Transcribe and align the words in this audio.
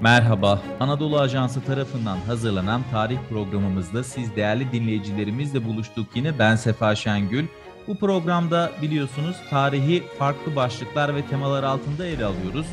Merhaba, 0.00 0.62
Anadolu 0.80 1.18
Ajansı 1.18 1.64
tarafından 1.64 2.16
hazırlanan 2.16 2.82
tarih 2.90 3.18
programımızda 3.28 4.04
siz 4.04 4.36
değerli 4.36 4.72
dinleyicilerimizle 4.72 5.64
buluştuk 5.64 6.06
yine. 6.14 6.38
Ben 6.38 6.56
Sefa 6.56 6.94
Şengül. 6.94 7.46
Bu 7.86 7.98
programda 7.98 8.70
biliyorsunuz 8.82 9.36
tarihi 9.50 10.02
farklı 10.18 10.56
başlıklar 10.56 11.14
ve 11.14 11.26
temalar 11.26 11.62
altında 11.62 12.06
ele 12.06 12.24
alıyoruz. 12.24 12.66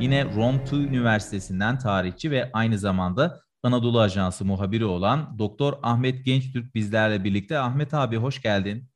Yine 0.00 0.24
Rome 0.36 0.58
2 0.66 0.76
Üniversitesi'nden 0.76 1.78
tarihçi 1.78 2.30
ve 2.30 2.50
aynı 2.52 2.78
zamanda 2.78 3.40
Anadolu 3.62 4.00
Ajansı 4.00 4.44
muhabiri 4.44 4.84
olan 4.84 5.38
Doktor 5.38 5.72
Ahmet 5.82 6.24
Gençtürk 6.24 6.74
bizlerle 6.74 7.24
birlikte. 7.24 7.58
Ahmet 7.58 7.94
abi 7.94 8.16
hoş 8.16 8.42
geldin. 8.42 8.88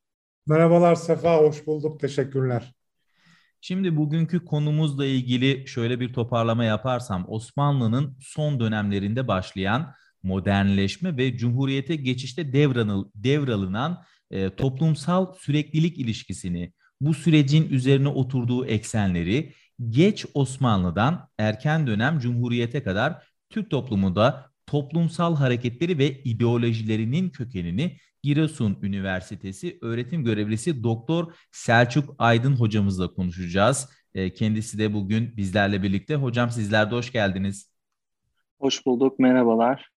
Merhabalar 0.46 0.94
Sefa, 0.94 1.36
hoş 1.36 1.66
bulduk. 1.66 2.00
Teşekkürler. 2.00 2.75
Şimdi 3.60 3.96
bugünkü 3.96 4.44
konumuzla 4.44 5.06
ilgili 5.06 5.68
şöyle 5.68 6.00
bir 6.00 6.12
toparlama 6.12 6.64
yaparsam 6.64 7.24
Osmanlı'nın 7.28 8.16
son 8.20 8.60
dönemlerinde 8.60 9.28
başlayan 9.28 9.94
modernleşme 10.22 11.16
ve 11.16 11.36
cumhuriyete 11.36 11.96
geçişte 11.96 12.52
devranıl, 12.52 13.10
devralınan 13.14 14.02
e, 14.30 14.50
toplumsal 14.56 15.34
süreklilik 15.34 15.98
ilişkisini, 15.98 16.72
bu 17.00 17.14
sürecin 17.14 17.68
üzerine 17.68 18.08
oturduğu 18.08 18.66
eksenleri 18.66 19.52
geç 19.90 20.26
Osmanlı'dan 20.34 21.28
erken 21.38 21.86
dönem 21.86 22.18
cumhuriyete 22.18 22.82
kadar 22.82 23.22
Türk 23.50 23.70
toplumunda 23.70 24.50
toplumsal 24.66 25.36
hareketleri 25.36 25.98
ve 25.98 26.22
ideolojilerinin 26.22 27.30
kökenini 27.30 27.96
Giresun 28.22 28.78
Üniversitesi 28.82 29.78
öğretim 29.82 30.24
görevlisi 30.24 30.82
Doktor 30.82 31.34
Selçuk 31.52 32.14
Aydın 32.18 32.56
hocamızla 32.56 33.14
konuşacağız. 33.14 33.88
Ee, 34.14 34.34
kendisi 34.34 34.78
de 34.78 34.94
bugün 34.94 35.36
bizlerle 35.36 35.82
birlikte. 35.82 36.14
Hocam 36.14 36.50
sizler 36.50 36.90
de 36.90 36.94
hoş 36.94 37.12
geldiniz. 37.12 37.72
Hoş 38.58 38.86
bulduk, 38.86 39.18
merhabalar. 39.18 39.90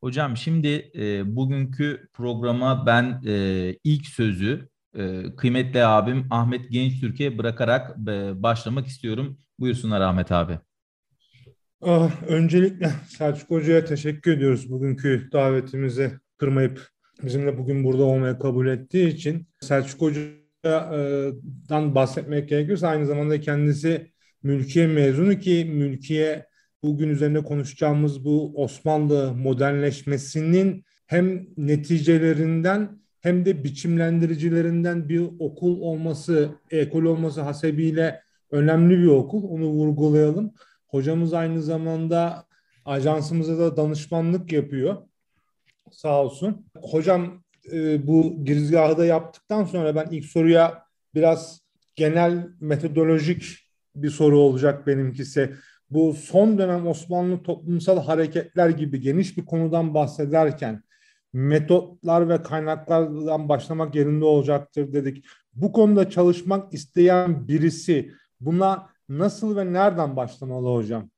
Hocam 0.00 0.36
şimdi 0.36 0.90
e, 0.94 1.36
bugünkü 1.36 2.08
programa 2.12 2.86
ben 2.86 3.22
e, 3.26 3.76
ilk 3.84 4.06
sözü 4.06 4.68
e, 4.94 5.22
kıymetli 5.36 5.84
abim 5.84 6.26
Ahmet 6.30 6.70
Gençtürk'e 6.70 7.38
bırakarak 7.38 7.96
e, 8.08 8.42
başlamak 8.42 8.86
istiyorum. 8.86 9.38
Buyursunlar 9.58 10.00
Ahmet 10.00 10.32
abi. 10.32 10.58
Ah, 11.82 12.22
öncelikle 12.28 12.90
Selçuk 13.08 13.50
Hoca'ya 13.50 13.84
teşekkür 13.84 14.32
ediyoruz 14.32 14.70
bugünkü 14.70 15.28
davetimizi 15.32 16.12
kırmayıp 16.38 16.88
bizimle 17.22 17.58
bugün 17.58 17.84
burada 17.84 18.02
olmaya 18.02 18.38
kabul 18.38 18.66
ettiği 18.66 19.08
için 19.08 19.46
Selçuk 19.60 20.00
Hoca'dan 20.00 21.94
bahsetmek 21.94 22.48
gerekirse 22.48 22.86
aynı 22.86 23.06
zamanda 23.06 23.40
kendisi 23.40 24.12
mülkiye 24.42 24.86
mezunu 24.86 25.38
ki 25.38 25.70
mülkiye 25.74 26.46
bugün 26.82 27.08
üzerinde 27.08 27.42
konuşacağımız 27.42 28.24
bu 28.24 28.62
Osmanlı 28.62 29.34
modernleşmesinin 29.34 30.84
hem 31.06 31.46
neticelerinden 31.56 33.00
hem 33.20 33.44
de 33.44 33.64
biçimlendiricilerinden 33.64 35.08
bir 35.08 35.22
okul 35.38 35.80
olması, 35.80 36.48
ekol 36.70 37.02
olması 37.02 37.40
hasebiyle 37.40 38.20
önemli 38.50 38.98
bir 38.98 39.06
okul. 39.06 39.44
Onu 39.44 39.66
vurgulayalım. 39.66 40.52
Hocamız 40.90 41.34
aynı 41.34 41.62
zamanda 41.62 42.44
ajansımıza 42.84 43.58
da 43.58 43.76
danışmanlık 43.76 44.52
yapıyor. 44.52 44.96
Sağ 45.90 46.22
olsun. 46.22 46.66
Hocam 46.82 47.44
e, 47.72 48.06
bu 48.06 48.44
girizgahı 48.44 48.98
da 48.98 49.04
yaptıktan 49.04 49.64
sonra 49.64 49.94
ben 49.94 50.08
ilk 50.10 50.24
soruya 50.24 50.84
biraz 51.14 51.60
genel 51.96 52.48
metodolojik 52.60 53.44
bir 53.96 54.10
soru 54.10 54.38
olacak 54.38 54.86
benimkisi. 54.86 55.54
Bu 55.90 56.12
son 56.12 56.58
dönem 56.58 56.86
Osmanlı 56.86 57.42
toplumsal 57.42 58.02
hareketler 58.02 58.68
gibi 58.68 59.00
geniş 59.00 59.36
bir 59.36 59.46
konudan 59.46 59.94
bahsederken 59.94 60.82
metotlar 61.32 62.28
ve 62.28 62.42
kaynaklardan 62.42 63.48
başlamak 63.48 63.94
yerinde 63.94 64.24
olacaktır 64.24 64.92
dedik. 64.92 65.24
Bu 65.54 65.72
konuda 65.72 66.10
çalışmak 66.10 66.74
isteyen 66.74 67.48
birisi 67.48 68.12
buna 68.40 68.90
nasıl 69.10 69.56
ve 69.56 69.72
nereden 69.72 70.16
başlamalı 70.16 70.74
hocam? 70.74 71.10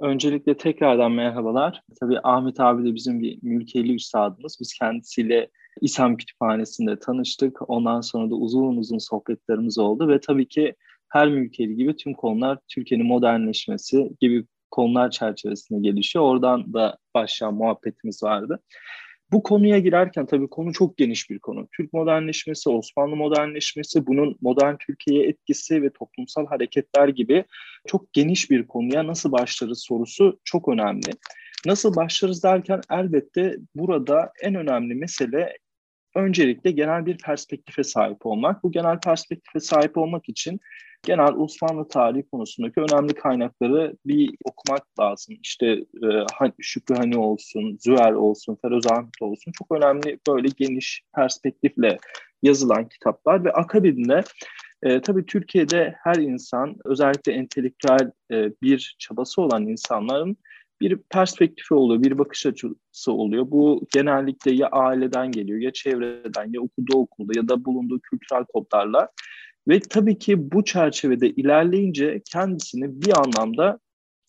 Öncelikle 0.00 0.56
tekrardan 0.56 1.12
merhabalar. 1.12 1.82
Tabii 2.00 2.20
Ahmet 2.22 2.60
abi 2.60 2.84
de 2.84 2.94
bizim 2.94 3.20
bir 3.20 3.38
mülkiyeli 3.42 3.94
üstadımız. 3.94 4.56
Biz 4.60 4.74
kendisiyle 4.74 5.50
İSAM 5.80 6.16
Kütüphanesi'nde 6.16 6.98
tanıştık. 6.98 7.70
Ondan 7.70 8.00
sonra 8.00 8.30
da 8.30 8.34
uzun 8.34 8.76
uzun 8.76 8.98
sohbetlerimiz 8.98 9.78
oldu 9.78 10.08
ve 10.08 10.20
tabii 10.20 10.48
ki 10.48 10.74
her 11.08 11.28
mülkiyeli 11.28 11.76
gibi 11.76 11.96
tüm 11.96 12.14
konular 12.14 12.58
Türkiye'nin 12.68 13.06
modernleşmesi 13.06 14.10
gibi 14.20 14.44
konular 14.70 15.10
çerçevesinde 15.10 15.80
gelişiyor. 15.80 16.24
Oradan 16.24 16.72
da 16.72 16.98
başlayan 17.14 17.54
muhabbetimiz 17.54 18.22
vardı. 18.22 18.60
Bu 19.32 19.42
konuya 19.42 19.78
girerken 19.78 20.26
tabii 20.26 20.48
konu 20.48 20.72
çok 20.72 20.96
geniş 20.96 21.30
bir 21.30 21.38
konu. 21.38 21.68
Türk 21.76 21.92
modernleşmesi, 21.92 22.70
Osmanlı 22.70 23.16
modernleşmesi, 23.16 24.06
bunun 24.06 24.36
modern 24.40 24.76
Türkiye'ye 24.76 25.28
etkisi 25.28 25.82
ve 25.82 25.90
toplumsal 25.90 26.46
hareketler 26.46 27.08
gibi 27.08 27.44
çok 27.86 28.12
geniş 28.12 28.50
bir 28.50 28.66
konuya 28.66 29.06
nasıl 29.06 29.32
başlarız 29.32 29.82
sorusu 29.82 30.38
çok 30.44 30.68
önemli. 30.68 31.10
Nasıl 31.66 31.96
başlarız 31.96 32.42
derken 32.44 32.80
elbette 32.90 33.56
burada 33.74 34.32
en 34.42 34.54
önemli 34.54 34.94
mesele 34.94 35.56
öncelikle 36.14 36.70
genel 36.70 37.06
bir 37.06 37.18
perspektife 37.18 37.84
sahip 37.84 38.26
olmak. 38.26 38.64
Bu 38.64 38.72
genel 38.72 39.00
perspektife 39.00 39.60
sahip 39.60 39.98
olmak 39.98 40.28
için 40.28 40.60
genel 41.02 41.32
Osmanlı 41.32 41.88
tarihi 41.88 42.22
konusundaki 42.30 42.80
önemli 42.80 43.14
kaynakları 43.14 43.96
bir 44.06 44.30
okumak 44.44 45.00
lazım. 45.00 45.36
İşte 45.42 45.66
e, 45.66 46.08
Şükrü 46.60 46.94
Hani 46.94 47.18
olsun, 47.18 47.78
Züer 47.80 48.12
olsun, 48.12 48.58
Feroz 48.62 48.86
Ahmet 48.86 49.22
olsun 49.22 49.52
çok 49.52 49.72
önemli 49.72 50.18
böyle 50.28 50.48
geniş 50.56 51.02
perspektifle 51.14 51.98
yazılan 52.42 52.88
kitaplar 52.88 53.44
ve 53.44 53.52
akabinde 53.52 54.22
e, 54.82 55.00
tabii 55.00 55.26
Türkiye'de 55.26 55.94
her 56.02 56.14
insan 56.14 56.76
özellikle 56.84 57.32
entelektüel 57.32 58.10
e, 58.30 58.50
bir 58.62 58.96
çabası 58.98 59.42
olan 59.42 59.66
insanların 59.66 60.36
bir 60.80 60.96
perspektifi 60.96 61.74
oluyor, 61.74 62.02
bir 62.02 62.18
bakış 62.18 62.46
açısı 62.46 63.12
oluyor. 63.12 63.50
Bu 63.50 63.86
genellikle 63.94 64.52
ya 64.52 64.68
aileden 64.68 65.32
geliyor, 65.32 65.60
ya 65.60 65.72
çevreden, 65.72 66.52
ya 66.52 66.60
okuduğu 66.60 66.98
okulda 66.98 67.32
ya 67.36 67.48
da 67.48 67.64
bulunduğu 67.64 68.00
kültürel 68.00 68.44
kodlarla 68.44 69.08
ve 69.68 69.80
tabii 69.80 70.18
ki 70.18 70.52
bu 70.52 70.64
çerçevede 70.64 71.30
ilerleyince 71.30 72.22
kendisini 72.32 73.02
bir 73.02 73.18
anlamda 73.18 73.78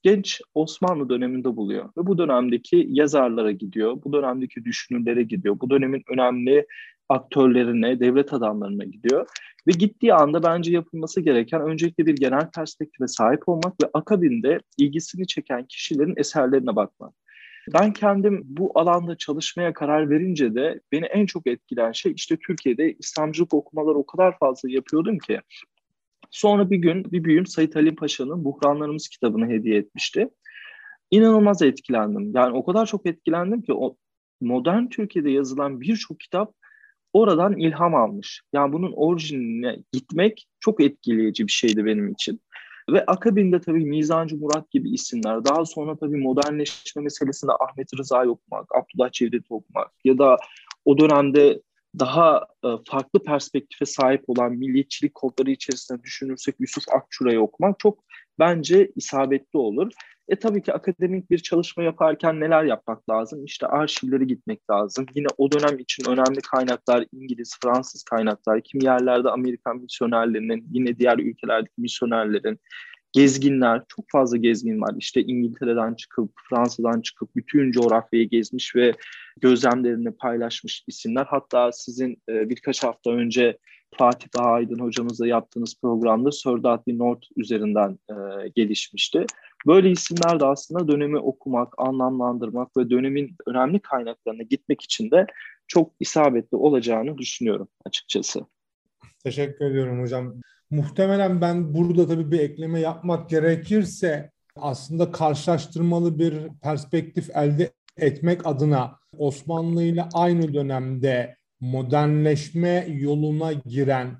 genç 0.03 0.41
Osmanlı 0.53 1.09
döneminde 1.09 1.55
buluyor. 1.55 1.85
Ve 1.85 2.07
bu 2.07 2.17
dönemdeki 2.17 2.87
yazarlara 2.89 3.51
gidiyor, 3.51 3.97
bu 4.03 4.13
dönemdeki 4.13 4.65
düşünürlere 4.65 5.23
gidiyor, 5.23 5.59
bu 5.59 5.69
dönemin 5.69 6.03
önemli 6.09 6.65
aktörlerine, 7.09 7.99
devlet 7.99 8.33
adamlarına 8.33 8.83
gidiyor. 8.83 9.27
Ve 9.67 9.71
gittiği 9.71 10.13
anda 10.13 10.43
bence 10.43 10.71
yapılması 10.71 11.21
gereken 11.21 11.61
öncelikle 11.61 12.05
bir 12.05 12.15
genel 12.15 12.51
perspektife 12.55 13.07
sahip 13.07 13.49
olmak 13.49 13.73
ve 13.83 13.89
akabinde 13.93 14.59
ilgisini 14.77 15.27
çeken 15.27 15.65
kişilerin 15.65 16.13
eserlerine 16.17 16.75
bakmak. 16.75 17.13
Ben 17.73 17.93
kendim 17.93 18.41
bu 18.45 18.71
alanda 18.75 19.17
çalışmaya 19.17 19.73
karar 19.73 20.09
verince 20.09 20.55
de 20.55 20.79
beni 20.91 21.05
en 21.05 21.25
çok 21.25 21.47
etkilen 21.47 21.91
şey 21.91 22.11
işte 22.15 22.37
Türkiye'de 22.47 22.93
İslamcılık 22.99 23.53
okumalar 23.53 23.95
o 23.95 24.05
kadar 24.05 24.37
fazla 24.39 24.69
yapıyordum 24.69 25.17
ki. 25.17 25.39
Sonra 26.31 26.69
bir 26.69 26.77
gün 26.77 27.11
bir 27.11 27.23
büyüğüm 27.23 27.45
Sayit 27.45 27.75
Halim 27.75 27.95
Paşa'nın 27.95 28.45
Buhranlarımız 28.45 29.07
kitabını 29.07 29.47
hediye 29.47 29.77
etmişti. 29.77 30.29
İnanılmaz 31.11 31.61
etkilendim. 31.61 32.31
Yani 32.35 32.57
o 32.57 32.65
kadar 32.65 32.85
çok 32.85 33.05
etkilendim 33.05 33.61
ki 33.61 33.73
o 33.73 33.97
modern 34.41 34.87
Türkiye'de 34.87 35.31
yazılan 35.31 35.81
birçok 35.81 36.19
kitap 36.19 36.53
oradan 37.13 37.57
ilham 37.57 37.95
almış. 37.95 38.41
Yani 38.53 38.73
bunun 38.73 38.93
orijinine 38.95 39.77
gitmek 39.91 40.47
çok 40.59 40.81
etkileyici 40.81 41.47
bir 41.47 41.51
şeydi 41.51 41.85
benim 41.85 42.11
için. 42.11 42.41
Ve 42.89 43.05
akabinde 43.05 43.61
tabii 43.61 43.85
Mizancı 43.85 44.37
Murat 44.37 44.71
gibi 44.71 44.89
isimler, 44.89 45.45
daha 45.45 45.65
sonra 45.65 45.97
tabii 45.97 46.17
modernleşme 46.17 47.01
meselesinde 47.01 47.51
Ahmet 47.51 47.87
Rıza'yı 47.97 48.29
okumak, 48.29 48.75
Abdullah 48.75 49.11
Cevdet'i 49.11 49.53
okumak 49.53 49.91
ya 50.03 50.17
da 50.17 50.37
o 50.85 50.97
dönemde 50.97 51.61
daha 51.99 52.47
e, 52.65 52.67
farklı 52.87 53.23
perspektife 53.23 53.85
sahip 53.85 54.23
olan 54.27 54.51
milliyetçilik 54.51 55.15
kodları 55.15 55.51
içerisinde 55.51 56.03
düşünürsek 56.03 56.55
Yusuf 56.59 56.83
Akçura'yı 56.89 57.41
okumak 57.41 57.79
çok 57.79 58.03
bence 58.39 58.91
isabetli 58.95 59.59
olur. 59.59 59.91
E 60.27 60.35
tabii 60.35 60.61
ki 60.61 60.73
akademik 60.73 61.31
bir 61.31 61.37
çalışma 61.37 61.83
yaparken 61.83 62.39
neler 62.39 62.63
yapmak 62.63 63.09
lazım? 63.09 63.45
İşte 63.45 63.67
arşivlere 63.67 64.23
gitmek 64.23 64.69
lazım. 64.69 65.05
Yine 65.15 65.27
o 65.37 65.51
dönem 65.51 65.79
için 65.79 66.09
önemli 66.09 66.41
kaynaklar 66.41 67.05
İngiliz, 67.11 67.57
Fransız 67.63 68.03
kaynaklar, 68.03 68.61
kimi 68.61 68.83
yerlerde 68.83 69.29
Amerikan 69.29 69.77
misyonerlerinin, 69.77 70.67
yine 70.71 70.97
diğer 70.97 71.17
ülkelerdeki 71.17 71.81
misyonerlerin, 71.81 72.59
gezginler, 73.11 73.81
çok 73.87 74.05
fazla 74.09 74.37
gezgin 74.37 74.81
var. 74.81 74.95
İşte 74.97 75.21
İngiltere'den 75.21 75.93
çıkıp, 75.93 76.31
Fransa'dan 76.49 77.01
çıkıp 77.01 77.35
bütün 77.35 77.71
coğrafyayı 77.71 78.29
gezmiş 78.29 78.75
ve 78.75 78.93
gözlemlerini 79.41 80.11
paylaşmış 80.11 80.83
isimler. 80.87 81.25
Hatta 81.29 81.71
sizin 81.71 82.21
e, 82.29 82.49
birkaç 82.49 82.83
hafta 82.83 83.11
önce 83.11 83.57
Fatih 83.97 84.27
Daha 84.37 84.51
Aydın 84.51 84.79
hocamızla 84.79 85.27
yaptığınız 85.27 85.75
programda 85.81 86.29
Dudley 86.29 86.97
North 86.97 87.27
üzerinden 87.37 87.99
e, 88.09 88.13
gelişmişti. 88.55 89.25
Böyle 89.67 89.91
isimler 89.91 90.39
de 90.39 90.45
aslında 90.45 90.87
dönemi 90.87 91.17
okumak, 91.17 91.73
anlamlandırmak 91.77 92.77
ve 92.77 92.89
dönemin 92.89 93.35
önemli 93.47 93.79
kaynaklarına 93.79 94.43
gitmek 94.43 94.81
için 94.81 95.11
de 95.11 95.25
çok 95.67 95.91
isabetli 95.99 96.57
olacağını 96.57 97.17
düşünüyorum 97.17 97.67
açıkçası. 97.85 98.39
Teşekkür 99.23 99.65
ediyorum 99.65 100.01
hocam. 100.01 100.33
Muhtemelen 100.71 101.41
ben 101.41 101.73
burada 101.73 102.07
tabii 102.07 102.31
bir 102.31 102.39
ekleme 102.39 102.79
yapmak 102.79 103.29
gerekirse 103.29 104.31
aslında 104.55 105.11
karşılaştırmalı 105.11 106.19
bir 106.19 106.47
perspektif 106.61 107.29
elde 107.35 107.71
etmek 107.97 108.47
adına 108.47 108.95
Osmanlı 109.17 109.83
ile 109.83 110.03
aynı 110.13 110.53
dönemde 110.53 111.35
modernleşme 111.59 112.87
yoluna 112.89 113.53
giren 113.53 114.17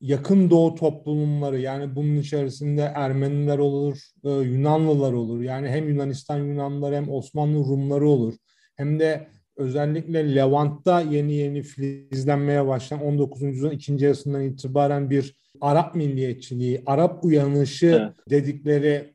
yakın 0.00 0.50
doğu 0.50 0.74
toplumları 0.74 1.60
yani 1.60 1.96
bunun 1.96 2.16
içerisinde 2.16 2.92
Ermeniler 2.94 3.58
olur, 3.58 3.98
e, 4.24 4.30
Yunanlılar 4.30 5.12
olur. 5.12 5.40
Yani 5.40 5.68
hem 5.68 5.88
Yunanistan 5.88 6.38
Yunanlıları 6.38 6.96
hem 6.96 7.10
Osmanlı 7.10 7.58
Rumları 7.58 8.08
olur. 8.08 8.34
Hem 8.76 9.00
de 9.00 9.28
özellikle 9.56 10.34
Levant'ta 10.34 11.00
yeni 11.00 11.32
yeni 11.32 11.62
filizlenmeye 11.62 12.66
başlayan 12.66 13.02
19. 13.02 13.42
yüzyılın 13.42 13.70
ikinci 13.70 14.04
yarısından 14.04 14.42
itibaren 14.42 15.10
bir 15.10 15.36
Arap 15.60 15.94
milliyetçiliği, 15.94 16.82
Arap 16.86 17.24
uyanışı 17.24 17.86
evet. 17.86 18.30
dedikleri 18.30 19.14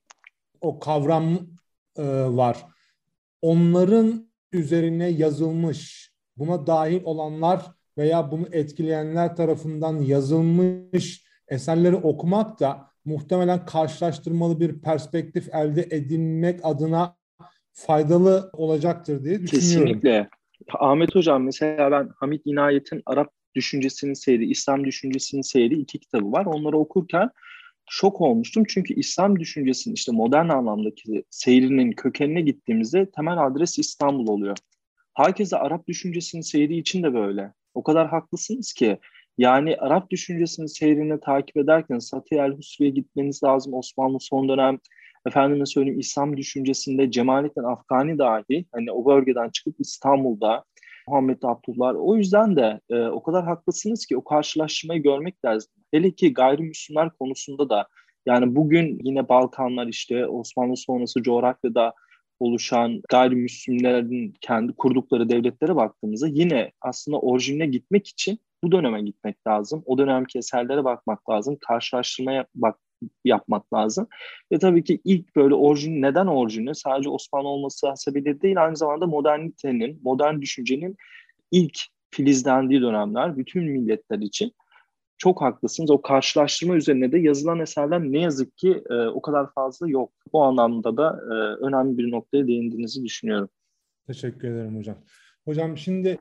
o 0.61 0.79
kavram 0.79 1.39
e, 1.97 2.03
var. 2.23 2.65
Onların 3.41 4.31
üzerine 4.51 5.07
yazılmış, 5.07 6.11
buna 6.37 6.67
dahil 6.67 7.01
olanlar 7.03 7.65
veya 7.97 8.31
bunu 8.31 8.47
etkileyenler 8.51 9.35
tarafından 9.35 10.01
yazılmış 10.01 11.25
eserleri 11.47 11.95
okumak 11.95 12.59
da 12.59 12.91
muhtemelen 13.05 13.65
karşılaştırmalı 13.65 14.59
bir 14.59 14.81
perspektif 14.81 15.55
elde 15.55 15.87
edilmek 15.91 16.59
adına 16.63 17.15
faydalı 17.73 18.49
olacaktır 18.53 19.23
diye 19.23 19.41
düşünüyorum. 19.41 19.87
Kesinlikle. 19.87 20.29
Ahmet 20.73 21.15
Hocam 21.15 21.43
mesela 21.43 21.91
ben 21.91 22.09
Hamit 22.15 22.41
İnayet'in 22.45 23.01
Arap 23.05 23.33
düşüncesinin 23.55 24.13
seyri, 24.13 24.49
İslam 24.49 24.85
düşüncesinin 24.85 25.41
seyri 25.41 25.75
iki 25.75 25.99
kitabı 25.99 26.31
var. 26.31 26.45
Onları 26.45 26.77
okurken 26.77 27.29
şok 27.89 28.21
olmuştum. 28.21 28.63
Çünkü 28.67 28.93
İslam 28.93 29.39
düşüncesinin 29.39 29.95
işte 29.95 30.11
modern 30.11 30.49
anlamdaki 30.49 31.23
seyrinin 31.29 31.91
kökenine 31.91 32.41
gittiğimizde 32.41 33.11
temel 33.11 33.45
adres 33.45 33.79
İstanbul 33.79 34.27
oluyor. 34.27 34.57
Herkese 35.13 35.57
Arap 35.57 35.87
düşüncesinin 35.87 36.41
seyri 36.41 36.77
için 36.77 37.03
de 37.03 37.13
böyle. 37.13 37.53
O 37.73 37.83
kadar 37.83 38.09
haklısınız 38.09 38.73
ki. 38.73 38.97
Yani 39.37 39.77
Arap 39.77 40.09
düşüncesinin 40.09 40.67
seyrini 40.67 41.19
takip 41.19 41.57
ederken 41.57 41.99
Satı 41.99 42.35
el 42.35 42.51
Husri'ye 42.51 42.89
gitmeniz 42.89 43.43
lazım. 43.43 43.73
Osmanlı 43.73 44.17
son 44.19 44.49
dönem 44.49 44.79
efendime 45.27 45.65
söyleyeyim 45.65 45.99
İslam 45.99 46.37
düşüncesinde 46.37 47.11
Cemalettin 47.11 47.63
Afgani 47.63 48.17
dahi 48.17 48.65
hani 48.71 48.91
o 48.91 49.05
bölgeden 49.05 49.49
çıkıp 49.49 49.75
İstanbul'da 49.79 50.63
Muhammed 51.07 51.43
Abdullah. 51.43 51.95
O 51.97 52.17
yüzden 52.17 52.55
de 52.55 52.79
e, 52.89 52.99
o 53.07 53.23
kadar 53.23 53.45
haklısınız 53.45 54.05
ki 54.05 54.17
o 54.17 54.23
karşılaştırmayı 54.23 55.03
görmek 55.03 55.45
lazım. 55.45 55.71
Hele 55.91 56.11
ki 56.11 56.33
gayrimüslimler 56.33 57.09
konusunda 57.09 57.69
da 57.69 57.87
yani 58.25 58.55
bugün 58.55 58.99
yine 59.03 59.29
Balkanlar 59.29 59.87
işte 59.87 60.27
Osmanlı 60.27 60.77
sonrası 60.77 61.23
coğrafyada 61.23 61.93
oluşan 62.39 63.01
gayrimüslimlerin 63.09 64.33
kendi 64.41 64.73
kurdukları 64.73 65.29
devletlere 65.29 65.75
baktığımızda 65.75 66.27
yine 66.27 66.71
aslında 66.81 67.19
orijine 67.19 67.65
gitmek 67.65 68.07
için 68.07 68.39
bu 68.63 68.71
döneme 68.71 69.01
gitmek 69.01 69.47
lazım. 69.47 69.83
O 69.85 69.97
dönemki 69.97 70.37
eserlere 70.37 70.83
bakmak 70.83 71.29
lazım. 71.29 71.57
Karşılaştırmaya 71.67 72.45
bak 72.55 72.79
yapmak 73.25 73.73
lazım. 73.73 74.07
Ve 74.51 74.59
tabii 74.59 74.83
ki 74.83 75.01
ilk 75.03 75.35
böyle 75.35 75.55
orijin 75.55 76.01
neden 76.01 76.27
orijini 76.27 76.75
sadece 76.75 77.09
Osmanlı 77.09 77.47
olması 77.47 77.87
hasebiyle 77.87 78.41
değil 78.41 78.63
aynı 78.63 78.77
zamanda 78.77 79.07
modernitenin, 79.07 79.99
modern 80.03 80.41
düşüncenin 80.41 80.95
ilk 81.51 81.79
filizlendiği 82.11 82.81
dönemler 82.81 83.37
bütün 83.37 83.63
milletler 83.63 84.19
için. 84.19 84.53
Çok 85.17 85.41
haklısınız. 85.41 85.91
O 85.91 86.01
karşılaştırma 86.01 86.75
üzerine 86.75 87.11
de 87.11 87.19
yazılan 87.19 87.59
eserler 87.59 88.01
ne 88.01 88.19
yazık 88.19 88.57
ki 88.57 88.83
e, 88.89 88.93
o 88.93 89.21
kadar 89.21 89.53
fazla 89.53 89.89
yok. 89.89 90.11
Bu 90.33 90.43
anlamda 90.43 90.97
da 90.97 91.21
e, 91.23 91.33
önemli 91.65 91.97
bir 91.97 92.11
noktaya 92.11 92.47
değindiğinizi 92.47 93.03
düşünüyorum. 93.03 93.49
Teşekkür 94.07 94.47
ederim 94.47 94.77
hocam. 94.77 94.97
Hocam 95.45 95.77
şimdi 95.77 96.17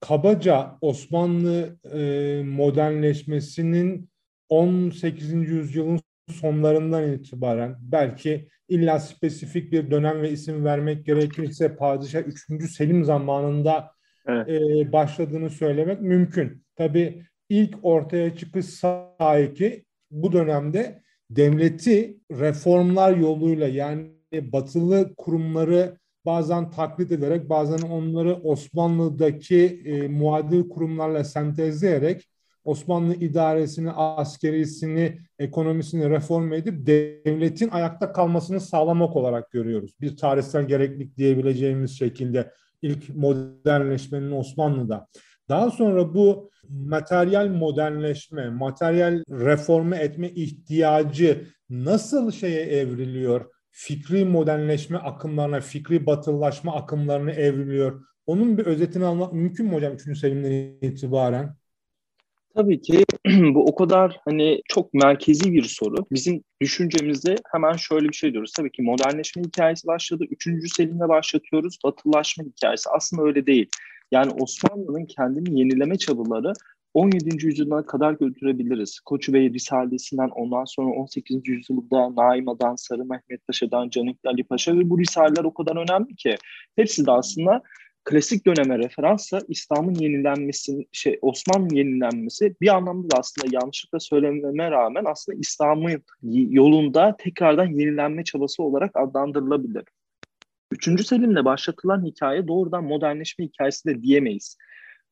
kabaca 0.00 0.78
Osmanlı 0.80 1.76
e, 1.92 2.42
modernleşmesinin 2.46 4.10
18. 4.48 5.32
yüzyılın 5.32 6.00
sonlarından 6.28 7.12
itibaren 7.12 7.76
belki 7.80 8.48
illa 8.68 9.00
spesifik 9.00 9.72
bir 9.72 9.90
dönem 9.90 10.22
ve 10.22 10.30
isim 10.30 10.64
vermek 10.64 11.06
gerekirse 11.06 11.76
Padişah 11.76 12.22
3. 12.50 12.70
Selim 12.70 13.04
zamanında 13.04 13.90
evet. 14.26 14.48
e, 14.48 14.92
başladığını 14.92 15.50
söylemek 15.50 16.00
mümkün. 16.00 16.64
Tabi 16.76 17.22
ilk 17.48 17.78
ortaya 17.82 18.36
çıkış 18.36 18.66
sahiki 18.66 19.84
bu 20.10 20.32
dönemde 20.32 21.02
devleti 21.30 22.16
reformlar 22.30 23.16
yoluyla 23.16 23.68
yani 23.68 24.10
batılı 24.32 25.14
kurumları 25.16 25.96
bazen 26.26 26.70
taklit 26.70 27.12
ederek 27.12 27.48
bazen 27.48 27.88
onları 27.88 28.34
Osmanlı'daki 28.34 29.82
e, 29.84 30.08
muadil 30.08 30.68
kurumlarla 30.68 31.24
sentezleyerek 31.24 32.28
Osmanlı 32.64 33.14
idaresini, 33.14 33.90
askerisini, 33.92 35.18
ekonomisini 35.38 36.10
reform 36.10 36.52
edip 36.52 36.86
devletin 36.86 37.68
ayakta 37.68 38.12
kalmasını 38.12 38.60
sağlamak 38.60 39.16
olarak 39.16 39.50
görüyoruz. 39.50 39.92
Bir 40.00 40.16
tarihsel 40.16 40.68
gereklilik 40.68 41.16
diyebileceğimiz 41.16 41.98
şekilde 41.98 42.50
ilk 42.82 43.16
modernleşmenin 43.16 44.30
Osmanlı'da. 44.30 45.06
Daha 45.48 45.70
sonra 45.70 46.14
bu 46.14 46.50
materyal 46.68 47.48
modernleşme, 47.48 48.50
materyal 48.50 49.22
reforme 49.30 49.96
etme 49.96 50.30
ihtiyacı 50.30 51.46
nasıl 51.70 52.30
şeye 52.30 52.62
evriliyor? 52.62 53.46
Fikri 53.70 54.24
modernleşme 54.24 54.98
akımlarına, 54.98 55.60
fikri 55.60 56.06
batılılaşma 56.06 56.74
akımlarına 56.76 57.32
evriliyor. 57.32 58.04
Onun 58.26 58.58
bir 58.58 58.66
özetini 58.66 59.04
almak 59.04 59.32
mümkün 59.32 59.66
mü 59.66 59.72
hocam 59.74 59.94
3. 59.94 60.18
Selim'den 60.18 60.88
itibaren? 60.88 61.56
Tabii 62.54 62.80
ki 62.80 63.04
bu 63.54 63.64
o 63.66 63.74
kadar 63.74 64.20
hani 64.24 64.62
çok 64.68 64.94
merkezi 64.94 65.52
bir 65.52 65.64
soru. 65.64 65.96
Bizim 66.12 66.44
düşüncemizde 66.60 67.36
hemen 67.52 67.72
şöyle 67.72 68.08
bir 68.08 68.14
şey 68.14 68.32
diyoruz. 68.32 68.52
Tabii 68.56 68.72
ki 68.72 68.82
modernleşme 68.82 69.42
hikayesi 69.42 69.86
başladı. 69.86 70.24
Üçüncü 70.30 70.68
Selim'le 70.68 71.08
başlatıyoruz. 71.08 71.78
Batılılaşma 71.84 72.44
hikayesi. 72.44 72.90
Aslında 72.90 73.22
öyle 73.22 73.46
değil. 73.46 73.68
Yani 74.10 74.32
Osmanlı'nın 74.32 75.06
kendini 75.06 75.60
yenileme 75.60 75.98
çabaları 75.98 76.52
17. 76.94 77.46
yüzyıla 77.46 77.86
kadar 77.86 78.12
götürebiliriz. 78.12 79.00
Koçu 79.00 79.32
Bey 79.32 79.52
Risalesi'nden 79.52 80.28
ondan 80.28 80.64
sonra 80.64 80.90
18. 80.90 81.48
yüzyılda 81.48 82.16
Naima'dan, 82.16 82.76
Sarı 82.76 83.04
Mehmet 83.04 83.46
Paşa'dan, 83.46 83.90
Canikli 83.90 84.28
Ali 84.28 84.44
Paşa 84.44 84.78
ve 84.78 84.90
bu 84.90 84.98
risaleler 84.98 85.44
o 85.44 85.54
kadar 85.54 85.76
önemli 85.76 86.16
ki 86.16 86.36
hepsi 86.76 87.06
de 87.06 87.10
aslında 87.10 87.62
klasik 88.04 88.46
döneme 88.46 88.78
referansla 88.78 89.40
İslam'ın 89.48 89.94
yenilenmesi, 89.94 90.86
şey 90.92 91.18
Osmanlı 91.22 91.76
yenilenmesi 91.76 92.54
bir 92.60 92.68
anlamda 92.68 93.10
da 93.10 93.18
aslında 93.18 93.56
yanlışlıkla 93.56 94.00
söylememe 94.00 94.70
rağmen 94.70 95.04
aslında 95.06 95.38
İslam'ın 95.38 96.02
yolunda 96.50 97.16
tekrardan 97.18 97.66
yenilenme 97.66 98.24
çabası 98.24 98.62
olarak 98.62 98.90
adlandırılabilir. 98.94 99.84
Üçüncü 100.72 101.04
Selim'le 101.04 101.44
başlatılan 101.44 102.04
hikaye 102.04 102.48
doğrudan 102.48 102.84
modernleşme 102.84 103.44
hikayesi 103.44 103.88
de 103.88 104.02
diyemeyiz. 104.02 104.56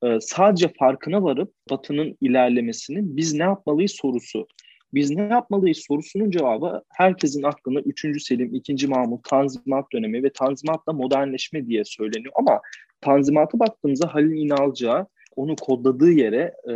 Ee, 0.04 0.18
sadece 0.20 0.68
farkına 0.78 1.22
varıp 1.22 1.52
Batı'nın 1.70 2.16
ilerlemesinin 2.20 3.16
biz 3.16 3.34
ne 3.34 3.42
yapmalıyız 3.42 3.92
sorusu. 3.92 4.46
Biz 4.94 5.10
ne 5.10 5.22
yapmalıyız 5.22 5.84
sorusunun 5.88 6.30
cevabı 6.30 6.82
herkesin 6.88 7.42
aklına 7.42 7.80
3. 7.80 8.22
Selim, 8.22 8.54
2. 8.54 8.86
Mahmut, 8.86 9.24
Tanzimat 9.24 9.84
dönemi 9.92 10.22
ve 10.22 10.32
Tanzimat'la 10.32 10.92
modernleşme 10.92 11.66
diye 11.66 11.84
söyleniyor. 11.84 12.32
Ama 12.36 12.60
Tanzimat'a 13.00 13.58
baktığımızda 13.58 14.14
Halil 14.14 14.32
İnalcığa 14.32 15.06
onu 15.36 15.56
kodladığı 15.56 16.10
yere 16.10 16.54
e, 16.68 16.74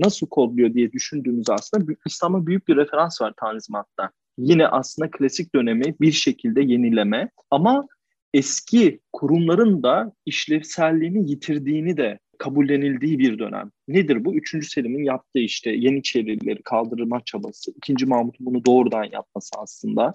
nasıl 0.00 0.26
kodluyor 0.26 0.74
diye 0.74 0.92
düşündüğümüz 0.92 1.50
aslında 1.50 1.92
İslam'a 2.06 2.46
büyük 2.46 2.68
bir 2.68 2.76
referans 2.76 3.20
var 3.20 3.34
Tanzimat'ta. 3.40 4.10
Yine 4.38 4.68
aslında 4.68 5.10
klasik 5.10 5.54
dönemi 5.54 5.94
bir 6.00 6.12
şekilde 6.12 6.62
yenileme 6.62 7.30
ama 7.50 7.86
eski 8.34 9.00
kurumların 9.12 9.82
da 9.82 10.12
işlevselliğini 10.26 11.30
yitirdiğini 11.30 11.96
de 11.96 12.18
kabullenildiği 12.38 13.18
bir 13.18 13.38
dönem. 13.38 13.70
Nedir 13.88 14.24
bu? 14.24 14.34
Üçüncü 14.34 14.66
Selim'in 14.66 15.04
yaptığı 15.04 15.38
işte 15.38 15.70
Yeniçerileri 15.70 16.62
kaldırma 16.62 17.20
çabası. 17.24 17.72
İkinci 17.76 18.06
Mahmut'un 18.06 18.46
bunu 18.46 18.64
doğrudan 18.64 19.04
yapması 19.04 19.50
aslında. 19.58 20.12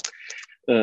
Ee, 0.70 0.74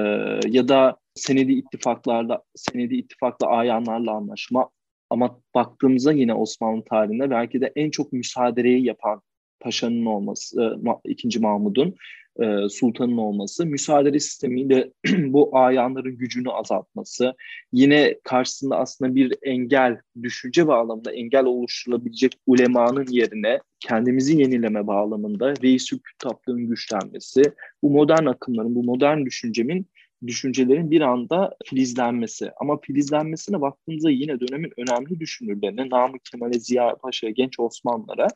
ya 0.46 0.68
da 0.68 0.96
senedi 1.14 1.52
ittifaklarla, 1.52 2.42
senedi 2.56 2.94
ittifakla 2.94 3.46
ayanlarla 3.46 4.12
anlaşma. 4.12 4.70
Ama 5.10 5.40
baktığımızda 5.54 6.12
yine 6.12 6.34
Osmanlı 6.34 6.84
tarihinde 6.84 7.30
belki 7.30 7.60
de 7.60 7.72
en 7.76 7.90
çok 7.90 8.12
müsaadereyi 8.12 8.84
yapan 8.84 9.22
Paşa'nın 9.60 10.06
olması, 10.06 10.78
ikinci 11.04 11.40
Mahmud'un 11.40 11.94
e, 12.40 12.68
sultanın 12.68 13.16
olması, 13.16 13.66
müsaade 13.66 14.20
sistemiyle 14.20 14.92
bu 15.18 15.58
ayanların 15.58 16.18
gücünü 16.18 16.50
azaltması, 16.50 17.34
yine 17.72 18.20
karşısında 18.24 18.78
aslında 18.78 19.14
bir 19.14 19.34
engel, 19.42 20.00
düşünce 20.22 20.66
bağlamında 20.66 21.12
engel 21.12 21.44
oluşturulabilecek 21.44 22.32
ulemanın 22.46 23.06
yerine 23.10 23.60
kendimizi 23.80 24.40
yenileme 24.40 24.86
bağlamında 24.86 25.54
reis 25.62 25.90
kütaplığın 26.04 26.66
güçlenmesi, 26.68 27.42
bu 27.82 27.90
modern 27.90 28.26
akımların, 28.26 28.74
bu 28.74 28.82
modern 28.82 29.24
düşüncemin 29.26 29.86
düşüncelerin 30.26 30.90
bir 30.90 31.00
anda 31.00 31.56
filizlenmesi. 31.64 32.50
Ama 32.60 32.80
filizlenmesine 32.80 33.60
baktığımızda 33.60 34.10
yine 34.10 34.40
dönemin 34.40 34.72
önemli 34.76 35.20
düşünürlerine, 35.20 35.90
Namık 35.90 36.24
Kemal'e, 36.24 36.58
Ziya 36.58 36.96
Paşa'ya, 37.02 37.32
genç 37.32 37.60
Osmanlılara 37.60 38.28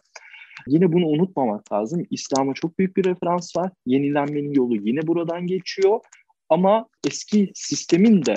Yine 0.67 0.93
bunu 0.93 1.07
unutmamak 1.07 1.73
lazım. 1.73 2.07
İslam'a 2.11 2.55
çok 2.55 2.79
büyük 2.79 2.97
bir 2.97 3.05
referans 3.05 3.57
var. 3.57 3.71
Yenilenmenin 3.87 4.55
yolu 4.55 4.77
yine 4.77 5.07
buradan 5.07 5.47
geçiyor. 5.47 6.01
Ama 6.49 6.89
eski 7.07 7.51
sistemin 7.55 8.25
de 8.25 8.35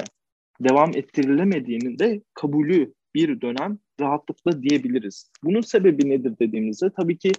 devam 0.62 0.92
ettirilemediğinin 0.96 2.00
de 2.00 2.22
kabulü 2.34 2.94
bir 3.16 3.42
dönem 3.42 3.80
rahatlıkla 4.02 4.62
diyebiliriz. 4.62 5.32
Bunun 5.44 5.62
sebebi 5.62 6.10
nedir 6.10 6.34
dediğimizde 6.40 6.90
tabii 6.90 7.18
ki 7.18 7.32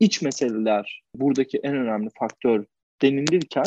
iç 0.00 0.22
meseleler 0.22 1.02
buradaki 1.14 1.58
en 1.58 1.76
önemli 1.76 2.08
faktör 2.18 2.64
denilirken 3.02 3.64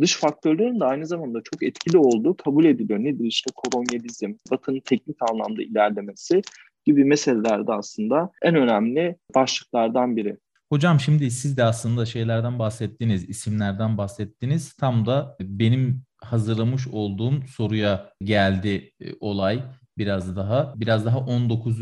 dış 0.00 0.16
faktörlerin 0.16 0.80
de 0.80 0.84
aynı 0.84 1.06
zamanda 1.06 1.40
çok 1.52 1.62
etkili 1.62 1.98
olduğu 1.98 2.36
kabul 2.36 2.64
ediliyor. 2.64 2.98
Nedir 2.98 3.24
işte 3.24 3.50
kolonyalizm, 3.56 4.32
Batı'nın 4.50 4.80
teknik 4.80 5.16
anlamda 5.30 5.62
ilerlemesi 5.62 6.42
gibi 6.88 7.04
meselelerde 7.04 7.72
aslında 7.72 8.30
en 8.42 8.54
önemli 8.54 9.16
başlıklardan 9.34 10.16
biri. 10.16 10.36
Hocam 10.68 11.00
şimdi 11.00 11.30
siz 11.30 11.56
de 11.56 11.64
aslında 11.64 12.06
şeylerden 12.06 12.58
bahsettiniz, 12.58 13.28
isimlerden 13.28 13.98
bahsettiniz. 13.98 14.72
Tam 14.72 15.06
da 15.06 15.36
benim 15.40 16.02
hazırlamış 16.16 16.88
olduğum 16.88 17.46
soruya 17.46 18.12
geldi 18.22 18.92
e, 19.00 19.12
olay 19.20 19.62
biraz 19.98 20.36
daha. 20.36 20.74
Biraz 20.76 21.04
daha 21.06 21.18
19. 21.18 21.80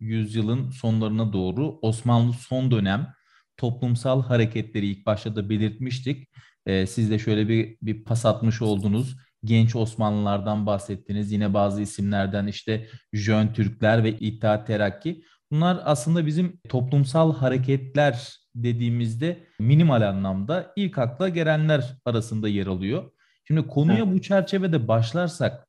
yüzyılın 0.00 0.70
sonlarına 0.70 1.32
doğru 1.32 1.78
Osmanlı 1.82 2.32
son 2.32 2.70
dönem 2.70 3.06
toplumsal 3.56 4.22
hareketleri 4.22 4.86
ilk 4.86 5.06
başta 5.06 5.36
da 5.36 5.50
belirtmiştik. 5.50 6.28
Ee, 6.66 6.86
siz 6.86 7.10
de 7.10 7.18
şöyle 7.18 7.48
bir, 7.48 7.76
bir 7.82 8.04
pas 8.04 8.26
atmış 8.26 8.62
oldunuz 8.62 9.16
genç 9.44 9.76
Osmanlılardan 9.76 10.66
bahsettiniz. 10.66 11.32
Yine 11.32 11.54
bazı 11.54 11.82
isimlerden 11.82 12.46
işte 12.46 12.86
Jön 13.12 13.52
Türkler 13.52 14.04
ve 14.04 14.12
İttihat 14.12 14.66
Terakki. 14.66 15.22
Bunlar 15.50 15.80
aslında 15.84 16.26
bizim 16.26 16.60
toplumsal 16.68 17.34
hareketler 17.34 18.38
dediğimizde 18.54 19.44
minimal 19.58 20.02
anlamda 20.02 20.72
ilk 20.76 20.98
akla 20.98 21.28
gelenler 21.28 21.96
arasında 22.04 22.48
yer 22.48 22.66
alıyor. 22.66 23.10
Şimdi 23.44 23.66
konuya 23.66 24.04
evet. 24.04 24.14
bu 24.14 24.22
çerçevede 24.22 24.88
başlarsak 24.88 25.68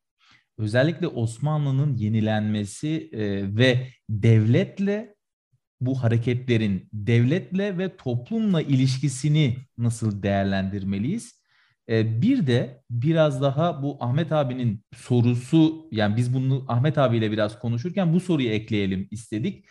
özellikle 0.57 1.07
Osmanlı'nın 1.07 1.95
yenilenmesi 1.95 3.09
e, 3.13 3.55
ve 3.57 3.87
devletle 4.09 5.15
bu 5.81 6.03
hareketlerin 6.03 6.89
devletle 6.93 7.77
ve 7.77 7.97
toplumla 7.97 8.61
ilişkisini 8.61 9.57
nasıl 9.77 10.23
değerlendirmeliyiz? 10.23 11.36
Ee, 11.89 12.21
bir 12.21 12.47
de 12.47 12.83
biraz 12.89 13.41
daha 13.41 13.83
bu 13.83 13.97
Ahmet 13.99 14.31
abinin 14.31 14.83
sorusu 14.95 15.87
yani 15.91 16.17
biz 16.17 16.33
bunu 16.33 16.65
Ahmet 16.67 16.97
abiyle 16.97 17.31
biraz 17.31 17.59
konuşurken 17.59 18.13
bu 18.13 18.19
soruyu 18.19 18.49
ekleyelim 18.49 19.07
istedik. 19.11 19.65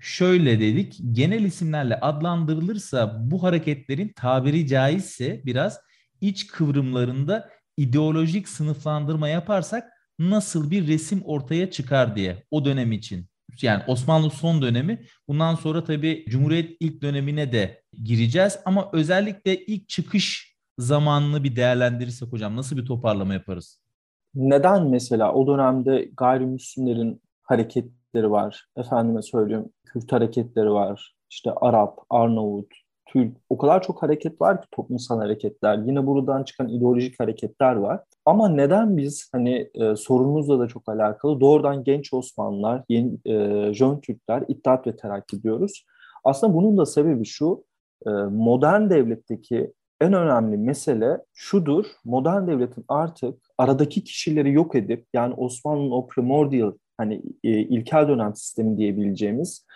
Şöyle 0.00 0.60
dedik 0.60 1.00
genel 1.12 1.44
isimlerle 1.44 2.00
adlandırılırsa 2.00 3.30
bu 3.30 3.42
hareketlerin 3.42 4.12
tabiri 4.16 4.66
caizse 4.66 5.42
biraz 5.44 5.80
iç 6.20 6.46
kıvrımlarında 6.46 7.50
ideolojik 7.76 8.48
sınıflandırma 8.48 9.28
yaparsak 9.28 9.84
nasıl 10.18 10.70
bir 10.70 10.86
resim 10.88 11.22
ortaya 11.24 11.70
çıkar 11.70 12.16
diye 12.16 12.44
o 12.50 12.64
dönem 12.64 12.92
için. 12.92 13.26
Yani 13.62 13.82
Osmanlı 13.86 14.30
son 14.30 14.62
dönemi 14.62 15.06
bundan 15.28 15.54
sonra 15.54 15.84
tabii 15.84 16.24
Cumhuriyet 16.28 16.76
ilk 16.80 17.02
dönemine 17.02 17.52
de 17.52 17.82
gireceğiz 18.04 18.58
ama 18.64 18.90
özellikle 18.92 19.64
ilk 19.64 19.88
çıkış 19.88 20.53
zamanını 20.78 21.44
bir 21.44 21.56
değerlendirirsek 21.56 22.32
hocam 22.32 22.56
nasıl 22.56 22.76
bir 22.76 22.86
toparlama 22.86 23.34
yaparız? 23.34 23.80
Neden 24.34 24.86
mesela 24.86 25.32
o 25.32 25.46
dönemde 25.46 26.10
gayrimüslimlerin 26.16 27.22
hareketleri 27.42 28.30
var? 28.30 28.66
Efendime 28.76 29.22
söylüyorum 29.22 29.70
Kürt 29.84 30.12
hareketleri 30.12 30.70
var. 30.70 31.14
İşte 31.30 31.52
Arap, 31.52 31.98
Arnavut, 32.10 32.72
Türk 33.06 33.36
o 33.48 33.58
kadar 33.58 33.82
çok 33.82 34.02
hareket 34.02 34.40
var 34.40 34.62
ki 34.62 34.68
toplumsal 34.70 35.18
hareketler. 35.18 35.78
Yine 35.78 36.06
buradan 36.06 36.44
çıkan 36.44 36.68
ideolojik 36.68 37.20
hareketler 37.20 37.74
var. 37.74 38.00
Ama 38.24 38.48
neden 38.48 38.96
biz 38.96 39.28
hani 39.32 39.70
e, 39.74 39.96
sorunumuzla 39.96 40.58
da 40.58 40.68
çok 40.68 40.88
alakalı 40.88 41.40
doğrudan 41.40 41.84
genç 41.84 42.12
Osmanlılar, 42.14 42.84
yeni 42.88 43.18
e, 43.24 43.74
Jön 43.74 44.00
Türkler, 44.00 44.44
İttihat 44.48 44.86
ve 44.86 44.96
Terakki 44.96 45.42
diyoruz. 45.42 45.84
Aslında 46.24 46.54
bunun 46.54 46.78
da 46.78 46.86
sebebi 46.86 47.24
şu, 47.24 47.64
e, 48.06 48.10
modern 48.10 48.90
devletteki 48.90 49.72
en 50.00 50.12
önemli 50.12 50.56
mesele 50.56 51.18
şudur. 51.34 51.86
Modern 52.04 52.46
devletin 52.46 52.84
artık 52.88 53.34
aradaki 53.58 54.04
kişileri 54.04 54.52
yok 54.52 54.74
edip 54.74 55.06
yani 55.14 55.34
Osmanlı'nın 55.34 55.90
o 55.90 56.06
primordial 56.06 56.72
hani 56.96 57.22
e, 57.44 57.50
ilkel 57.50 58.08
dönem 58.08 58.34
sistemi 58.34 58.78
diyebileceğimiz 58.78 59.66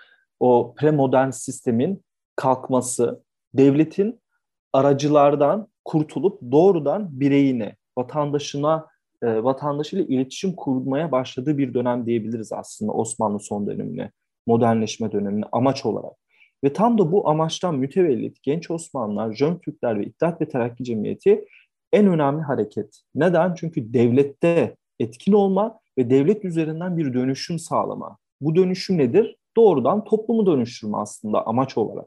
o 0.40 0.75
premodern 0.78 1.30
sistemin 1.30 2.02
kalkması, 2.37 3.22
devletin 3.54 4.20
aracılardan 4.72 5.68
kurtulup 5.84 6.42
doğrudan 6.52 7.20
bireyine, 7.20 7.76
vatandaşına, 7.98 8.87
e, 9.22 9.44
vatandaşıyla 9.44 10.04
iletişim 10.04 10.56
kurmaya 10.56 11.12
başladığı 11.12 11.58
bir 11.58 11.75
dönem 11.75 12.06
diyebiliriz 12.06 12.52
aslında 12.52 12.92
Osmanlı 12.92 13.40
son 13.40 13.66
dönemine, 13.66 14.10
modernleşme 14.46 15.12
dönemine 15.12 15.44
amaç 15.52 15.87
olarak. 15.87 16.12
Ve 16.65 16.73
tam 16.73 16.99
da 16.99 17.12
bu 17.12 17.29
amaçtan 17.29 17.75
mütevellit 17.75 18.43
genç 18.43 18.71
Osmanlılar, 18.71 19.33
Jön 19.33 19.59
Türkler 19.59 19.99
ve 19.99 20.05
İttihat 20.05 20.41
ve 20.41 20.49
Terakki 20.49 20.85
Cemiyeti 20.85 21.45
en 21.93 22.07
önemli 22.07 22.43
hareket. 22.43 23.00
Neden? 23.15 23.55
Çünkü 23.55 23.93
devlette 23.93 24.77
etkin 25.00 25.33
olma 25.33 25.81
ve 25.99 26.11
devlet 26.11 26.45
üzerinden 26.45 26.97
bir 26.97 27.15
dönüşüm 27.15 27.59
sağlama. 27.59 28.19
Bu 28.41 28.57
dönüşüm 28.57 28.99
nedir? 28.99 29.37
Doğrudan 29.57 30.05
toplumu 30.05 30.47
dönüştürme 30.47 30.97
aslında 30.97 31.47
amaç 31.47 31.79
olarak. 31.79 32.07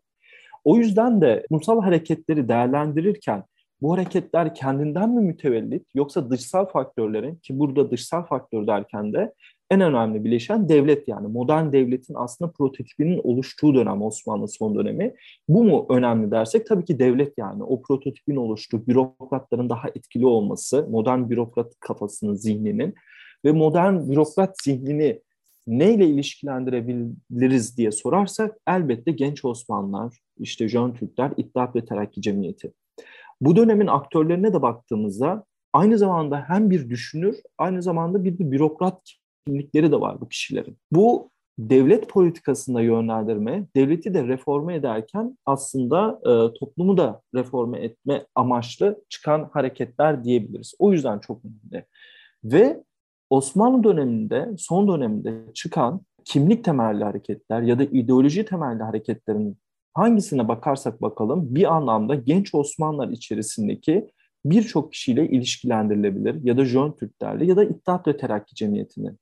O 0.63 0.77
yüzden 0.77 1.22
de 1.22 1.41
toplumsal 1.41 1.81
hareketleri 1.81 2.50
değerlendirirken 2.50 3.43
bu 3.81 3.93
hareketler 3.93 4.55
kendinden 4.55 5.10
mi 5.10 5.22
mütevellit 5.22 5.88
yoksa 5.96 6.29
dışsal 6.29 6.65
faktörlerin 6.65 7.36
ki 7.36 7.60
burada 7.60 7.91
dışsal 7.91 8.24
faktör 8.24 8.67
derken 8.67 9.13
de 9.13 9.34
en 9.71 9.81
önemli 9.81 10.23
bileşen 10.23 10.69
devlet 10.69 11.07
yani 11.07 11.27
modern 11.27 11.71
devletin 11.71 12.13
aslında 12.17 12.51
prototipinin 12.51 13.21
oluştuğu 13.23 13.75
dönem 13.75 14.01
Osmanlı 14.01 14.47
son 14.47 14.75
dönemi. 14.75 15.15
Bu 15.49 15.63
mu 15.63 15.85
önemli 15.89 16.31
dersek 16.31 16.67
tabii 16.67 16.85
ki 16.85 16.99
devlet 16.99 17.37
yani 17.37 17.63
o 17.63 17.81
prototipin 17.81 18.35
oluştuğu 18.35 18.87
bürokratların 18.87 19.69
daha 19.69 19.87
etkili 19.95 20.25
olması, 20.25 20.87
modern 20.89 21.29
bürokrat 21.29 21.73
kafasının 21.79 22.33
zihninin 22.33 22.95
ve 23.45 23.51
modern 23.51 24.09
bürokrat 24.09 24.55
zihnini 24.63 25.21
neyle 25.67 26.07
ilişkilendirebiliriz 26.07 27.77
diye 27.77 27.91
sorarsak 27.91 28.57
elbette 28.67 29.11
genç 29.11 29.45
Osmanlılar, 29.45 30.17
işte 30.37 30.67
Jön 30.67 30.93
Türkler, 30.93 31.31
İttihat 31.37 31.75
ve 31.75 31.85
Terakki 31.85 32.21
Cemiyeti. 32.21 32.73
Bu 33.41 33.55
dönemin 33.55 33.87
aktörlerine 33.87 34.53
de 34.53 34.61
baktığımızda 34.61 35.45
aynı 35.73 35.97
zamanda 35.97 36.43
hem 36.47 36.69
bir 36.69 36.89
düşünür, 36.89 37.35
aynı 37.57 37.83
zamanda 37.83 38.23
bir 38.23 38.39
de 38.39 38.51
bürokrat 38.51 39.20
kimlikleri 39.48 39.91
de 39.91 40.01
var 40.01 40.21
bu 40.21 40.29
kişilerin. 40.29 40.77
Bu 40.91 41.31
devlet 41.60 42.10
politikasında 42.10 42.81
yönlendirme, 42.81 43.65
devleti 43.75 44.13
de 44.13 44.27
reforme 44.27 44.75
ederken 44.75 45.38
aslında 45.45 46.19
e, 46.21 46.60
toplumu 46.60 46.98
da 46.98 47.21
reforme 47.36 47.79
etme 47.79 48.25
amaçlı 48.36 49.03
çıkan 49.10 49.50
hareketler 49.53 50.24
diyebiliriz. 50.24 50.74
O 50.79 50.91
yüzden 50.91 51.19
çok 51.19 51.41
önemli. 51.45 51.86
Ve 52.43 52.83
Osmanlı 53.29 53.83
döneminde, 53.83 54.50
son 54.57 54.88
döneminde 54.88 55.53
çıkan 55.53 56.01
kimlik 56.25 56.63
temelli 56.63 57.03
hareketler 57.03 57.62
ya 57.62 57.79
da 57.79 57.83
ideoloji 57.83 58.45
temelli 58.45 58.83
hareketlerin 58.83 59.57
hangisine 59.93 60.48
bakarsak 60.48 61.01
bakalım 61.01 61.55
bir 61.55 61.75
anlamda 61.75 62.15
genç 62.15 62.55
Osmanlılar 62.55 63.10
içerisindeki 63.10 64.07
birçok 64.45 64.91
kişiyle 64.91 65.29
ilişkilendirilebilir 65.29 66.43
ya 66.43 66.57
da 66.57 66.65
Jön 66.65 66.91
Türklerle 66.91 67.45
ya 67.45 67.55
da 67.55 67.63
İttihat 67.63 68.07
ve 68.07 68.17
Terakki 68.17 68.55
Cemiyeti'nin 68.55 69.19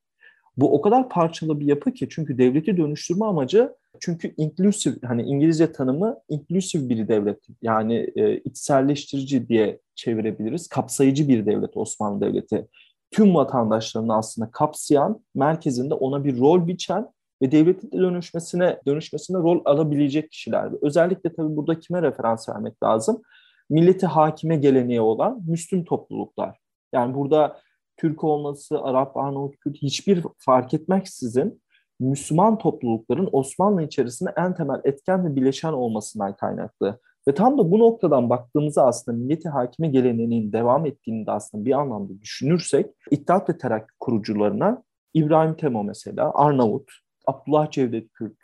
bu 0.62 0.76
o 0.76 0.82
kadar 0.82 1.10
parçalı 1.10 1.60
bir 1.60 1.66
yapı 1.66 1.94
ki 1.94 2.08
çünkü 2.10 2.38
devleti 2.38 2.78
dönüştürme 2.78 3.26
amacı 3.26 3.74
çünkü 4.00 4.34
inclusive 4.38 4.96
hani 5.06 5.22
İngilizce 5.24 5.72
tanımı 5.72 6.20
inclusive 6.30 6.90
bir 6.90 7.08
devlet 7.08 7.40
yani 7.62 8.12
e, 8.16 8.38
içselleştirici 8.38 9.50
diye 9.50 9.80
çevirebiliriz. 9.96 10.68
Kapsayıcı 10.68 11.28
bir 11.28 11.46
devlet 11.46 11.78
Osmanlı 11.78 12.22
Devleti. 12.22 12.68
Tüm 13.12 13.36
vatandaşlarını 13.36 14.16
aslında 14.16 14.52
kapsayan, 14.52 15.24
merkezinde 15.36 15.94
ona 15.94 16.24
bir 16.24 16.40
rol 16.40 16.68
biçen 16.68 17.08
ve 17.42 17.52
devletin 17.52 17.92
de 17.92 17.98
dönüşmesine 17.98 18.80
dönüşmesine 18.88 19.38
rol 19.38 19.62
alabilecek 19.66 20.32
kişilerdi. 20.32 20.78
Özellikle 20.82 21.34
tabii 21.34 21.56
burada 21.56 21.80
kime 21.80 22.02
referans 22.02 22.50
vermek 22.50 22.84
lazım? 22.84 23.22
Milleti 23.70 24.06
hakime 24.06 24.56
geleneği 24.56 25.02
olan 25.02 25.44
Müslüm 25.48 25.86
topluluklar. 25.86 26.60
Yani 26.94 27.14
burada 27.14 27.60
Türk 28.00 28.24
olması, 28.24 28.82
Arap, 28.82 29.18
Arnavut, 29.18 29.58
Kürt 29.60 29.76
hiçbir 29.76 30.24
fark 30.38 30.74
etmeksizin 30.74 31.62
Müslüman 32.00 32.58
toplulukların 32.58 33.30
Osmanlı 33.32 33.84
içerisinde 33.84 34.34
en 34.38 34.56
temel 34.56 34.82
etken 34.84 35.26
ve 35.26 35.36
bileşen 35.36 35.74
olmasından 35.74 36.36
kaynaklı. 36.36 37.00
Ve 37.28 37.34
tam 37.34 37.58
da 37.58 37.72
bu 37.72 37.80
noktadan 37.80 38.30
baktığımızda 38.30 38.86
aslında 38.86 39.18
milleti 39.18 39.50
hakime 39.50 39.88
geleneğinin 39.88 40.54
devam 40.54 40.86
ettiğini 40.86 41.26
de 41.26 41.32
aslında 41.32 41.66
bir 41.66 41.80
anlamda 41.80 42.22
düşünürsek 42.22 42.86
İttihat 43.12 43.50
ve 43.50 43.58
Terakki 43.58 43.94
kurucularına 44.00 44.84
İbrahim 45.14 45.56
Temo 45.56 45.84
mesela, 45.84 46.32
Arnavut, 46.36 46.92
Abdullah 47.28 47.72
Cevdet 47.72 48.14
Kürt, 48.14 48.38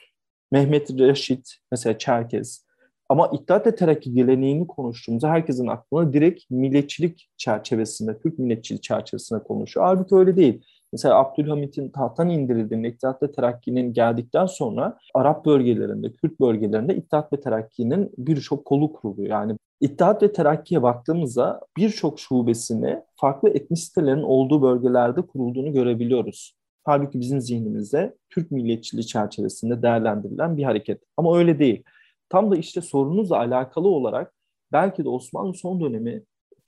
Mehmet 0.52 0.92
Reşit 0.92 1.58
mesela 1.72 1.98
Çerkez. 1.98 2.65
Ama 3.10 3.28
İttihat 3.34 3.68
ve 3.68 3.76
Terakki 3.76 4.14
geleneğini 4.14 4.68
konuştuğumuzda 4.68 5.30
herkesin 5.30 5.68
aklına 5.68 6.14
direkt 6.14 6.44
milletçilik 6.50 7.30
çerçevesinde, 7.38 8.20
Türk 8.20 8.40
milletçilik 8.40 8.84
çerçevesinde 8.84 9.44
konuşuyor. 9.44 9.86
Halbuki 9.86 10.16
öyle 10.16 10.38
değil. 10.38 10.62
Mesela 10.94 11.16
Abdülhamit'in 11.16 11.90
tahttan 11.90 12.30
indirildiğinde 12.30 12.88
İttihat 12.88 13.24
ve 13.24 13.32
Terakki'nin 13.32 13.94
geldikten 13.94 14.46
sonra 14.46 14.98
Arap 15.14 15.46
bölgelerinde, 15.46 16.14
Kürt 16.14 16.40
bölgelerinde 16.40 16.96
İttihat 16.96 17.34
ve 17.34 17.40
Terakki'nin 17.42 18.12
birçok 18.18 18.66
kolu 18.66 18.94
kuruluyor. 18.94 19.30
Yani 19.30 19.58
İttihat 19.82 20.24
ve 20.24 20.34
Terakki'ye 20.34 20.84
baktığımızda 20.84 21.62
birçok 21.78 22.20
şubesini 22.20 23.02
farklı 23.16 23.50
etnisitelerin 23.50 24.24
olduğu 24.24 24.62
bölgelerde 24.62 25.22
kurulduğunu 25.22 25.74
görebiliyoruz. 25.74 26.56
Halbuki 26.84 27.20
bizim 27.20 27.42
zihnimizde 27.42 28.16
Türk 28.30 28.52
milliyetçiliği 28.52 29.08
çerçevesinde 29.08 29.82
değerlendirilen 29.82 30.58
bir 30.58 30.64
hareket. 30.64 31.02
Ama 31.18 31.38
öyle 31.38 31.60
değil. 31.60 31.84
Tam 32.30 32.52
da 32.52 32.58
işte 32.58 32.82
sorunuzla 32.82 33.38
alakalı 33.38 33.88
olarak 33.88 34.34
belki 34.72 35.04
de 35.04 35.10
Osmanlı 35.10 35.54
son 35.54 35.82
dönemi 35.82 36.24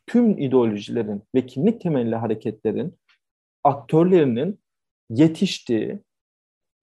tüm 0.08 0.38
ideolojilerin 0.38 1.24
ve 1.36 1.46
kimlik 1.46 1.82
temelli 1.82 2.16
hareketlerin 2.16 2.98
aktörlerinin 3.64 4.60
yetiştiği, 5.10 6.04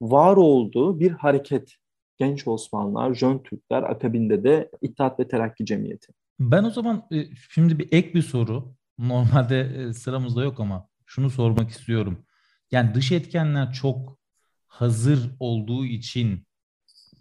var 0.03 0.37
olduğu 0.37 1.01
bir 1.01 1.11
hareket. 1.11 1.75
Genç 2.19 2.49
Osmanlılar, 2.49 3.15
Jön 3.15 3.39
Türkler, 3.39 3.83
akabinde 3.83 4.45
de 4.45 4.71
İttihat 4.83 5.21
ve 5.21 5.29
Terakki 5.29 5.67
Cemiyeti. 5.67 6.13
Ben 6.41 6.65
o 6.65 6.71
zaman 6.71 7.07
e, 7.13 7.25
şimdi 7.51 7.79
bir 7.79 7.89
ek 7.93 8.15
bir 8.15 8.23
soru. 8.23 8.75
Normalde 8.99 9.61
e, 9.61 9.93
sıramızda 9.93 10.45
yok 10.45 10.61
ama 10.61 10.89
şunu 11.07 11.31
sormak 11.31 11.71
istiyorum. 11.71 12.27
Yani 12.71 12.95
dış 12.95 13.13
etkenler 13.13 13.73
çok 13.73 14.19
hazır 14.67 15.31
olduğu 15.41 15.87
için 15.87 16.47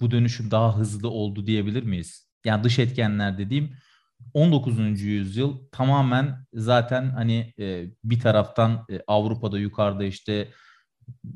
bu 0.04 0.12
dönüşüm 0.12 0.52
daha 0.52 0.78
hızlı 0.78 1.10
oldu 1.10 1.48
diyebilir 1.48 1.84
miyiz? 1.84 2.28
Yani 2.46 2.64
dış 2.64 2.80
etkenler 2.80 3.38
dediğim 3.38 3.78
19. 4.34 5.02
yüzyıl 5.02 5.58
tamamen 5.72 6.46
zaten 6.54 7.10
hani 7.10 7.54
e, 7.60 7.86
bir 8.04 8.20
taraftan 8.20 8.86
e, 8.90 9.00
Avrupa'da 9.08 9.60
yukarıda 9.60 10.04
işte 10.04 10.50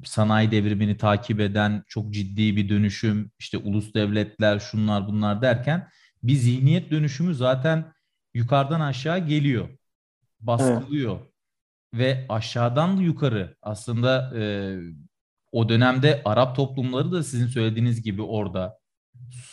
sanayi 0.04 0.52
devrimini 0.52 0.98
takip 0.98 1.40
eden 1.40 1.84
çok 1.88 2.14
ciddi 2.14 2.56
bir 2.56 2.70
dönüşüm, 2.70 3.32
işte 3.40 3.58
ulus 3.58 3.94
devletler, 3.94 4.60
şunlar 4.60 5.08
bunlar 5.08 5.42
derken 5.42 5.90
bir 6.24 6.36
zihniyet 6.36 6.92
dönüşümü 6.92 7.36
zaten 7.36 7.94
yukarıdan 8.34 8.82
aşağı 8.82 9.28
geliyor, 9.28 9.70
baskılıyor. 10.40 11.20
Evet. 11.20 11.32
Ve 11.94 12.26
aşağıdan 12.30 12.98
da 12.98 13.02
yukarı 13.02 13.56
aslında 13.62 14.40
e, 14.40 14.76
o 15.52 15.70
dönemde 15.70 16.22
Arap 16.26 16.56
toplumları 16.56 17.12
da 17.12 17.24
sizin 17.24 17.48
söylediğiniz 17.48 18.02
gibi 18.02 18.22
orada 18.22 18.78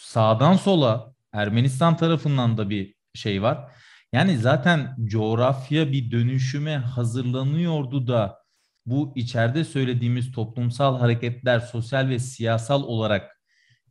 sağdan 0.00 0.56
sola 0.56 1.14
Ermenistan 1.32 1.96
tarafından 1.96 2.58
da 2.58 2.70
bir 2.70 2.94
şey 3.14 3.42
var. 3.42 3.72
Yani 4.12 4.38
zaten 4.38 4.96
coğrafya 5.04 5.92
bir 5.92 6.10
dönüşüme 6.10 6.76
hazırlanıyordu 6.76 8.06
da 8.06 8.38
bu 8.86 9.12
içeride 9.16 9.64
söylediğimiz 9.64 10.32
toplumsal 10.32 10.98
hareketler 10.98 11.60
sosyal 11.60 12.08
ve 12.08 12.18
siyasal 12.18 12.82
olarak 12.82 13.40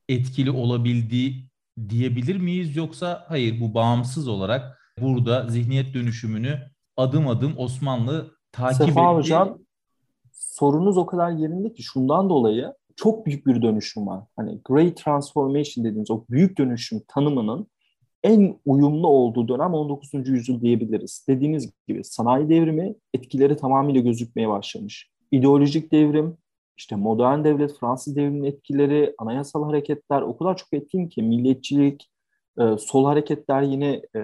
etkili 0.10 0.51
olabildiği 0.51 1.49
diyebilir 1.89 2.36
miyiz 2.36 2.75
yoksa 2.75 3.25
hayır 3.28 3.60
bu 3.60 3.73
bağımsız 3.73 4.28
olarak 4.28 4.80
burada 4.99 5.49
zihniyet 5.49 5.93
dönüşümünü 5.93 6.71
adım 6.97 7.28
adım 7.28 7.54
Osmanlı 7.58 8.38
takip 8.51 8.88
Sefa 8.88 9.01
etti. 9.01 9.17
Hocam 9.17 9.58
sorunuz 10.54 10.98
o 10.98 11.06
kadar 11.06 11.32
yerinde 11.32 11.74
ki 11.74 11.84
şundan 11.84 12.30
dolayı 12.30 12.74
çok 12.96 13.26
büyük 13.26 13.48
bir 13.48 13.62
dönüşüm 13.62 14.08
var. 14.08 14.24
Hani 14.36 14.62
great 14.66 14.98
transformation 14.98 15.86
dediğimiz 15.86 16.12
o 16.12 16.24
büyük 16.30 16.58
dönüşüm 16.58 17.02
tanımının 17.08 17.68
en 18.24 18.60
uyumlu 18.66 19.08
olduğu 19.08 19.48
dönem 19.48 19.74
19. 19.74 20.28
yüzyıl 20.28 20.62
diyebiliriz. 20.62 21.26
Dediğiniz 21.30 21.72
gibi 21.88 22.04
sanayi 22.04 22.50
devrimi 22.50 22.96
etkileri 23.13 23.58
tamamıyla 23.58 24.02
gözükmeye 24.02 24.50
başlamış. 24.50 25.12
İdeolojik 25.32 25.92
devrim, 25.92 26.38
işte 26.78 26.96
modern 26.96 27.44
devlet, 27.44 27.80
Fransız 27.80 28.16
devriminin 28.16 28.44
etkileri, 28.44 29.16
anayasal 29.18 29.63
hareketler 29.63 30.22
o 30.22 30.38
kadar 30.38 30.58
çok 30.58 30.74
etkin 30.74 31.08
ki 31.08 31.24
milliyetçilik, 31.24 32.10
e, 32.60 32.78
sol 32.78 33.06
hareketler 33.06 33.62
yine 33.62 34.02
e, 34.16 34.22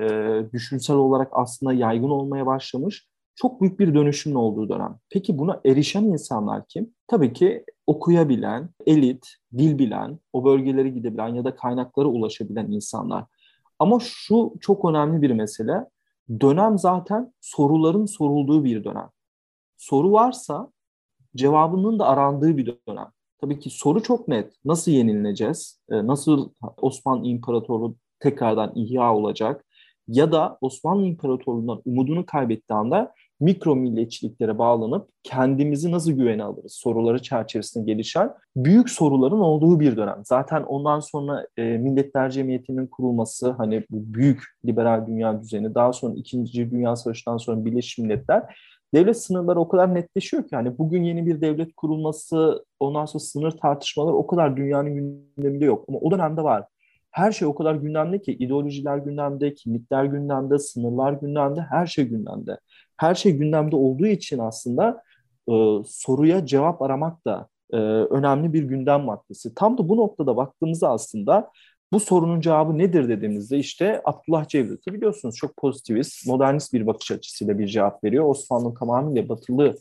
düşünsel 0.54 0.96
olarak 0.96 1.30
aslında 1.32 1.74
yaygın 1.74 2.10
olmaya 2.10 2.46
başlamış. 2.46 3.09
Çok 3.41 3.62
büyük 3.62 3.80
bir 3.80 3.93
dönüşümün 3.93 4.36
olduğu 4.36 4.69
dönem. 4.69 4.99
Peki 5.10 5.38
buna 5.38 5.62
erişen 5.65 6.04
insanlar 6.04 6.67
kim? 6.67 6.93
Tabii 7.08 7.34
ki 7.34 7.65
okuyabilen, 7.88 8.69
elit, 8.86 9.28
dil 9.58 9.80
bilen, 9.80 10.19
o 10.34 10.45
bölgelere 10.45 10.89
gidebilen 10.89 11.28
ya 11.28 11.45
da 11.45 11.56
kaynaklara 11.56 12.08
ulaşabilen 12.08 12.71
insanlar. 12.71 13.25
Ama 13.80 13.99
şu 14.02 14.54
çok 14.62 14.86
önemli 14.86 15.21
bir 15.21 15.32
mesele. 15.32 15.86
Dönem 16.41 16.78
zaten 16.78 17.34
soruların 17.41 18.06
sorulduğu 18.06 18.63
bir 18.63 18.84
dönem. 18.84 19.10
Soru 19.78 20.12
varsa 20.12 20.71
cevabının 21.36 21.99
da 21.99 22.08
arandığı 22.08 22.58
bir 22.58 22.78
dönem. 22.88 23.08
Tabii 23.41 23.60
ki 23.60 23.69
soru 23.69 24.04
çok 24.04 24.28
net. 24.28 24.54
Nasıl 24.65 24.91
yenileneceğiz? 24.91 25.82
Ee, 25.89 26.08
nasıl 26.08 26.49
Osmanlı 26.78 27.28
İmparatorluğu 27.28 27.95
tekrardan 28.19 28.71
ihya 28.75 29.15
olacak? 29.15 29.65
Ya 30.08 30.32
da 30.32 30.58
Osmanlı 30.62 31.06
İmparatorluğu'ndan 31.06 31.82
umudunu 31.86 32.25
kaybettiği 32.25 32.78
anda 32.78 33.13
mikro 33.39 33.75
milliyetçiliklere 33.75 34.58
bağlanıp 34.58 35.10
kendimizi 35.23 35.91
nasıl 35.91 36.12
güvene 36.12 36.43
alırız 36.43 36.73
soruları 36.73 37.21
çerçevesinde 37.21 37.91
gelişen 37.91 38.34
büyük 38.56 38.89
soruların 38.89 39.39
olduğu 39.39 39.80
bir 39.80 39.97
dönem. 39.97 40.21
Zaten 40.25 40.63
ondan 40.63 40.99
sonra 40.99 41.47
e, 41.58 41.63
Milletler 41.63 42.30
Cemiyeti'nin 42.30 42.88
kurulması 42.88 43.52
hani 43.52 43.84
bu 43.89 44.13
büyük 44.13 44.43
liberal 44.65 45.08
dünya 45.08 45.41
düzeni 45.41 45.75
daha 45.75 45.93
sonra 45.93 46.13
2. 46.15 46.71
Dünya 46.71 46.95
Savaşı'ndan 46.95 47.38
sonra 47.38 47.65
Birleşmiş 47.65 47.97
Milletler 47.97 48.43
devlet 48.93 49.17
sınırları 49.17 49.60
o 49.60 49.67
kadar 49.67 49.95
netleşiyor 49.95 50.47
ki 50.47 50.56
hani 50.56 50.78
bugün 50.78 51.04
yeni 51.04 51.25
bir 51.25 51.41
devlet 51.41 51.75
kurulması 51.75 52.65
ondan 52.80 53.06
sonra 53.06 53.23
sınır 53.23 53.52
tartışmaları 53.52 54.15
o 54.15 54.28
kadar 54.28 54.58
dünyanın 54.58 54.95
gündeminde 55.36 55.65
yok 55.65 55.86
ama 55.89 55.99
o 55.99 56.12
dönemde 56.12 56.43
var. 56.43 56.65
Her 57.12 57.32
şey 57.32 57.47
o 57.47 57.56
kadar 57.56 57.75
gündemde 57.75 58.21
ki 58.21 58.34
ideolojiler 58.34 58.97
gündemde, 58.97 59.54
kimlikler 59.54 60.04
gündemde, 60.06 60.60
sınırlar 60.60 61.13
gündemde, 61.13 61.62
her 61.62 61.88
şey 61.88 62.06
gündemde 62.06 62.58
her 62.99 63.15
şey 63.15 63.31
gündemde 63.31 63.75
olduğu 63.75 64.07
için 64.07 64.39
aslında 64.39 65.03
e, 65.49 65.53
soruya 65.88 66.45
cevap 66.45 66.81
aramak 66.81 67.25
da 67.25 67.47
e, 67.73 67.77
önemli 67.77 68.53
bir 68.53 68.63
gündem 68.63 69.01
maddesi. 69.01 69.55
Tam 69.55 69.77
da 69.77 69.89
bu 69.89 69.97
noktada 69.97 70.38
baktığımızda 70.38 70.89
aslında 70.89 71.51
bu 71.93 71.99
sorunun 71.99 72.41
cevabı 72.41 72.77
nedir 72.77 73.09
dediğimizde 73.09 73.57
işte 73.57 74.01
Abdullah 74.05 74.47
Cevdet'i 74.47 74.93
biliyorsunuz 74.93 75.35
çok 75.35 75.57
pozitivist, 75.57 76.27
modernist 76.27 76.73
bir 76.73 76.88
bakış 76.88 77.12
açısıyla 77.12 77.59
bir 77.59 77.67
cevap 77.67 78.03
veriyor. 78.03 78.25
Osmanlı'nın 78.25 78.73
tamamıyla 78.73 79.29
batılı 79.29 79.75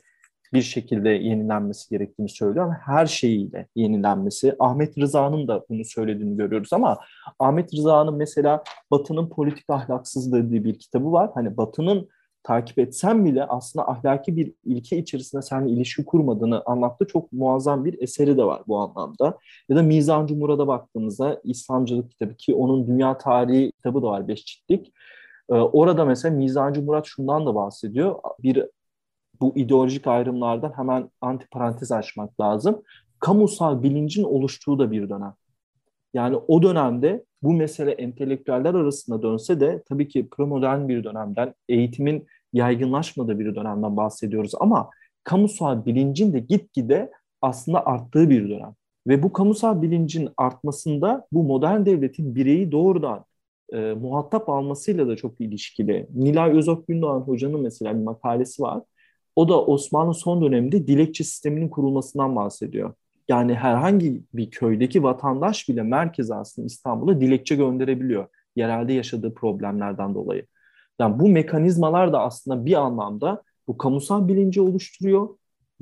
bir 0.53 0.63
şekilde 0.63 1.09
yenilenmesi 1.09 1.91
gerektiğini 1.91 2.29
söylüyor 2.29 2.75
her 2.87 3.07
şeyiyle 3.07 3.67
yenilenmesi. 3.77 4.57
Ahmet 4.59 4.99
Rıza'nın 4.99 5.49
da 5.49 5.65
bunu 5.69 5.85
söylediğini 5.85 6.37
görüyoruz 6.37 6.73
ama 6.73 6.99
Ahmet 7.39 7.75
Rıza'nın 7.75 8.15
mesela 8.15 8.65
Batı'nın 8.91 9.29
politik 9.29 9.65
ahlaksızlığı 9.71 10.51
diye 10.51 10.65
bir 10.65 10.79
kitabı 10.79 11.13
var. 11.13 11.31
Hani 11.35 11.57
Batı'nın 11.57 12.09
takip 12.49 12.79
etsen 12.79 13.25
bile 13.25 13.45
aslında 13.45 13.89
ahlaki 13.89 14.37
bir 14.37 14.53
ilke 14.65 14.99
içerisinde 14.99 15.43
seninle 15.43 15.73
ilişki 15.73 16.05
kurmadığını 16.05 16.63
anlattığı 16.67 17.07
çok 17.07 17.33
muazzam 17.33 17.85
bir 17.85 18.03
eseri 18.03 18.37
de 18.37 18.45
var 18.45 18.63
bu 18.67 18.79
anlamda. 18.79 19.39
Ya 19.69 19.77
da 19.77 19.83
Mizan-ı 19.83 20.35
Murad'a 20.35 20.67
baktığımızda 20.67 21.41
İslamcılık 21.45 22.11
kitabı 22.11 22.35
ki 22.35 22.55
onun 22.55 22.87
dünya 22.87 23.19
tarihi 23.19 23.73
kitabı 23.73 24.03
da 24.03 24.07
var 24.07 24.29
beş 24.29 24.45
ciltlik. 24.45 24.93
Ee, 25.51 25.55
orada 25.55 26.05
mesela 26.05 26.35
Mizancı 26.35 26.83
Murat 26.83 27.07
şundan 27.07 27.47
da 27.47 27.55
bahsediyor. 27.55 28.15
Bir 28.43 28.67
bu 29.41 29.53
ideolojik 29.57 30.07
ayrımlardan 30.07 30.73
hemen 30.77 31.11
antiparantez 31.21 31.93
açmak 31.93 32.41
lazım. 32.41 32.83
Kamusal 33.21 33.83
bilincin 33.83 34.25
oluştuğu 34.25 34.79
da 34.79 34.91
bir 34.91 35.09
dönem. 35.09 35.35
Yani 36.15 36.37
o 36.37 36.63
dönemde 36.63 37.25
bu 37.43 37.53
mesele 37.53 37.91
entelektüeller 37.91 38.75
arasında 38.75 39.23
dönse 39.23 39.61
de 39.61 39.83
tabii 39.89 40.09
ki 40.09 40.29
premodern 40.31 40.89
bir 40.89 41.05
dönemden, 41.05 41.55
eğitimin 41.69 42.27
yaygınlaşmadığı 42.53 43.39
bir 43.39 43.55
dönemden 43.55 43.97
bahsediyoruz 43.97 44.53
ama 44.61 44.91
kamusal 45.25 45.87
bilincin 45.87 46.33
de 46.33 46.39
gitgide 46.39 47.11
aslında 47.43 47.87
arttığı 47.87 48.31
bir 48.31 48.49
dönem. 48.49 48.75
Ve 49.07 49.23
bu 49.23 49.33
kamusal 49.33 49.83
bilincin 49.83 50.29
artmasında 50.37 51.27
bu 51.33 51.43
modern 51.43 51.87
devletin 51.87 52.35
bireyi 52.35 52.73
doğrudan 52.73 53.25
e, 53.73 53.79
muhatap 53.79 54.49
almasıyla 54.49 55.09
da 55.09 55.17
çok 55.17 55.41
ilişkili. 55.41 56.07
Nilay 56.15 56.51
Özok 56.51 56.89
Gündoğan 56.89 57.21
hocanın 57.21 57.61
mesela 57.61 57.95
bir 57.95 58.05
makalesi 58.05 58.63
var. 58.63 58.83
O 59.37 59.49
da 59.49 59.65
Osmanlı 59.65 60.15
son 60.15 60.43
döneminde 60.43 60.87
dilekçe 60.87 61.25
sisteminin 61.25 61.69
kurulmasından 61.69 62.37
bahsediyor. 62.37 62.95
Yani 63.29 63.55
herhangi 63.55 64.23
bir 64.35 64.51
köydeki 64.51 65.03
vatandaş 65.03 65.69
bile 65.69 65.83
merkez 65.83 66.31
aslında 66.31 66.67
İstanbul'a 66.67 67.21
dilekçe 67.21 67.57
gönderebiliyor. 67.57 68.27
Yerelde 68.57 68.93
yaşadığı 68.93 69.35
problemlerden 69.35 70.15
dolayı. 70.15 70.47
Yani 70.99 71.19
bu 71.19 71.29
mekanizmalar 71.29 72.13
da 72.13 72.21
aslında 72.21 72.67
bir 72.67 72.75
anlamda 72.75 73.43
bu 73.69 73.79
kamusal 73.79 74.29
bilinci 74.29 74.61
oluşturuyor, 74.61 75.29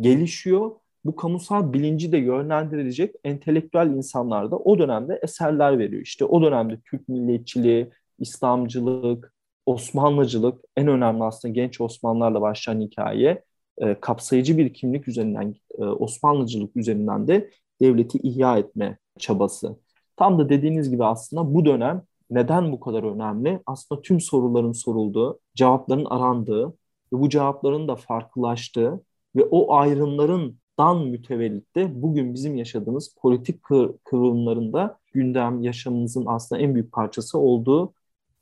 gelişiyor. 0.00 0.70
Bu 1.04 1.16
kamusal 1.16 1.72
bilinci 1.72 2.12
de 2.12 2.18
yönlendirecek 2.18 3.14
entelektüel 3.24 3.86
insanlar 3.86 4.50
da 4.50 4.56
o 4.56 4.78
dönemde 4.78 5.20
eserler 5.22 5.78
veriyor. 5.78 6.02
İşte 6.02 6.24
o 6.24 6.42
dönemde 6.42 6.80
Türk 6.90 7.08
milliyetçiliği, 7.08 7.90
İslamcılık, 8.18 9.32
Osmanlıcılık 9.66 10.60
en 10.76 10.88
önemli 10.88 11.24
aslında 11.24 11.54
genç 11.54 11.80
Osmanlılarla 11.80 12.40
başlayan 12.40 12.80
hikaye 12.80 13.44
e, 13.78 14.00
kapsayıcı 14.00 14.58
bir 14.58 14.74
kimlik 14.74 15.08
üzerinden 15.08 15.54
e, 15.78 15.84
Osmanlıcılık 15.84 16.76
üzerinden 16.76 17.28
de 17.28 17.50
devleti 17.80 18.18
ihya 18.18 18.58
etme 18.58 18.98
çabası. 19.18 19.76
Tam 20.16 20.38
da 20.38 20.48
dediğiniz 20.48 20.90
gibi 20.90 21.04
aslında 21.04 21.54
bu 21.54 21.64
dönem 21.64 22.02
neden 22.30 22.72
bu 22.72 22.80
kadar 22.80 23.02
önemli? 23.02 23.60
Aslında 23.66 24.02
tüm 24.02 24.20
soruların 24.20 24.72
sorulduğu, 24.72 25.38
cevapların 25.54 26.04
arandığı 26.04 26.66
ve 27.12 27.20
bu 27.20 27.28
cevapların 27.28 27.88
da 27.88 27.96
farklılaştığı 27.96 29.00
ve 29.36 29.44
o 29.44 29.74
ayrımların 29.74 30.58
dan 30.78 31.06
mütevellit 31.06 31.76
de 31.76 32.02
bugün 32.02 32.34
bizim 32.34 32.56
yaşadığımız 32.56 33.14
politik 33.18 33.62
kıvrımlarında 34.04 34.98
gündem 35.12 35.62
yaşamımızın 35.62 36.24
aslında 36.26 36.62
en 36.62 36.74
büyük 36.74 36.92
parçası 36.92 37.38
olduğu 37.38 37.92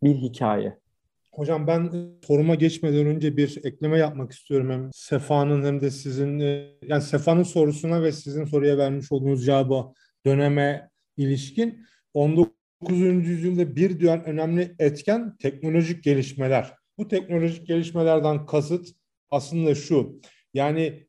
bir 0.03 0.14
hikaye. 0.14 0.79
Hocam 1.33 1.66
ben 1.66 1.90
soruma 2.27 2.55
geçmeden 2.55 3.07
önce 3.07 3.37
bir 3.37 3.61
ekleme 3.64 3.99
yapmak 3.99 4.33
istiyorum 4.33 4.70
hem 4.70 4.90
Sefa'nın 4.92 5.64
hem 5.64 5.81
de 5.81 5.90
sizin 5.90 6.38
yani 6.83 7.03
Sefa'nın 7.03 7.42
sorusuna 7.42 8.03
ve 8.03 8.12
sizin 8.12 8.44
soruya 8.44 8.79
vermiş 8.79 9.12
olduğunuz 9.12 9.44
cevaba 9.44 9.92
döneme 10.27 10.90
ilişkin 11.16 11.87
19. 12.14 12.63
yüzyılda 12.92 13.77
bir 13.77 14.01
diğer 14.01 14.18
önemli 14.18 14.75
etken 14.79 15.37
teknolojik 15.37 16.05
gelişmeler. 16.05 16.73
Bu 16.99 17.09
teknolojik 17.09 17.66
gelişmelerden 17.66 18.47
kasıt 18.47 18.88
aslında 19.31 19.75
şu. 19.75 20.20
Yani 20.55 21.07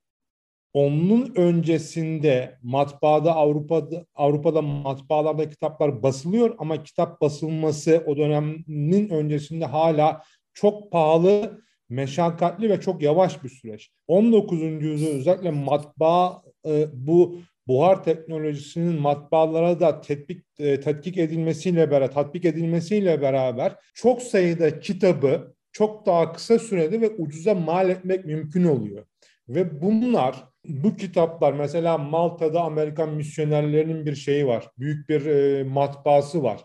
onun 0.73 1.33
öncesinde 1.35 2.57
matbaada 2.63 3.35
Avrupa'da 3.35 4.05
Avrupa'da 4.15 4.61
matbaalarda 4.61 5.49
kitaplar 5.49 6.03
basılıyor 6.03 6.55
ama 6.57 6.83
kitap 6.83 7.21
basılması 7.21 8.03
o 8.05 8.17
dönemin 8.17 9.09
öncesinde 9.09 9.65
hala 9.65 10.21
çok 10.53 10.91
pahalı, 10.91 11.61
meşakkatli 11.89 12.69
ve 12.69 12.81
çok 12.81 13.01
yavaş 13.01 13.43
bir 13.43 13.49
süreç. 13.49 13.91
19. 14.07 14.61
yüzyılda 14.61 15.17
özellikle 15.17 15.51
matbaa 15.51 16.41
e, 16.67 16.87
bu 16.93 17.37
buhar 17.67 18.03
teknolojisinin 18.03 19.01
matbaalara 19.01 19.79
da 19.79 20.01
tetbik 20.01 20.45
e, 20.59 20.79
tetkik 20.79 21.17
edilmesiyle 21.17 21.91
beraber 21.91 22.11
tatbik 22.11 22.45
edilmesiyle 22.45 23.21
beraber 23.21 23.75
çok 23.93 24.21
sayıda 24.21 24.79
kitabı 24.79 25.55
çok 25.71 26.05
daha 26.05 26.33
kısa 26.33 26.59
sürede 26.59 27.01
ve 27.01 27.09
ucuza 27.09 27.53
mal 27.53 27.89
etmek 27.89 28.25
mümkün 28.25 28.63
oluyor. 28.63 29.05
Ve 29.49 29.81
bunlar 29.81 30.43
bu 30.65 30.95
kitaplar 30.95 31.53
mesela 31.53 31.97
Malta'da 31.97 32.61
Amerikan 32.61 33.09
misyonerlerinin 33.09 34.05
bir 34.05 34.15
şeyi 34.15 34.47
var. 34.47 34.69
Büyük 34.77 35.09
bir 35.09 35.25
e, 35.25 35.63
matbaası 35.63 36.43
var. 36.43 36.61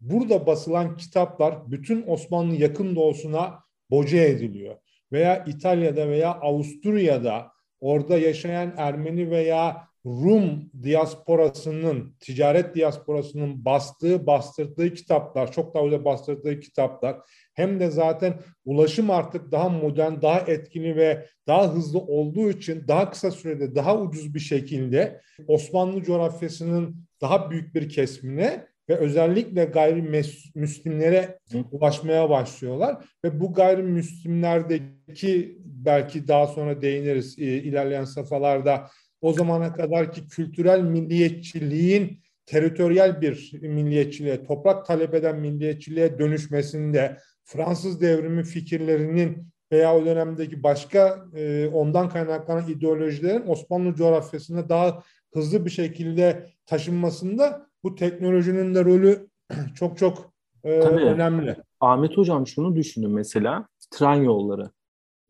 Burada 0.00 0.46
basılan 0.46 0.96
kitaplar 0.96 1.70
bütün 1.70 2.04
Osmanlı 2.06 2.54
yakın 2.54 2.96
doğusuna 2.96 3.58
boca 3.90 4.18
ediliyor. 4.18 4.76
Veya 5.12 5.44
İtalya'da 5.44 6.08
veya 6.08 6.30
Avusturya'da 6.32 7.52
orada 7.80 8.18
yaşayan 8.18 8.74
Ermeni 8.76 9.30
veya 9.30 9.88
Rum 10.06 10.70
diasporasının, 10.82 12.16
ticaret 12.20 12.74
diasporasının 12.74 13.64
bastığı, 13.64 14.26
bastırdığı 14.26 14.94
kitaplar, 14.94 15.52
çok 15.52 15.74
daha 15.74 15.84
özel 15.84 16.04
bastırdığı 16.04 16.60
kitaplar 16.60 17.16
hem 17.54 17.80
de 17.80 17.90
zaten 17.90 18.34
ulaşım 18.64 19.10
artık 19.10 19.52
daha 19.52 19.68
modern, 19.68 20.22
daha 20.22 20.40
etkili 20.40 20.96
ve 20.96 21.26
daha 21.46 21.74
hızlı 21.74 21.98
olduğu 21.98 22.50
için 22.50 22.84
daha 22.88 23.10
kısa 23.10 23.30
sürede 23.30 23.74
daha 23.74 24.00
ucuz 24.00 24.34
bir 24.34 24.40
şekilde 24.40 25.20
Osmanlı 25.48 26.02
coğrafyasının 26.02 26.96
daha 27.20 27.50
büyük 27.50 27.74
bir 27.74 27.88
kesimine 27.88 28.66
ve 28.88 28.96
özellikle 28.96 29.64
gayrimüslimlere 29.64 31.38
ulaşmaya 31.70 32.30
başlıyorlar. 32.30 33.04
Ve 33.24 33.40
bu 33.40 33.52
gayrimüslimlerdeki 33.52 35.58
belki 35.64 36.28
daha 36.28 36.46
sonra 36.46 36.82
değiniriz 36.82 37.38
e, 37.38 37.42
ilerleyen 37.42 38.04
safhalarda 38.04 38.88
o 39.22 39.32
zamana 39.32 39.72
kadarki 39.72 40.28
kültürel 40.28 40.80
milliyetçiliğin 40.82 42.22
teritoryal 42.46 43.20
bir 43.20 43.52
milliyetçiliğe, 43.62 44.44
toprak 44.44 44.86
talep 44.86 45.14
eden 45.14 45.40
milliyetçiliğe 45.40 46.18
dönüşmesinde 46.18 47.18
Fransız 47.44 48.00
devrimi 48.00 48.44
fikirlerinin 48.44 49.46
veya 49.72 49.96
o 49.96 50.06
dönemdeki 50.06 50.62
başka 50.62 51.24
e, 51.34 51.68
ondan 51.68 52.08
kaynaklanan 52.08 52.68
ideolojilerin 52.68 53.48
Osmanlı 53.48 53.94
coğrafyasında 53.94 54.68
daha 54.68 55.02
hızlı 55.32 55.64
bir 55.64 55.70
şekilde 55.70 56.46
taşınmasında 56.66 57.66
bu 57.84 57.94
teknolojinin 57.94 58.74
de 58.74 58.84
rolü 58.84 59.28
çok 59.74 59.98
çok 59.98 60.32
e, 60.64 60.70
önemli. 60.70 61.56
Ahmet 61.80 62.16
Hocam 62.16 62.46
şunu 62.46 62.76
düşünün 62.76 63.10
mesela 63.10 63.68
tren 63.90 64.14
yolları. 64.14 64.70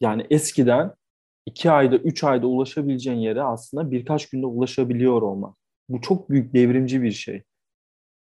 Yani 0.01 0.27
eskiden 0.31 0.95
iki 1.47 1.71
ayda, 1.71 1.97
üç 1.97 2.25
ayda 2.25 2.47
ulaşabileceğin 2.47 3.19
yere 3.19 3.43
aslında 3.43 3.91
birkaç 3.91 4.31
günde 4.31 4.47
ulaşabiliyor 4.47 5.23
olmak. 5.23 5.57
Bu 5.89 6.01
çok 6.01 6.31
büyük 6.31 6.55
devrimci 6.55 7.03
bir 7.03 7.13
şey. 7.13 7.43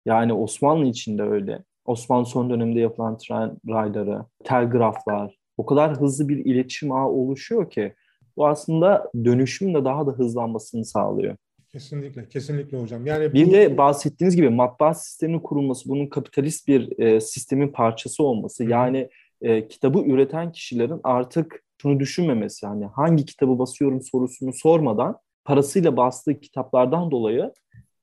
Yani 0.06 0.32
Osmanlı 0.32 0.86
için 0.86 1.18
de 1.18 1.22
öyle. 1.22 1.64
Osmanlı 1.84 2.26
son 2.26 2.50
döneminde 2.50 2.80
yapılan 2.80 3.18
tren 3.18 3.56
rayları, 3.68 4.24
telgraflar, 4.44 5.38
o 5.56 5.66
kadar 5.66 6.00
hızlı 6.00 6.28
bir 6.28 6.36
iletişim 6.36 6.92
ağı 6.92 7.08
oluşuyor 7.08 7.70
ki 7.70 7.94
bu 8.36 8.46
aslında 8.46 9.10
dönüşümün 9.24 9.74
de 9.74 9.84
daha 9.84 10.06
da 10.06 10.10
hızlanmasını 10.10 10.84
sağlıyor. 10.84 11.36
Kesinlikle, 11.72 12.28
kesinlikle 12.28 12.80
hocam. 12.80 13.06
Yani 13.06 13.32
bir 13.32 13.46
bu... 13.46 13.52
de 13.52 13.78
bahsettiğiniz 13.78 14.36
gibi 14.36 14.48
matbaa 14.48 14.94
sisteminin 14.94 15.38
kurulması, 15.38 15.88
bunun 15.88 16.06
kapitalist 16.06 16.68
bir 16.68 16.98
e, 16.98 17.20
sistemin 17.20 17.68
parçası 17.68 18.22
olması, 18.22 18.64
Hı. 18.64 18.68
yani 18.68 19.08
e, 19.42 19.68
kitabı 19.68 19.98
üreten 19.98 20.52
kişilerin 20.52 21.00
artık 21.04 21.64
şunu 21.82 22.00
düşünmemesi, 22.00 22.66
yani 22.66 22.86
hangi 22.86 23.24
kitabı 23.24 23.58
basıyorum 23.58 24.02
sorusunu 24.02 24.52
sormadan 24.52 25.18
parasıyla 25.44 25.96
bastığı 25.96 26.40
kitaplardan 26.40 27.10
dolayı 27.10 27.52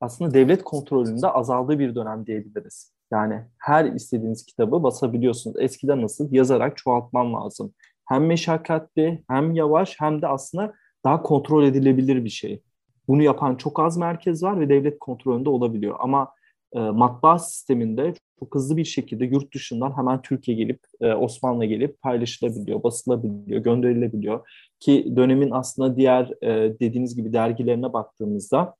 aslında 0.01 0.33
devlet 0.33 0.63
kontrolünde 0.63 1.27
azaldığı 1.27 1.79
bir 1.79 1.95
dönem 1.95 2.25
diyebiliriz. 2.25 2.93
Yani 3.11 3.41
her 3.57 3.85
istediğiniz 3.85 4.45
kitabı 4.45 4.83
basabiliyorsunuz. 4.83 5.55
Eskiden 5.59 6.01
nasıl? 6.01 6.31
Yazarak 6.31 6.77
çoğaltman 6.77 7.33
lazım. 7.33 7.73
Hem 8.05 8.25
meşakkatli, 8.25 9.23
hem 9.29 9.55
yavaş, 9.55 9.95
hem 9.99 10.21
de 10.21 10.27
aslında 10.27 10.73
daha 11.05 11.21
kontrol 11.21 11.63
edilebilir 11.63 12.23
bir 12.25 12.29
şey. 12.29 12.61
Bunu 13.07 13.23
yapan 13.23 13.55
çok 13.55 13.79
az 13.79 13.97
merkez 13.97 14.43
var 14.43 14.59
ve 14.59 14.69
devlet 14.69 14.99
kontrolünde 14.99 15.49
olabiliyor. 15.49 15.95
Ama 15.99 16.31
e, 16.73 16.79
matbaa 16.79 17.39
sisteminde 17.39 18.13
çok 18.39 18.55
hızlı 18.55 18.77
bir 18.77 18.85
şekilde 18.85 19.25
yurt 19.25 19.53
dışından 19.53 19.97
hemen 19.97 20.21
Türkiye 20.21 20.57
gelip 20.57 20.79
e, 21.01 21.13
Osmanlı 21.13 21.65
gelip 21.65 22.01
paylaşılabiliyor, 22.01 22.83
basılabiliyor, 22.83 23.61
gönderilebiliyor. 23.61 24.49
Ki 24.79 25.13
dönemin 25.15 25.51
aslında 25.51 25.97
diğer 25.97 26.43
e, 26.43 26.79
dediğiniz 26.79 27.15
gibi 27.15 27.33
dergilerine 27.33 27.93
baktığımızda 27.93 28.75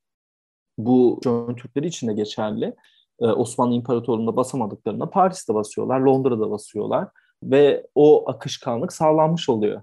bu 0.77 1.19
Jön 1.23 1.55
Türkleri 1.55 1.87
için 1.87 2.07
de 2.07 2.13
geçerli. 2.13 2.75
E, 3.19 3.25
Osmanlı 3.25 3.75
İmparatorluğu'nda 3.75 4.35
basamadıklarında 4.35 5.09
Paris'te 5.09 5.53
basıyorlar, 5.53 5.99
Londra'da 5.99 6.51
basıyorlar 6.51 7.07
ve 7.43 7.87
o 7.95 8.29
akışkanlık 8.29 8.93
sağlanmış 8.93 9.49
oluyor. 9.49 9.81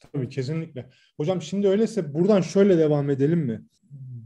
Tabii 0.00 0.28
kesinlikle. 0.28 0.90
Hocam 1.16 1.42
şimdi 1.42 1.68
öyleyse 1.68 2.14
buradan 2.14 2.40
şöyle 2.40 2.78
devam 2.78 3.10
edelim 3.10 3.38
mi? 3.38 3.62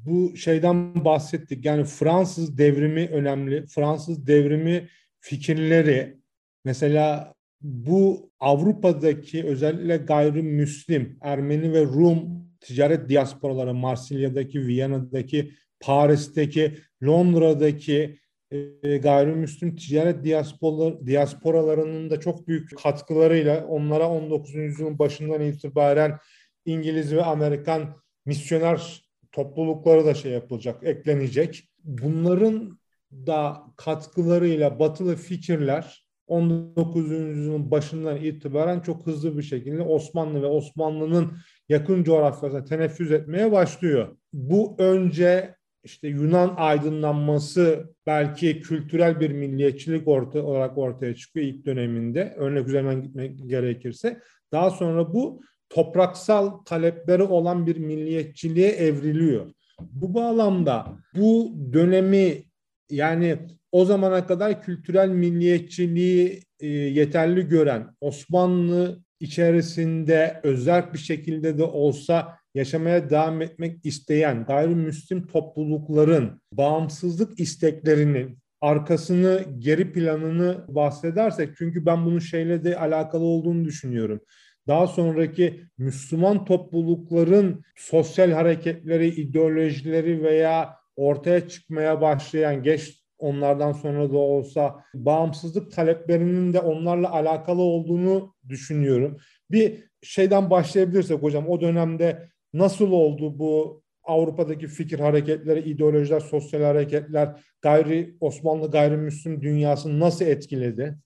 Bu 0.07 0.37
şeyden 0.37 1.05
bahsettik. 1.05 1.64
Yani 1.64 1.85
Fransız 1.85 2.59
devrimi 2.59 3.07
önemli. 3.07 3.67
Fransız 3.67 4.27
devrimi 4.27 4.88
fikirleri 5.21 6.17
mesela 6.64 7.35
bu 7.61 8.31
Avrupa'daki 8.40 9.45
özellikle 9.45 9.97
gayrimüslim 9.97 11.19
Ermeni 11.21 11.73
ve 11.73 11.83
Rum 11.83 12.45
ticaret 12.61 13.09
diasporaları 13.09 13.75
Marsilya'daki, 13.75 14.67
Viyana'daki, 14.67 15.53
Paris'teki, 15.81 16.79
Londra'daki 17.05 18.19
e, 18.51 18.97
gayrimüslim 18.97 19.77
ticaret 19.77 20.25
diasporalar, 20.25 21.07
diasporalarının 21.07 22.11
da 22.11 22.21
çok 22.21 22.49
büyük 22.49 22.79
katkılarıyla 22.79 23.67
onlara 23.67 24.09
19. 24.09 24.55
yüzyılın 24.55 24.99
başından 24.99 25.40
itibaren 25.40 26.19
İngiliz 26.64 27.14
ve 27.14 27.25
Amerikan 27.25 27.97
misyoner 28.27 29.04
toplulukları 29.35 30.07
da 30.07 30.14
şey 30.14 30.33
yapılacak, 30.33 30.85
eklenecek. 30.85 31.68
Bunların 31.85 32.79
da 33.12 33.62
katkılarıyla 33.77 34.79
batılı 34.79 35.16
fikirler 35.16 36.05
19. 36.27 37.11
yüzyılın 37.11 37.70
başından 37.70 38.16
itibaren 38.16 38.81
çok 38.81 39.07
hızlı 39.07 39.38
bir 39.38 39.42
şekilde 39.42 39.83
Osmanlı 39.83 40.42
ve 40.42 40.47
Osmanlı'nın 40.47 41.33
yakın 41.68 42.05
coğrafyasına 42.05 42.64
teneffüs 42.64 43.11
etmeye 43.11 43.53
başlıyor. 43.53 44.16
Bu 44.33 44.77
önce 44.79 45.55
işte 45.85 46.09
Yunan 46.09 46.55
aydınlanması 46.57 47.94
belki 48.07 48.61
kültürel 48.61 49.20
bir 49.20 49.31
milliyetçilik 49.31 50.09
orta, 50.09 50.42
olarak 50.42 50.79
ortaya 50.79 51.14
çıkıyor 51.14 51.47
ilk 51.47 51.66
döneminde. 51.66 52.35
Örnek 52.37 52.68
üzerinden 52.68 53.03
gitmek 53.03 53.51
gerekirse. 53.51 54.20
Daha 54.53 54.70
sonra 54.70 55.14
bu 55.14 55.40
topraksal 55.70 56.50
talepleri 56.50 57.22
olan 57.22 57.66
bir 57.66 57.77
milliyetçiliğe 57.77 58.70
evriliyor. 58.70 59.50
Bu 59.81 60.14
bağlamda 60.14 60.87
bu 61.16 61.55
dönemi 61.72 62.42
yani 62.90 63.38
o 63.72 63.85
zamana 63.85 64.27
kadar 64.27 64.62
kültürel 64.62 65.09
milliyetçiliği 65.09 66.42
e, 66.61 66.66
yeterli 66.68 67.48
gören 67.48 67.87
Osmanlı 68.00 69.05
içerisinde 69.20 70.40
özel 70.42 70.92
bir 70.92 70.98
şekilde 70.98 71.59
de 71.59 71.64
olsa 71.64 72.38
yaşamaya 72.55 73.11
devam 73.11 73.42
etmek 73.42 73.87
isteyen 73.87 74.44
gayrimüslim 74.44 75.27
toplulukların 75.27 76.40
bağımsızlık 76.53 77.40
isteklerinin 77.40 78.38
arkasını, 78.61 79.44
geri 79.59 79.92
planını 79.92 80.64
bahsedersek 80.68 81.57
çünkü 81.59 81.87
ben 81.87 82.07
bunun 82.07 82.18
şeyle 82.18 82.64
de 82.64 82.79
alakalı 82.79 83.24
olduğunu 83.24 83.64
düşünüyorum. 83.64 84.20
Daha 84.68 84.87
sonraki 84.87 85.64
Müslüman 85.79 86.44
toplulukların 86.44 87.64
sosyal 87.77 88.31
hareketleri, 88.31 89.09
ideolojileri 89.09 90.22
veya 90.22 90.77
ortaya 90.96 91.48
çıkmaya 91.48 92.00
başlayan 92.00 92.62
geç 92.62 93.05
onlardan 93.18 93.72
sonra 93.72 94.12
da 94.12 94.16
olsa 94.16 94.85
bağımsızlık 94.94 95.72
taleplerinin 95.72 96.53
de 96.53 96.61
onlarla 96.61 97.12
alakalı 97.12 97.62
olduğunu 97.62 98.35
düşünüyorum. 98.48 99.18
Bir 99.50 99.85
şeyden 100.03 100.50
başlayabilirsek 100.50 101.22
hocam 101.22 101.48
o 101.48 101.61
dönemde 101.61 102.29
nasıl 102.53 102.92
oldu 102.92 103.38
bu 103.38 103.83
Avrupa'daki 104.03 104.66
fikir 104.66 105.00
hareketleri, 105.00 105.61
ideolojiler, 105.61 106.20
sosyal 106.20 106.62
hareketler 106.62 107.40
gayri 107.62 108.16
Osmanlı 108.20 108.70
gayrimüslim 108.70 109.42
dünyasını 109.42 110.00
nasıl 110.00 110.24
etkiledi? 110.24 110.98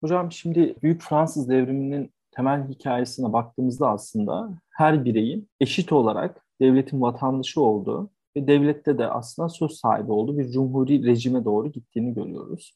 Hocam 0.00 0.32
şimdi 0.32 0.74
Büyük 0.82 1.02
Fransız 1.02 1.48
devriminin 1.48 2.12
temel 2.30 2.68
hikayesine 2.68 3.32
baktığımızda 3.32 3.90
aslında 3.90 4.50
her 4.70 5.04
bireyin 5.04 5.48
eşit 5.60 5.92
olarak 5.92 6.44
devletin 6.60 7.00
vatandaşı 7.00 7.60
olduğu 7.60 8.10
ve 8.36 8.46
devlette 8.46 8.98
de 8.98 9.06
aslında 9.06 9.48
söz 9.48 9.72
sahibi 9.72 10.12
olduğu 10.12 10.38
bir 10.38 10.50
cumhuri 10.50 11.06
rejime 11.06 11.44
doğru 11.44 11.72
gittiğini 11.72 12.14
görüyoruz. 12.14 12.74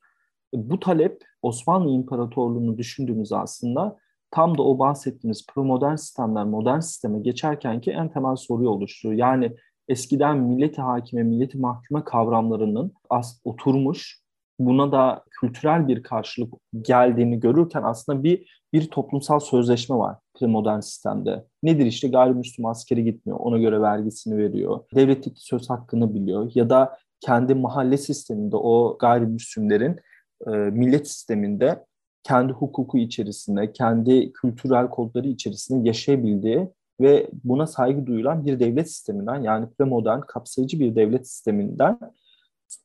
Bu 0.54 0.80
talep 0.80 1.22
Osmanlı 1.42 1.90
İmparatorluğu'nu 1.90 2.78
düşündüğümüz 2.78 3.32
aslında 3.32 3.96
tam 4.30 4.58
da 4.58 4.62
o 4.62 4.78
bahsettiğimiz 4.78 5.46
promodern 5.46 5.94
sistemler 5.94 6.44
modern 6.44 6.80
sisteme 6.80 7.20
geçerken 7.20 7.80
ki 7.80 7.90
en 7.90 8.12
temel 8.12 8.36
soruyu 8.36 8.68
oluşturuyor. 8.68 9.18
Yani 9.18 9.56
eskiden 9.88 10.38
milleti 10.38 10.80
hakime, 10.80 11.22
milleti 11.22 11.58
mahkume 11.58 12.04
kavramlarının 12.04 12.92
az 13.10 13.40
oturmuş, 13.44 14.23
buna 14.58 14.92
da 14.92 15.24
kültürel 15.30 15.88
bir 15.88 16.02
karşılık 16.02 16.54
geldiğini 16.82 17.40
görürken 17.40 17.82
aslında 17.82 18.22
bir 18.22 18.64
bir 18.72 18.90
toplumsal 18.90 19.40
sözleşme 19.40 19.96
var 19.96 20.16
premodern 20.38 20.80
sistemde. 20.80 21.44
Nedir 21.62 21.86
işte 21.86 22.08
gayrimüslim 22.08 22.66
askeri 22.66 23.04
gitmiyor, 23.04 23.40
ona 23.40 23.58
göre 23.58 23.80
vergisini 23.80 24.36
veriyor, 24.38 24.80
devletteki 24.94 25.40
söz 25.40 25.70
hakkını 25.70 26.14
biliyor 26.14 26.50
ya 26.54 26.70
da 26.70 26.98
kendi 27.20 27.54
mahalle 27.54 27.96
sisteminde 27.96 28.56
o 28.56 28.96
gayrimüslimlerin 29.00 30.00
e, 30.46 30.50
millet 30.50 31.08
sisteminde 31.08 31.84
kendi 32.22 32.52
hukuku 32.52 32.98
içerisinde, 32.98 33.72
kendi 33.72 34.32
kültürel 34.32 34.88
kodları 34.88 35.28
içerisinde 35.28 35.88
yaşayabildiği 35.88 36.68
ve 37.00 37.30
buna 37.44 37.66
saygı 37.66 38.06
duyulan 38.06 38.46
bir 38.46 38.60
devlet 38.60 38.90
sisteminden 38.90 39.42
yani 39.42 39.66
premodern 39.78 40.20
kapsayıcı 40.20 40.80
bir 40.80 40.96
devlet 40.96 41.28
sisteminden 41.28 41.98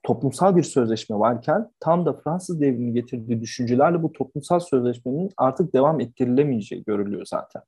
toplumsal 0.03 0.55
bir 0.55 0.63
sözleşme 0.63 1.19
varken 1.19 1.71
tam 1.79 2.05
da 2.05 2.13
Fransız 2.13 2.61
devrimi 2.61 2.93
getirdiği 2.93 3.41
düşüncelerle 3.41 4.03
bu 4.03 4.11
toplumsal 4.11 4.59
sözleşmenin 4.59 5.29
artık 5.37 5.73
devam 5.73 5.99
ettirilemeyeceği 5.99 6.83
görülüyor 6.83 7.25
zaten. 7.25 7.61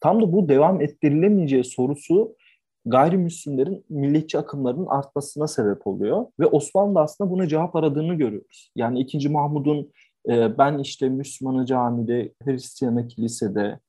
Tam 0.00 0.22
da 0.22 0.32
bu 0.32 0.48
devam 0.48 0.80
ettirilemeyeceği 0.80 1.64
sorusu 1.64 2.36
gayrimüslimlerin 2.84 3.84
milliyetçi 3.88 4.38
akımlarının 4.38 4.86
artmasına 4.86 5.48
sebep 5.48 5.86
oluyor 5.86 6.26
ve 6.40 6.46
Osmanlı 6.46 7.00
aslında 7.00 7.30
buna 7.30 7.48
cevap 7.48 7.76
aradığını 7.76 8.14
görüyoruz. 8.14 8.72
Yani 8.76 9.00
2. 9.00 9.28
Mahmud'un 9.28 9.92
e, 10.28 10.58
ben 10.58 10.78
işte 10.78 11.08
Müslümanı 11.08 11.66
camide, 11.66 12.32
Hristiyanı 12.44 13.08
kilisede, 13.08 13.80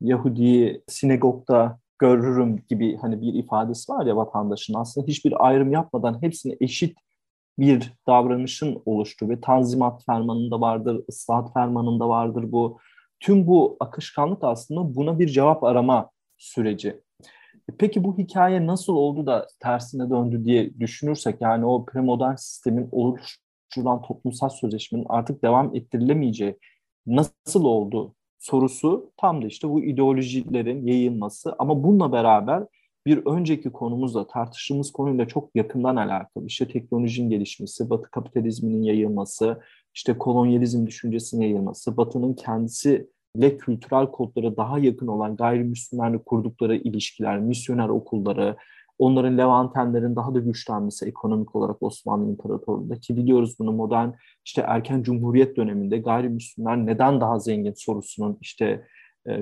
Yahudi'yi 0.00 0.82
sinagogda 0.88 1.78
görürüm 1.98 2.62
gibi 2.68 2.96
hani 2.96 3.20
bir 3.20 3.34
ifadesi 3.34 3.92
var 3.92 4.06
ya 4.06 4.16
vatandaşın 4.16 4.74
aslında 4.74 5.06
hiçbir 5.06 5.46
ayrım 5.46 5.72
yapmadan 5.72 6.22
hepsini 6.22 6.56
eşit 6.60 6.98
bir 7.58 7.92
davranışın 8.06 8.82
oluştuğu 8.86 9.28
ve 9.28 9.40
Tanzimat 9.40 10.04
Fermanı'nda 10.04 10.60
vardır, 10.60 11.04
ıslahat 11.08 11.52
Fermanı'nda 11.52 12.08
vardır 12.08 12.52
bu. 12.52 12.78
Tüm 13.20 13.46
bu 13.46 13.76
akışkanlık 13.80 14.44
aslında 14.44 14.94
buna 14.94 15.18
bir 15.18 15.28
cevap 15.28 15.64
arama 15.64 16.10
süreci. 16.38 16.88
E 17.70 17.72
peki 17.78 18.04
bu 18.04 18.18
hikaye 18.18 18.66
nasıl 18.66 18.92
oldu 18.96 19.26
da 19.26 19.46
tersine 19.60 20.10
döndü 20.10 20.44
diye 20.44 20.80
düşünürsek 20.80 21.40
yani 21.40 21.66
o 21.66 21.84
premodern 21.84 22.34
sistemin 22.34 22.88
oluşturulan 22.92 24.02
toplumsal 24.02 24.48
sözleşmenin 24.48 25.06
artık 25.08 25.42
devam 25.42 25.76
ettirilemeyeceği 25.76 26.58
nasıl 27.06 27.64
oldu 27.64 28.14
sorusu 28.38 29.12
tam 29.16 29.42
da 29.42 29.46
işte 29.46 29.68
bu 29.68 29.84
ideolojilerin 29.84 30.86
yayılması 30.86 31.54
ama 31.58 31.84
bununla 31.84 32.12
beraber 32.12 32.64
bir 33.06 33.26
önceki 33.26 33.70
konumuzla 33.70 34.26
tartıştığımız 34.26 34.92
konuyla 34.92 35.28
çok 35.28 35.50
yakından 35.54 35.96
alakalı. 35.96 36.46
İşte 36.46 36.68
teknolojinin 36.68 37.30
gelişmesi, 37.30 37.90
Batı 37.90 38.10
kapitalizminin 38.10 38.82
yayılması, 38.82 39.60
işte 39.94 40.18
kolonyalizm 40.18 40.86
düşüncesinin 40.86 41.42
yayılması, 41.42 41.96
Batı'nın 41.96 42.34
kendisiyle 42.34 43.58
kültürel 43.58 44.06
kodlara 44.06 44.56
daha 44.56 44.78
yakın 44.78 45.06
olan 45.06 45.36
gayrimüslimlerle 45.36 46.18
kurdukları 46.18 46.76
ilişkiler, 46.76 47.38
misyoner 47.38 47.88
okulları, 47.88 48.56
onların 48.98 49.38
Levantenlerin 49.38 50.16
daha 50.16 50.34
da 50.34 50.38
güçlenmesi 50.38 51.06
ekonomik 51.06 51.56
olarak 51.56 51.82
Osmanlı 51.82 52.30
İmparatorluğu'nda 52.30 53.00
ki 53.00 53.16
biliyoruz 53.16 53.56
bunu 53.58 53.72
modern 53.72 54.08
işte 54.44 54.64
erken 54.66 55.02
cumhuriyet 55.02 55.56
döneminde 55.56 55.98
gayrimüslimler 55.98 56.86
neden 56.86 57.20
daha 57.20 57.38
zengin 57.38 57.74
sorusunun 57.76 58.38
işte 58.40 58.86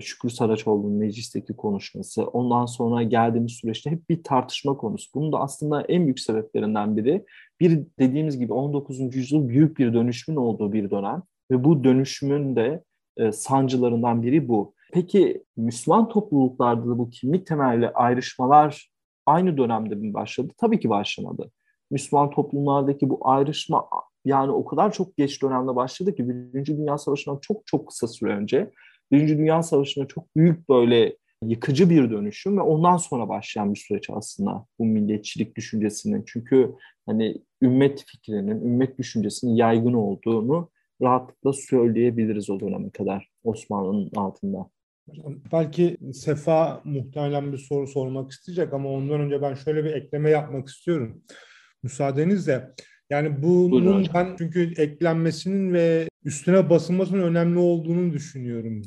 Şükrü 0.01 0.31
Saraçoğlu'nun 0.31 0.93
meclisteki 0.93 1.57
konuşması, 1.57 2.25
ondan 2.25 2.67
sonra 2.67 3.03
geldiğimiz 3.03 3.53
süreçte 3.53 3.91
hep 3.91 4.09
bir 4.09 4.23
tartışma 4.23 4.77
konusu. 4.77 5.11
Bunun 5.15 5.33
da 5.33 5.41
aslında 5.41 5.83
en 5.83 6.05
büyük 6.05 6.21
sebeplerinden 6.21 6.97
biri 6.97 7.25
bir 7.61 7.81
dediğimiz 7.99 8.39
gibi 8.39 8.53
19. 8.53 9.17
yüzyıl 9.17 9.49
büyük 9.49 9.79
bir 9.79 9.95
dönüşümün 9.95 10.37
olduğu 10.37 10.73
bir 10.73 10.91
dönem 10.91 11.23
ve 11.51 11.65
bu 11.65 11.85
dönüşümün 11.85 12.57
de 12.57 12.85
e, 13.17 13.33
sancılarından 13.33 14.23
biri 14.23 14.49
bu. 14.49 14.75
Peki 14.93 15.45
Müslüman 15.57 16.09
topluluklarda 16.09 16.89
da 16.89 16.99
bu 16.99 17.11
kimlik 17.11 17.47
temelli 17.47 17.89
ayrışmalar 17.89 18.91
aynı 19.27 19.57
dönemde 19.57 19.95
mi 19.95 20.15
başladı? 20.15 20.53
Tabii 20.59 20.81
ki 20.81 20.89
başlamadı. 20.89 21.51
Müslüman 21.91 22.31
toplumlardaki 22.31 23.11
bu 23.11 23.19
ayrışma 23.29 23.89
yani 24.25 24.51
o 24.51 24.65
kadar 24.65 24.93
çok 24.93 25.17
geç 25.17 25.43
dönemde 25.43 25.77
başladı 25.77 26.15
ki 26.15 26.29
Birinci 26.29 26.77
Dünya 26.77 26.99
Savaşı'ndan 26.99 27.39
çok 27.43 27.67
çok 27.67 27.89
kısa 27.89 28.09
süre 28.09 28.31
önce 28.31 28.71
Birinci 29.15 29.39
Dünya 29.39 29.63
Savaşı'nda 29.63 30.07
çok 30.07 30.37
büyük 30.37 30.69
böyle 30.69 31.17
yıkıcı 31.43 31.91
bir 31.91 32.11
dönüşüm 32.11 32.57
ve 32.57 32.61
ondan 32.61 32.97
sonra 32.97 33.29
başlayan 33.29 33.75
bir 33.75 33.79
süreç 33.79 34.11
aslında 34.11 34.67
bu 34.79 34.85
milliyetçilik 34.85 35.57
düşüncesinin. 35.57 36.25
Çünkü 36.27 36.75
hani 37.07 37.37
ümmet 37.63 38.05
fikrinin, 38.07 38.65
ümmet 38.65 38.99
düşüncesinin 38.99 39.55
yaygın 39.55 39.93
olduğunu 39.93 40.71
rahatlıkla 41.03 41.53
söyleyebiliriz 41.53 42.51
o 42.51 42.61
döneme 42.61 42.91
kadar 42.91 43.29
Osmanlı'nın 43.45 44.11
altında. 44.17 44.71
Belki 45.53 45.97
Sefa 46.13 46.81
muhtemelen 46.85 47.53
bir 47.53 47.59
soru 47.59 47.87
sormak 47.87 48.31
isteyecek 48.31 48.73
ama 48.73 48.89
ondan 48.89 49.21
önce 49.21 49.43
ben 49.43 49.55
şöyle 49.55 49.85
bir 49.85 49.91
ekleme 49.91 50.31
yapmak 50.31 50.69
istiyorum. 50.69 51.23
Müsaadenizle. 51.83 52.71
Yani 53.11 53.43
bunun 53.43 54.07
ben 54.15 54.35
çünkü 54.39 54.73
eklenmesinin 54.77 55.73
ve 55.73 56.09
üstüne 56.25 56.71
basılmasının 56.71 57.23
önemli 57.23 57.59
olduğunu 57.59 58.13
düşünüyorum. 58.13 58.83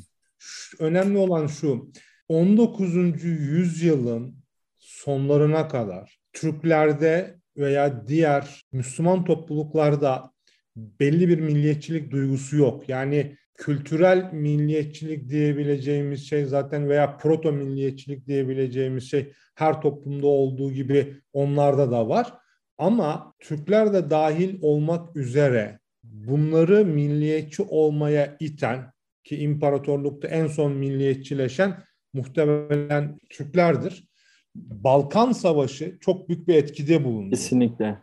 Önemli 0.78 1.18
olan 1.18 1.46
şu. 1.46 1.90
19. 2.28 3.24
yüzyılın 3.24 4.36
sonlarına 4.78 5.68
kadar 5.68 6.18
Türklerde 6.32 7.38
veya 7.56 8.08
diğer 8.08 8.62
Müslüman 8.72 9.24
topluluklarda 9.24 10.32
belli 10.76 11.28
bir 11.28 11.38
milliyetçilik 11.38 12.10
duygusu 12.10 12.56
yok. 12.56 12.88
Yani 12.88 13.36
kültürel 13.54 14.32
milliyetçilik 14.32 15.28
diyebileceğimiz 15.28 16.28
şey 16.28 16.44
zaten 16.44 16.88
veya 16.88 17.16
proto 17.16 17.52
milliyetçilik 17.52 18.26
diyebileceğimiz 18.26 19.10
şey 19.10 19.32
her 19.54 19.82
toplumda 19.82 20.26
olduğu 20.26 20.72
gibi 20.72 21.16
onlarda 21.32 21.90
da 21.90 22.08
var. 22.08 22.34
Ama 22.78 23.34
Türkler 23.40 23.92
de 23.92 24.10
dahil 24.10 24.58
olmak 24.62 25.16
üzere 25.16 25.78
bunları 26.02 26.84
milliyetçi 26.84 27.62
olmaya 27.62 28.36
iten 28.40 28.92
ki 29.28 29.36
imparatorlukta 29.36 30.28
en 30.28 30.46
son 30.46 30.72
milliyetçileşen 30.72 31.82
muhtemelen 32.12 33.18
Türklerdir. 33.30 34.08
Balkan 34.54 35.32
Savaşı 35.32 35.98
çok 36.00 36.28
büyük 36.28 36.48
bir 36.48 36.54
etkide 36.54 37.04
bulundu. 37.04 37.30
Kesinlikle. 37.30 37.98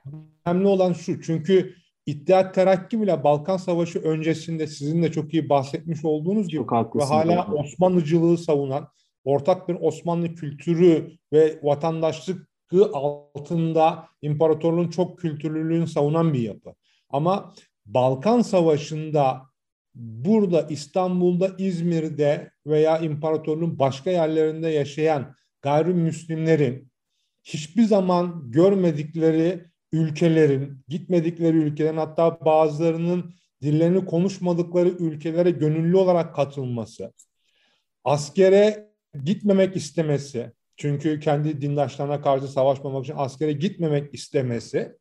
Önemli 0.46 0.68
olan 0.68 0.94
şu 0.94 1.22
çünkü 1.22 1.76
İttihat 2.06 2.56
Terakki 2.56 3.02
bile 3.02 3.24
Balkan 3.24 3.58
Savaşı 3.58 4.00
öncesinde 4.00 4.68
sizin 4.68 5.04
de 5.04 5.12
çok 5.12 5.34
iyi 5.34 5.50
bahsetmiş 5.50 6.06
olduğunuz 6.06 6.48
gibi 6.48 6.62
ve 6.96 7.04
hala 7.04 7.54
Osmanlıcılığı 7.54 8.38
savunan, 8.38 8.88
ortak 9.24 9.70
bir 9.70 9.78
Osmanlı 9.82 10.36
kültürü 10.36 11.12
ve 11.34 11.60
vatandaşlık 11.64 12.50
altında 12.94 14.08
imparatorluğun 14.22 14.90
çok 14.90 15.20
kültürlülüğünü 15.20 15.88
savunan 15.88 16.34
bir 16.34 16.40
yapı. 16.40 16.76
Ama 17.10 17.54
Balkan 17.86 18.42
Savaşı'nda 18.42 19.42
burada 19.96 20.62
İstanbul'da, 20.62 21.56
İzmir'de 21.58 22.52
veya 22.68 22.98
imparatorluğun 22.98 23.80
başka 23.80 24.12
yerlerinde 24.12 24.68
yaşayan 24.68 25.36
gayrimüslimlerin 25.62 26.92
hiçbir 27.44 27.84
zaman 27.84 28.52
görmedikleri 28.52 29.66
ülkelerin, 29.92 30.84
gitmedikleri 30.88 31.58
ülkelerin 31.58 31.98
hatta 31.98 32.46
bazılarının 32.46 33.34
dillerini 33.62 34.06
konuşmadıkları 34.06 34.90
ülkelere 34.90 35.52
gönüllü 35.52 35.98
olarak 35.98 36.36
katılması, 36.36 37.14
askere 38.04 38.92
gitmemek 39.24 39.76
istemesi, 39.76 40.52
çünkü 40.78 41.20
kendi 41.20 41.62
dindaşlarına 41.62 42.22
karşı 42.22 42.48
savaşmamak 42.48 43.04
için 43.04 43.14
askere 43.18 43.52
gitmemek 43.52 44.14
istemesi, 44.14 44.98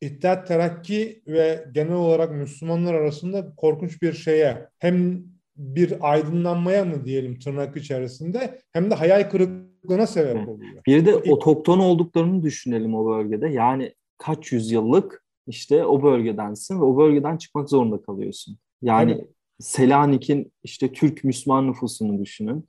İttihat 0.00 0.48
Terakki 0.48 1.22
ve 1.26 1.68
genel 1.72 1.94
olarak 1.94 2.32
Müslümanlar 2.32 2.94
arasında 2.94 3.54
korkunç 3.56 4.02
bir 4.02 4.12
şeye 4.12 4.68
hem 4.78 5.24
bir 5.56 6.12
aydınlanmaya 6.12 6.84
mı 6.84 7.04
diyelim 7.04 7.38
tırnak 7.38 7.76
içerisinde 7.76 8.60
hem 8.72 8.90
de 8.90 8.94
hayal 8.94 9.30
kırıklığına 9.30 10.06
sebep 10.06 10.48
oluyor. 10.48 10.82
Bir 10.86 11.06
de 11.06 11.14
otokton 11.14 11.78
olduklarını 11.78 12.42
düşünelim 12.42 12.94
o 12.94 13.06
bölgede. 13.06 13.48
Yani 13.48 13.94
kaç 14.18 14.52
yüzyıllık 14.52 15.24
işte 15.46 15.84
o 15.84 16.02
bölgedensin 16.02 16.80
ve 16.80 16.84
o 16.84 16.96
bölgeden 16.96 17.36
çıkmak 17.36 17.70
zorunda 17.70 18.02
kalıyorsun. 18.02 18.58
Yani 18.82 19.12
evet. 19.12 19.28
Selanik'in 19.60 20.52
işte 20.62 20.92
Türk 20.92 21.24
Müslüman 21.24 21.66
nüfusunu 21.66 22.22
düşünün 22.22 22.68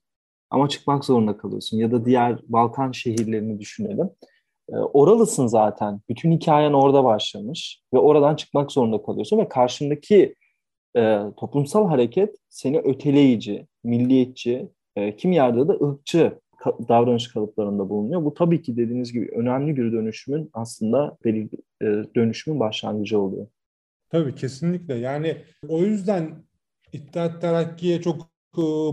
ama 0.50 0.70
çıkmak 0.70 1.06
zorunda 1.06 1.38
kalıyorsun. 1.38 1.78
Ya 1.78 1.92
da 1.92 2.06
diğer 2.06 2.40
Balkan 2.48 2.92
şehirlerini 2.92 3.60
düşünelim. 3.60 4.10
E, 4.70 4.76
oralısın 4.76 5.48
zaten. 5.48 6.02
Bütün 6.10 6.32
hikayen 6.32 6.74
orada 6.74 7.04
başlamış 7.04 7.82
ve 7.94 7.98
oradan 7.98 8.36
çıkmak 8.36 8.72
zorunda 8.72 9.04
kalıyorsun 9.04 9.38
ve 9.38 9.50
karşındaki 9.50 10.36
e, 10.98 11.22
toplumsal 11.38 11.88
hareket 11.88 12.36
seni 12.50 12.80
öteleyici, 12.80 13.68
milliyetçi, 13.84 14.70
e, 14.96 15.16
kim 15.16 15.32
yerde 15.32 15.68
de 15.68 15.72
ırkçı 15.72 16.40
davranış 16.90 17.28
kalıplarında 17.28 17.90
bulunuyor. 17.90 18.26
Bu 18.26 18.34
tabii 18.34 18.62
ki 18.62 18.78
dediğiniz 18.78 19.14
gibi 19.14 19.32
önemli 19.36 19.78
bir 19.78 19.92
dönüşümün 19.92 20.50
aslında 20.54 21.18
belirli 21.26 21.58
e, 21.82 21.86
dönüşümün 22.16 22.60
başlangıcı 22.60 23.20
oluyor. 23.20 23.48
Tabii 24.10 24.36
kesinlikle. 24.36 24.96
Yani 24.96 25.38
o 25.70 25.80
yüzden 25.80 26.46
İttihat 26.94 27.42
Terakki'ye 27.42 28.02
çok 28.02 28.35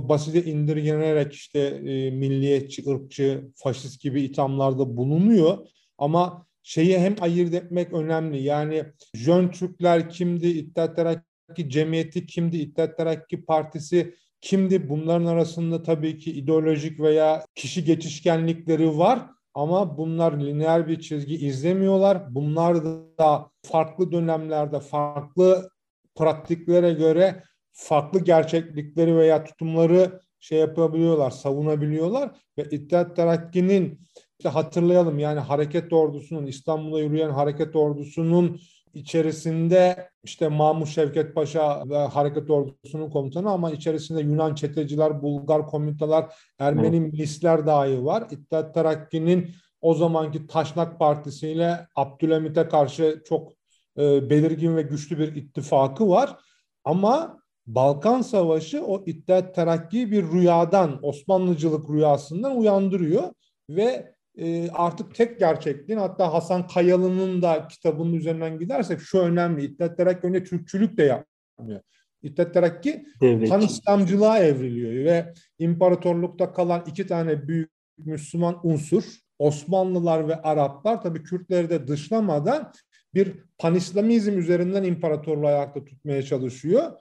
basite 0.09 0.45
indirgenerek 0.45 1.33
işte 1.33 1.59
e, 1.61 2.11
milliyetçi, 2.11 2.91
ırkçı, 2.91 3.51
faşist 3.57 4.01
gibi 4.01 4.23
ithamlarda 4.23 4.97
bulunuyor. 4.97 5.59
Ama 5.99 6.47
şeyi 6.63 6.99
hem 6.99 7.17
ayırt 7.21 7.55
etmek 7.55 7.93
önemli. 7.93 8.43
Yani 8.43 8.85
Jön 9.15 9.49
Türkler 9.49 10.11
kimdi, 10.11 10.49
İttihat 10.49 10.97
Terakki 10.97 11.71
Cemiyeti 11.71 12.27
kimdi, 12.27 12.59
İttihat 12.59 12.97
Terakki 12.97 13.45
Partisi 13.45 14.15
kimdi? 14.41 14.89
Bunların 14.89 15.27
arasında 15.27 15.83
tabii 15.83 16.19
ki 16.19 16.33
ideolojik 16.33 17.01
veya 17.01 17.45
kişi 17.55 17.85
geçişkenlikleri 17.85 18.99
var 18.99 19.27
ama 19.55 19.99
bunlar 19.99 20.41
lineer 20.41 20.89
bir 20.89 21.01
çizgi 21.01 21.47
izlemiyorlar. 21.47 22.35
Bunlar 22.35 22.85
da 23.19 23.51
farklı 23.63 24.13
dönemlerde 24.13 24.81
farklı 24.81 25.71
praktiklere 26.15 26.93
göre 26.93 27.43
farklı 27.73 28.21
gerçeklikleri 28.21 29.17
veya 29.17 29.45
tutumları 29.45 30.21
şey 30.41 30.59
yapabiliyorlar, 30.59 31.31
savunabiliyorlar 31.31 32.31
ve 32.59 32.65
İttihat 32.65 33.17
Terakki'nin 33.17 34.01
işte 34.39 34.49
hatırlayalım 34.49 35.19
yani 35.19 35.41
hareket 35.41 35.93
ordusunun 35.93 36.47
İstanbul'a 36.47 37.01
yürüyen 37.01 37.31
hareket 37.31 37.77
ordusunun 37.77 38.61
içerisinde 38.95 40.11
işte 40.25 40.49
Mahmut 40.49 40.89
Şevket 40.89 41.35
Paşa 41.35 41.89
ve 41.89 41.99
Hareket 41.99 42.51
Ordusu'nun 42.51 43.11
komutanı 43.11 43.51
ama 43.51 43.71
içerisinde 43.71 44.21
Yunan 44.21 44.55
çeteciler, 44.55 45.23
Bulgar 45.23 45.67
komutalar, 45.67 46.35
Ermeni 46.59 46.97
evet. 46.97 47.13
milisler 47.13 47.67
dahi 47.67 48.05
var. 48.05 48.27
İttihat 48.31 48.75
Terakki'nin 48.75 49.51
o 49.81 49.95
zamanki 49.95 50.47
Taşnak 50.47 50.99
Partisi 50.99 51.49
ile 51.49 51.87
Abdülhamit'e 51.97 52.69
karşı 52.69 53.23
çok 53.29 53.53
e, 53.99 54.31
belirgin 54.31 54.77
ve 54.77 54.83
güçlü 54.83 55.19
bir 55.19 55.37
ittifakı 55.37 56.09
var. 56.09 56.37
Ama 56.85 57.42
Balkan 57.75 58.23
Savaşı 58.23 58.85
o 58.85 59.05
İttihat 59.07 59.55
Terakki'yi 59.55 60.11
bir 60.11 60.33
rüyadan, 60.33 60.99
Osmanlıcılık 61.03 61.91
rüyasından 61.91 62.57
uyandırıyor 62.57 63.23
ve 63.71 64.15
e, 64.39 64.71
artık 64.71 65.15
tek 65.15 65.39
gerçekliğin 65.39 65.99
hatta 65.99 66.33
Hasan 66.33 66.67
Kayalı'nın 66.67 67.43
da 67.43 67.69
kitabının 67.69 68.13
üzerinden 68.13 68.59
gidersek 68.59 69.01
şu 69.01 69.19
önemli. 69.19 69.65
İttihat 69.65 69.97
Terakki 69.97 70.27
önce 70.27 70.45
Türkçülük 70.45 70.97
de 70.97 71.03
yapmıyor. 71.03 71.81
İttihat 72.23 72.55
Terakki 72.55 73.07
Pan 73.49 73.61
İslamcılığa 73.61 74.39
evriliyor 74.39 75.05
ve 75.05 75.33
imparatorlukta 75.59 76.53
kalan 76.53 76.85
iki 76.87 77.07
tane 77.07 77.49
büyük 77.49 77.71
Müslüman 77.99 78.61
unsur 78.63 79.05
Osmanlılar 79.39 80.29
ve 80.29 80.43
Araplar 80.43 81.03
tabii 81.03 81.23
Kürtleri 81.23 81.71
de 81.71 81.89
dışlamadan 81.89 82.73
bir 83.15 83.35
panislamizm 83.59 84.39
üzerinden 84.39 84.85
imparatorluğu 84.85 85.47
ayakta 85.47 85.85
tutmaya 85.85 86.23
çalışıyor. 86.23 86.93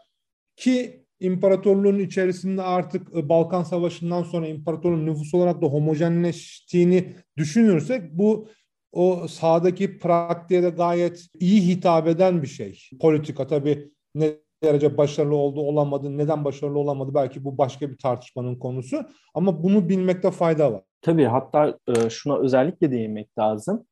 Ki 0.61 1.05
imparatorluğun 1.19 1.99
içerisinde 1.99 2.61
artık 2.61 3.15
e, 3.15 3.29
Balkan 3.29 3.63
Savaşı'ndan 3.63 4.23
sonra 4.23 4.47
imparatorluğun 4.47 5.05
nüfus 5.05 5.33
olarak 5.33 5.61
da 5.61 5.65
homojenleştiğini 5.65 7.13
düşünürsek 7.37 8.11
bu 8.11 8.47
o 8.91 9.27
sahadaki 9.27 9.97
praktiğe 9.97 10.63
de 10.63 10.69
gayet 10.69 11.27
iyi 11.39 11.67
hitap 11.67 12.07
eden 12.07 12.41
bir 12.41 12.47
şey. 12.47 12.79
Politika 13.01 13.47
tabii 13.47 13.91
ne 14.15 14.31
derece 14.63 14.97
başarılı 14.97 15.35
oldu 15.35 15.61
olamadı, 15.61 16.17
neden 16.17 16.45
başarılı 16.45 16.79
olamadı 16.79 17.11
belki 17.15 17.43
bu 17.43 17.57
başka 17.57 17.89
bir 17.89 17.97
tartışmanın 17.97 18.55
konusu. 18.55 19.05
Ama 19.33 19.63
bunu 19.63 19.89
bilmekte 19.89 20.31
fayda 20.31 20.73
var. 20.73 20.83
Tabii 21.01 21.25
hatta 21.25 21.79
e, 21.87 22.09
şuna 22.09 22.37
özellikle 22.37 22.91
değinmek 22.91 23.37
lazım 23.37 23.85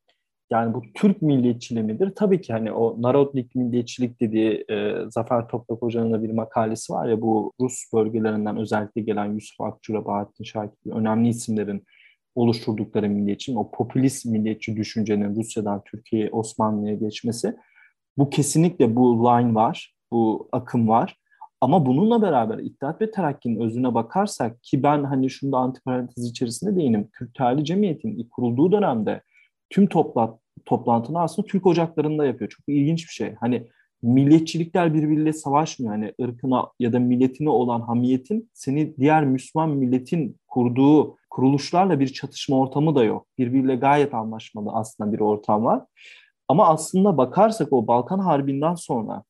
yani 0.50 0.74
bu 0.74 0.82
Türk 0.94 1.22
milliyetçiliği 1.22 1.84
midir? 1.84 2.12
Tabii 2.16 2.40
ki 2.40 2.52
hani 2.52 2.72
o 2.72 3.02
Narodnik 3.02 3.54
milliyetçilik 3.54 4.20
dediği 4.20 4.64
e, 4.70 4.94
Zafer 5.10 5.48
Toprak 5.48 5.82
Hoca'nın 5.82 6.12
da 6.12 6.22
bir 6.22 6.30
makalesi 6.30 6.92
var 6.92 7.08
ya 7.08 7.20
bu 7.20 7.52
Rus 7.60 7.74
bölgelerinden 7.94 8.56
özellikle 8.56 9.00
gelen 9.00 9.32
Yusuf 9.32 9.60
Akçura, 9.60 10.04
Bahattin 10.04 10.44
Şakir 10.44 10.76
gibi 10.84 10.94
önemli 10.94 11.28
isimlerin 11.28 11.84
oluşturdukları 12.34 13.08
milliyetçi, 13.08 13.58
o 13.58 13.70
popülist 13.70 14.26
milliyetçi 14.26 14.76
düşüncenin 14.76 15.36
Rusya'dan 15.36 15.82
Türkiye'ye, 15.84 16.30
Osmanlı'ya 16.30 16.94
geçmesi. 16.94 17.56
Bu 18.18 18.30
kesinlikle 18.30 18.96
bu 18.96 19.24
line 19.24 19.54
var, 19.54 19.94
bu 20.12 20.48
akım 20.52 20.88
var. 20.88 21.16
Ama 21.60 21.86
bununla 21.86 22.22
beraber 22.22 22.58
İttihat 22.58 23.00
ve 23.00 23.10
Terakki'nin 23.10 23.60
özüne 23.60 23.94
bakarsak 23.94 24.62
ki 24.62 24.82
ben 24.82 25.04
hani 25.04 25.30
şunda 25.30 25.58
antiparantez 25.58 26.24
içerisinde 26.24 26.76
değinim. 26.76 27.08
Kürtali 27.12 27.64
Cemiyet'in 27.64 28.28
kurulduğu 28.30 28.72
dönemde 28.72 29.22
tüm 29.70 29.86
topla, 29.86 30.38
toplantını 30.70 31.20
aslında 31.20 31.46
Türk 31.46 31.66
ocaklarında 31.66 32.26
yapıyor. 32.26 32.50
Çok 32.50 32.68
ilginç 32.68 33.08
bir 33.08 33.12
şey. 33.12 33.34
Hani 33.40 33.66
milliyetçilikler 34.02 34.94
birbiriyle 34.94 35.32
savaşmıyor. 35.32 35.94
Hani 35.94 36.12
ırkına 36.22 36.68
ya 36.78 36.92
da 36.92 36.98
milletine 36.98 37.48
olan 37.50 37.80
hamiyetin 37.80 38.50
seni 38.54 38.96
diğer 38.96 39.24
Müslüman 39.24 39.70
milletin 39.70 40.36
kurduğu 40.48 41.16
kuruluşlarla 41.30 42.00
bir 42.00 42.08
çatışma 42.08 42.58
ortamı 42.58 42.94
da 42.94 43.04
yok. 43.04 43.26
Birbiriyle 43.38 43.76
gayet 43.76 44.14
anlaşmalı 44.14 44.70
aslında 44.72 45.12
bir 45.12 45.20
ortam 45.20 45.64
var. 45.64 45.82
Ama 46.48 46.68
aslında 46.68 47.16
bakarsak 47.16 47.72
o 47.72 47.86
Balkan 47.86 48.18
Harbi'nden 48.18 48.74
sonra 48.74 49.24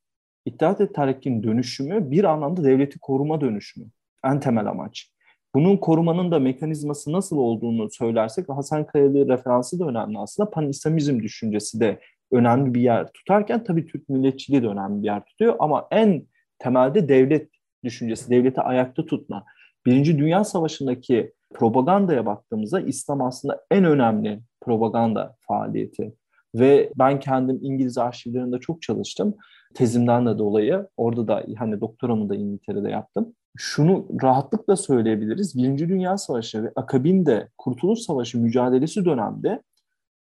İttihat 0.45 0.81
ve 0.81 0.93
Terakki'nin 0.93 1.43
dönüşümü 1.43 2.11
bir 2.11 2.25
anlamda 2.25 2.65
devleti 2.65 2.99
koruma 2.99 3.41
dönüşümü. 3.41 3.87
En 4.25 4.41
temel 4.41 4.67
amaç. 4.67 5.11
Bunun 5.55 5.77
korumanın 5.77 6.31
da 6.31 6.39
mekanizması 6.39 7.13
nasıl 7.13 7.37
olduğunu 7.37 7.91
söylersek 7.91 8.49
Hasan 8.49 8.87
Kayalı 8.87 9.29
referansı 9.29 9.81
da 9.81 9.87
önemli 9.87 10.19
aslında. 10.19 10.51
Pan-İslamizm 10.51 11.21
düşüncesi 11.21 11.81
de 11.81 12.01
önemli 12.33 12.75
bir 12.75 12.81
yer 12.81 13.13
tutarken 13.13 13.65
tabii 13.65 13.87
Türk 13.87 14.09
milliyetçiliği 14.09 14.63
de 14.63 14.67
önemli 14.67 15.03
bir 15.03 15.07
yer 15.07 15.25
tutuyor 15.25 15.57
ama 15.59 15.89
en 15.91 16.27
temelde 16.59 17.09
devlet 17.09 17.51
düşüncesi, 17.85 18.31
devleti 18.31 18.61
ayakta 18.61 19.07
tutma. 19.07 19.45
Birinci 19.87 20.19
Dünya 20.19 20.45
Savaşı'ndaki 20.45 21.33
propagandaya 21.55 22.27
baktığımızda 22.27 22.81
İslam 22.81 23.23
aslında 23.23 23.65
en 23.71 23.85
önemli 23.85 24.41
propaganda 24.61 25.37
faaliyeti. 25.41 26.15
Ve 26.55 26.93
ben 26.99 27.21
kendim 27.21 27.59
İngiliz 27.63 27.99
arşivlerinde 27.99 28.59
çok 28.59 28.83
çalıştım. 28.83 29.35
Tezimden 29.75 30.27
de 30.27 30.39
dolayı. 30.39 30.89
Orada 30.97 31.29
da 31.29 31.45
hani 31.59 31.81
doktoramı 31.81 32.29
da 32.29 32.35
İngiltere'de 32.35 32.91
yaptım. 32.91 33.35
Şunu 33.57 34.07
rahatlıkla 34.23 34.77
söyleyebiliriz. 34.77 35.57
Birinci 35.57 35.89
Dünya 35.89 36.19
Savaşı 36.19 36.63
ve 36.63 36.73
akabinde 36.77 37.49
Kurtuluş 37.59 38.01
Savaşı 38.01 38.39
mücadelesi 38.39 39.05
dönemde 39.05 39.63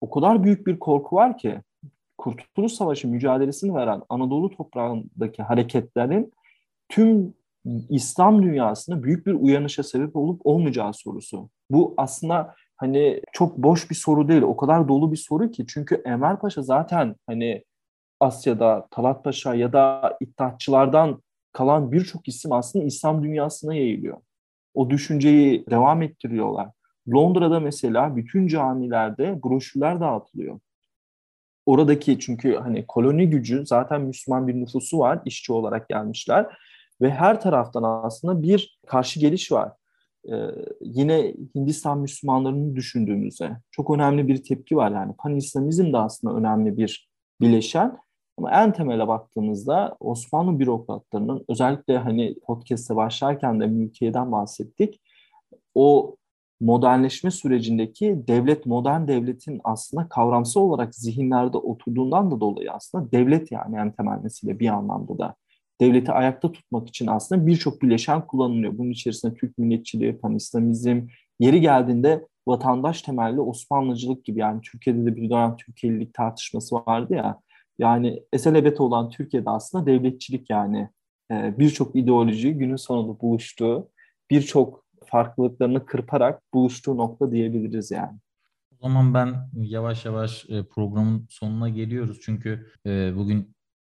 o 0.00 0.10
kadar 0.10 0.44
büyük 0.44 0.66
bir 0.66 0.78
korku 0.78 1.16
var 1.16 1.38
ki 1.38 1.60
Kurtuluş 2.18 2.72
Savaşı 2.72 3.08
mücadelesini 3.08 3.74
veren 3.74 4.02
Anadolu 4.08 4.50
toprağındaki 4.50 5.42
hareketlerin 5.42 6.32
tüm 6.88 7.34
İslam 7.88 8.42
dünyasında 8.42 9.02
büyük 9.02 9.26
bir 9.26 9.32
uyanışa 9.32 9.82
sebep 9.82 10.16
olup 10.16 10.40
olmayacağı 10.44 10.94
sorusu. 10.94 11.50
Bu 11.70 11.94
aslında 11.96 12.54
hani 12.76 13.20
çok 13.32 13.58
boş 13.58 13.90
bir 13.90 13.94
soru 13.94 14.28
değil. 14.28 14.42
O 14.42 14.56
kadar 14.56 14.88
dolu 14.88 15.12
bir 15.12 15.16
soru 15.16 15.50
ki. 15.50 15.64
Çünkü 15.68 16.02
Enver 16.04 16.40
Paşa 16.40 16.62
zaten 16.62 17.16
hani 17.26 17.64
Asya'da 18.20 18.86
Talat 18.90 19.24
Paşa 19.24 19.54
ya 19.54 19.72
da 19.72 20.16
İttihatçılardan 20.20 21.22
kalan 21.56 21.92
birçok 21.92 22.28
isim 22.28 22.52
aslında 22.52 22.84
İslam 22.84 23.22
dünyasına 23.22 23.74
yayılıyor. 23.74 24.16
O 24.74 24.90
düşünceyi 24.90 25.66
devam 25.70 26.02
ettiriyorlar. 26.02 26.68
Londra'da 27.14 27.60
mesela 27.60 28.16
bütün 28.16 28.46
camilerde 28.46 29.40
broşürler 29.44 30.00
dağıtılıyor. 30.00 30.60
Oradaki 31.66 32.18
çünkü 32.18 32.56
hani 32.56 32.86
koloni 32.86 33.30
gücü 33.30 33.66
zaten 33.66 34.00
Müslüman 34.00 34.48
bir 34.48 34.54
nüfusu 34.54 34.98
var, 34.98 35.20
işçi 35.24 35.52
olarak 35.52 35.88
gelmişler 35.88 36.58
ve 37.00 37.10
her 37.10 37.40
taraftan 37.40 37.82
aslında 37.82 38.42
bir 38.42 38.78
karşı 38.86 39.20
geliş 39.20 39.52
var. 39.52 39.72
Ee, 40.32 40.34
yine 40.80 41.34
Hindistan 41.54 41.98
Müslümanlarını 41.98 42.76
düşündüğümüzde 42.76 43.50
çok 43.70 43.90
önemli 43.90 44.28
bir 44.28 44.42
tepki 44.42 44.76
var 44.76 44.90
yani 44.90 45.14
pan-İslamizm 45.18 45.92
de 45.92 45.98
aslında 45.98 46.34
önemli 46.34 46.76
bir 46.76 47.10
bileşen. 47.40 47.98
Ama 48.38 48.50
en 48.50 48.72
temele 48.72 49.08
baktığımızda 49.08 49.96
Osmanlı 50.00 50.58
bürokratlarının 50.58 51.44
özellikle 51.48 51.98
hani 51.98 52.34
podcast'e 52.46 52.96
başlarken 52.96 53.60
de 53.60 53.66
mülkiyeden 53.66 54.32
bahsettik. 54.32 55.00
O 55.74 56.16
modernleşme 56.60 57.30
sürecindeki 57.30 58.24
devlet, 58.28 58.66
modern 58.66 59.08
devletin 59.08 59.60
aslında 59.64 60.08
kavramsal 60.08 60.60
olarak 60.60 60.94
zihinlerde 60.94 61.56
oturduğundan 61.56 62.30
da 62.30 62.40
dolayı 62.40 62.72
aslında 62.72 63.12
devlet 63.12 63.52
yani 63.52 63.76
en 63.76 63.92
temel 63.92 64.18
mesele 64.22 64.58
bir 64.58 64.68
anlamda 64.68 65.18
da 65.18 65.34
devleti 65.80 66.12
ayakta 66.12 66.52
tutmak 66.52 66.88
için 66.88 67.06
aslında 67.06 67.46
birçok 67.46 67.82
bileşen 67.82 68.26
kullanılıyor. 68.26 68.78
Bunun 68.78 68.90
içerisinde 68.90 69.34
Türk 69.34 69.58
milliyetçiliği, 69.58 70.18
pan-İslamizm, 70.18 71.02
yeri 71.40 71.60
geldiğinde 71.60 72.26
vatandaş 72.48 73.02
temelli 73.02 73.40
Osmanlıcılık 73.40 74.24
gibi 74.24 74.40
yani 74.40 74.60
Türkiye'de 74.60 75.06
de 75.06 75.16
bir 75.16 75.30
dönem 75.30 75.56
Türkiye'lilik 75.56 76.14
tartışması 76.14 76.76
vardı 76.76 77.14
ya. 77.14 77.40
Yani 77.78 78.22
eselebet 78.32 78.80
olan 78.80 79.10
Türkiye'de 79.10 79.50
aslında 79.50 79.86
devletçilik 79.86 80.50
yani 80.50 80.88
e, 81.30 81.54
birçok 81.58 81.96
ideoloji 81.96 82.54
günün 82.54 82.76
sonunda 82.76 83.20
buluştuğu, 83.20 83.90
birçok 84.30 84.84
farklılıklarını 85.06 85.86
kırparak 85.86 86.42
buluştuğu 86.54 86.96
nokta 86.96 87.32
diyebiliriz 87.32 87.90
yani. 87.90 88.18
O 88.80 88.82
zaman 88.82 89.14
ben 89.14 89.50
yavaş 89.52 90.04
yavaş 90.04 90.50
e, 90.50 90.64
programın 90.64 91.26
sonuna 91.30 91.68
geliyoruz. 91.68 92.18
Çünkü 92.22 92.66
e, 92.86 93.16
bugün 93.16 93.54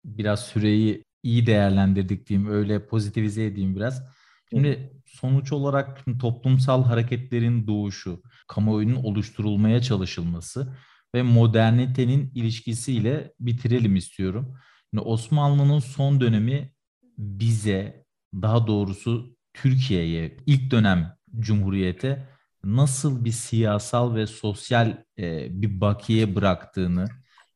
biraz 0.05 0.39
süreyi 0.39 1.05
iyi 1.23 1.45
değerlendirdik 1.45 2.29
diyeyim, 2.29 2.49
öyle 2.51 2.85
pozitivize 2.85 3.45
edeyim 3.45 3.75
biraz. 3.75 4.03
Şimdi 4.49 4.93
sonuç 5.05 5.51
olarak 5.51 6.05
toplumsal 6.19 6.83
hareketlerin 6.83 7.67
doğuşu, 7.67 8.21
kamuoyunun 8.47 8.95
oluşturulmaya 8.95 9.81
çalışılması 9.81 10.73
ve 11.17 11.23
modernitenin 11.23 12.31
ilişkisiyle 12.35 13.33
bitirelim 13.39 13.95
istiyorum. 13.95 14.57
Şimdi 14.89 15.03
Osmanlı'nın 15.03 15.79
son 15.79 16.21
dönemi 16.21 16.71
bize, 17.17 18.05
daha 18.33 18.67
doğrusu 18.67 19.37
Türkiye'ye, 19.53 20.37
ilk 20.45 20.71
dönem 20.71 21.17
Cumhuriyete 21.39 22.29
nasıl 22.63 23.25
bir 23.25 23.31
siyasal 23.31 24.15
ve 24.15 24.27
sosyal 24.27 24.97
e, 25.19 25.47
bir 25.61 25.81
bakiye 25.81 26.35
bıraktığını, 26.35 27.05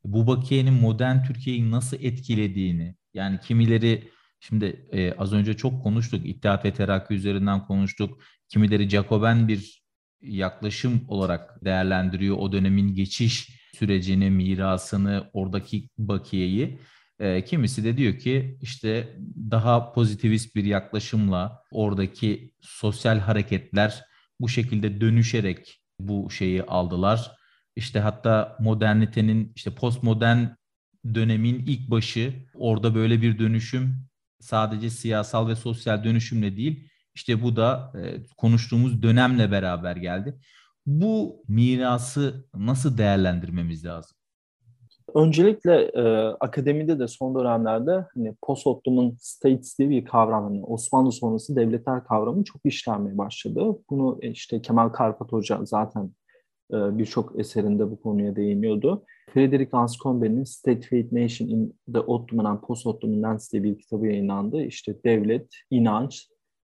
bu 0.04 0.26
bakiyenin 0.26 0.74
modern 0.74 1.24
Türkiye'yi 1.24 1.70
nasıl 1.70 1.96
etkilediğini, 2.00 2.96
yani 3.14 3.40
kimileri 3.40 4.10
şimdi 4.40 4.88
e, 4.92 5.12
az 5.12 5.32
önce 5.32 5.56
çok 5.56 5.82
konuştuk, 5.82 6.26
İttihat 6.26 6.64
ve 6.64 6.72
Terakki 6.72 7.14
üzerinden 7.14 7.66
konuştuk. 7.66 8.22
Kimileri 8.48 8.88
Jacoben 8.88 9.48
bir 9.48 9.81
yaklaşım 10.22 11.04
olarak 11.08 11.64
değerlendiriyor 11.64 12.36
o 12.38 12.52
dönemin 12.52 12.94
geçiş 12.94 13.48
sürecini, 13.74 14.30
mirasını, 14.30 15.30
oradaki 15.32 15.88
bakiyeyi. 15.98 16.78
E, 17.18 17.44
kimisi 17.44 17.84
de 17.84 17.96
diyor 17.96 18.18
ki 18.18 18.58
işte 18.60 19.16
daha 19.50 19.92
pozitivist 19.92 20.56
bir 20.56 20.64
yaklaşımla 20.64 21.62
oradaki 21.72 22.54
sosyal 22.60 23.18
hareketler 23.18 24.02
bu 24.40 24.48
şekilde 24.48 25.00
dönüşerek 25.00 25.80
bu 26.00 26.30
şeyi 26.30 26.62
aldılar. 26.62 27.32
İşte 27.76 28.00
hatta 28.00 28.56
modernitenin 28.60 29.52
işte 29.56 29.74
postmodern 29.74 30.46
dönemin 31.14 31.58
ilk 31.66 31.90
başı 31.90 32.34
orada 32.54 32.94
böyle 32.94 33.22
bir 33.22 33.38
dönüşüm 33.38 34.06
sadece 34.40 34.90
siyasal 34.90 35.48
ve 35.48 35.56
sosyal 35.56 36.04
dönüşümle 36.04 36.56
değil 36.56 36.88
işte 37.14 37.42
bu 37.42 37.56
da 37.56 37.92
e, 37.94 38.22
konuştuğumuz 38.36 39.02
dönemle 39.02 39.50
beraber 39.50 39.96
geldi. 39.96 40.38
Bu 40.86 41.42
mirası 41.48 42.46
nasıl 42.54 42.98
değerlendirmemiz 42.98 43.84
lazım? 43.84 44.16
Öncelikle 45.14 45.90
e, 45.94 46.02
akademide 46.40 46.98
de 46.98 47.08
son 47.08 47.34
dönemlerde 47.34 48.06
hani 48.14 48.34
post 48.42 48.66
Ottoman 48.66 49.16
states 49.18 49.78
diye 49.78 49.90
bir 49.90 50.04
kavram, 50.04 50.44
hani 50.44 50.64
Osmanlı 50.64 51.12
sonrası 51.12 51.56
devletler 51.56 52.04
kavramı 52.04 52.44
çok 52.44 52.60
işlenmeye 52.64 53.18
başladı. 53.18 53.78
Bunu 53.90 54.18
e, 54.22 54.30
işte 54.30 54.62
Kemal 54.62 54.88
Karpat 54.88 55.32
Hoca 55.32 55.64
zaten 55.64 56.10
e, 56.72 56.98
birçok 56.98 57.40
eserinde 57.40 57.90
bu 57.90 58.00
konuya 58.00 58.36
değiniyordu. 58.36 59.04
Frederick 59.34 59.76
Anscombe'nin 59.76 60.44
State, 60.44 60.80
Faith, 60.80 61.12
Nation 61.12 61.48
in 61.48 61.78
the 61.92 62.00
Ottoman 62.00 62.44
and 62.44 62.60
Post-Ottoman 62.60 63.22
Lands 63.22 63.52
diye 63.52 63.62
bir 63.62 63.78
kitabı 63.78 64.06
yayınlandı. 64.06 64.62
İşte 64.62 65.04
devlet, 65.04 65.48
inanç 65.70 66.28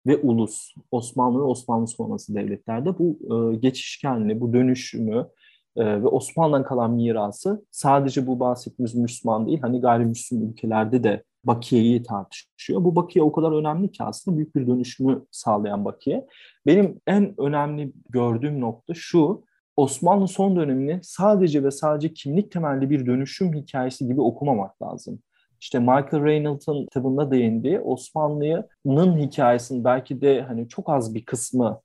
ve 0.06 0.16
ulus, 0.16 0.74
Osmanlı 0.90 1.38
ve 1.38 1.42
Osmanlı 1.42 1.86
sonrası 1.86 2.34
devletlerde 2.34 2.98
bu 2.98 3.18
e, 3.34 3.56
geçişkenliği, 3.56 4.40
bu 4.40 4.52
dönüşümü 4.52 5.28
e, 5.76 6.02
ve 6.02 6.06
Osmanlı'dan 6.06 6.64
kalan 6.64 6.90
mirası 6.90 7.64
sadece 7.70 8.26
bu 8.26 8.40
bahsettiğimiz 8.40 8.94
Müslüman 8.94 9.46
değil, 9.46 9.60
hani 9.60 9.80
gayrimüslim 9.80 10.50
ülkelerde 10.50 11.04
de 11.04 11.24
bakiyeyi 11.44 12.02
tartışıyor. 12.02 12.84
Bu 12.84 12.96
bakiye 12.96 13.22
o 13.22 13.32
kadar 13.32 13.52
önemli 13.52 13.90
ki 13.90 14.02
aslında 14.02 14.36
büyük 14.36 14.56
bir 14.56 14.66
dönüşümü 14.66 15.24
sağlayan 15.30 15.84
bakiye. 15.84 16.26
Benim 16.66 17.00
en 17.06 17.34
önemli 17.40 17.92
gördüğüm 18.10 18.60
nokta 18.60 18.94
şu, 18.94 19.44
Osmanlı 19.76 20.28
son 20.28 20.56
dönemini 20.56 21.00
sadece 21.02 21.64
ve 21.64 21.70
sadece 21.70 22.12
kimlik 22.12 22.52
temelli 22.52 22.90
bir 22.90 23.06
dönüşüm 23.06 23.54
hikayesi 23.54 24.06
gibi 24.06 24.20
okumamak 24.20 24.82
lazım. 24.82 25.18
İşte 25.64 25.78
Michael 25.78 26.24
Reynolds'ın 26.24 26.84
kitabında 26.84 27.30
değindiği 27.30 27.80
Osmanlı'nın 27.80 29.18
hikayesinin 29.18 29.84
belki 29.84 30.20
de 30.20 30.42
hani 30.42 30.68
çok 30.68 30.88
az 30.88 31.14
bir 31.14 31.24
kısmı 31.24 31.80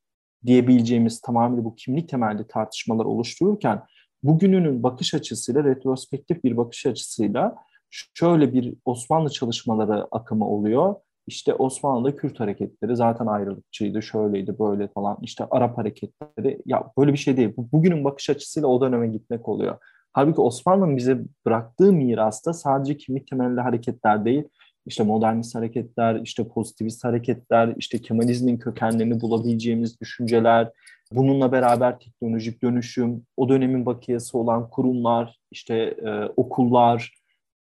diyebileceğimiz 0.46 1.22
tamamıyla 1.22 1.64
bu 1.64 1.76
kimlik 1.76 2.10
temelli 2.10 2.48
tartışmalar 2.48 3.06
oluştururken 3.06 3.84
bugününün 4.24 4.84
bakış 4.84 5.14
açısıyla, 5.14 5.64
retrospektif 5.64 6.44
bir 6.44 6.58
bakış 6.58 6.86
açısıyla 6.86 7.56
şöyle 7.90 8.54
bir 8.54 8.74
Osmanlı 8.86 9.30
çalışmaları 9.30 10.08
akımı 10.12 10.48
oluyor. 10.48 10.96
İşte 11.28 11.54
Osmanlı'da 11.54 12.16
Kürt 12.16 12.40
hareketleri 12.40 12.96
zaten 12.96 13.26
ayrılıkçıydı, 13.26 14.02
şöyleydi, 14.02 14.60
böyle 14.60 14.88
falan. 14.88 15.18
İşte 15.22 15.46
Arap 15.52 15.78
hareketleri, 15.78 16.62
ya 16.66 16.92
böyle 16.98 17.14
bir 17.14 17.18
şey 17.18 17.38
değil. 17.38 17.54
Bugünün 17.58 18.04
bakış 18.04 18.30
açısıyla 18.30 18.68
o 18.68 18.82
döneme 18.82 19.08
gitmek 19.08 19.50
oluyor. 19.50 19.78
Halbuki 20.20 20.42
Osmanlı'nın 20.42 20.98
bize 20.98 21.20
bıraktığı 21.46 21.94
mirasta 21.94 22.54
sadece 22.54 22.98
kimlik 22.98 23.28
temelli 23.28 23.62
hareketler 23.62 24.26
değil, 24.26 24.44
işte 24.86 25.04
modernist 25.04 25.56
hareketler, 25.56 26.20
işte 26.24 26.48
pozitivist 26.48 27.04
hareketler, 27.04 27.74
işte 27.78 28.02
Kemalizmin 28.02 28.58
kökenlerini 28.58 29.22
bulabileceğimiz 29.22 30.02
düşünceler, 30.02 30.72
bununla 31.12 31.52
beraber 31.52 32.00
teknolojik 32.00 32.64
dönüşüm, 32.64 33.26
o 33.38 33.50
dönemin 33.50 33.86
bakiyesi 33.86 34.38
olan 34.38 34.70
kurumlar, 34.70 35.40
işte 35.52 35.76
e, 35.78 36.26
okullar, 36.38 37.14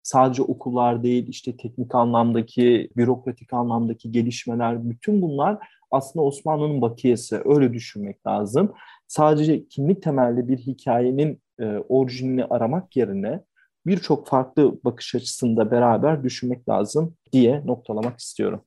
sadece 0.03 0.41
okullar 0.41 1.03
değil, 1.03 1.27
işte 1.27 1.57
teknik 1.57 1.95
anlamdaki, 1.95 2.89
bürokratik 2.97 3.53
anlamdaki 3.53 4.11
gelişmeler, 4.11 4.89
bütün 4.89 5.21
bunlar 5.21 5.57
aslında 5.91 6.25
Osmanlı'nın 6.25 6.81
bakiyesi. 6.81 7.41
Öyle 7.45 7.73
düşünmek 7.73 8.27
lazım. 8.27 8.73
Sadece 9.07 9.67
kimlik 9.67 10.03
temelli 10.03 10.47
bir 10.47 10.57
hikayenin 10.57 11.41
e, 11.61 11.65
orijinini 11.89 12.45
aramak 12.45 12.95
yerine 12.95 13.43
birçok 13.85 14.27
farklı 14.27 14.79
bakış 14.83 15.15
açısında 15.15 15.71
beraber 15.71 16.23
düşünmek 16.23 16.69
lazım 16.69 17.15
diye 17.31 17.61
noktalamak 17.65 18.19
istiyorum. 18.19 18.61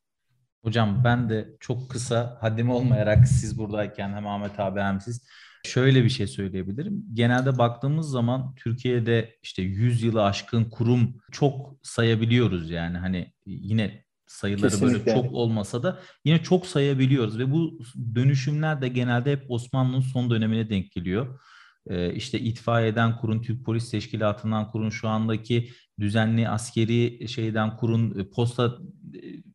Hocam 0.65 1.03
ben 1.05 1.29
de 1.29 1.49
çok 1.61 1.91
kısa 1.91 2.39
haddim 2.41 2.71
olmayarak 2.71 3.29
siz 3.29 3.59
buradayken 3.59 4.09
hem 4.13 4.27
Ahmet 4.27 4.61
abi 4.61 4.81
hem 4.81 5.01
siz 5.01 5.27
şöyle 5.65 6.05
bir 6.05 6.09
şey 6.09 6.27
söyleyebilirim. 6.27 7.05
Genelde 7.13 7.59
baktığımız 7.59 8.11
zaman 8.11 8.55
Türkiye'de 8.55 9.37
işte 9.43 9.63
100 9.63 10.03
yılı 10.03 10.25
aşkın 10.25 10.65
kurum 10.65 11.15
çok 11.33 11.77
sayabiliyoruz 11.83 12.71
yani 12.71 12.99
hani 12.99 13.33
yine 13.47 14.05
sayıları 14.27 14.71
Kesinlikle. 14.71 15.07
böyle 15.07 15.23
çok 15.23 15.33
olmasa 15.33 15.83
da 15.83 15.99
yine 16.25 16.43
çok 16.43 16.67
sayabiliyoruz 16.67 17.39
ve 17.39 17.53
bu 17.53 17.79
dönüşümler 18.15 18.83
de 18.83 18.89
genelde 18.89 19.33
hep 19.33 19.51
Osmanlı'nın 19.51 20.01
son 20.01 20.31
dönemine 20.31 20.71
denk 20.71 20.93
geliyor. 20.93 21.41
Ee, 21.87 22.15
işte 22.15 22.41
itfaiyeden 22.41 23.17
kurun, 23.17 23.43
Türk 23.43 23.65
Polis 23.65 23.91
Teşkilatı'ndan 23.91 24.71
kurun, 24.71 24.91
şu 24.91 25.09
andaki 25.09 25.69
düzenli 26.01 26.49
askeri 26.49 27.29
şeyden 27.29 27.77
kurun, 27.77 28.31
posta 28.35 28.79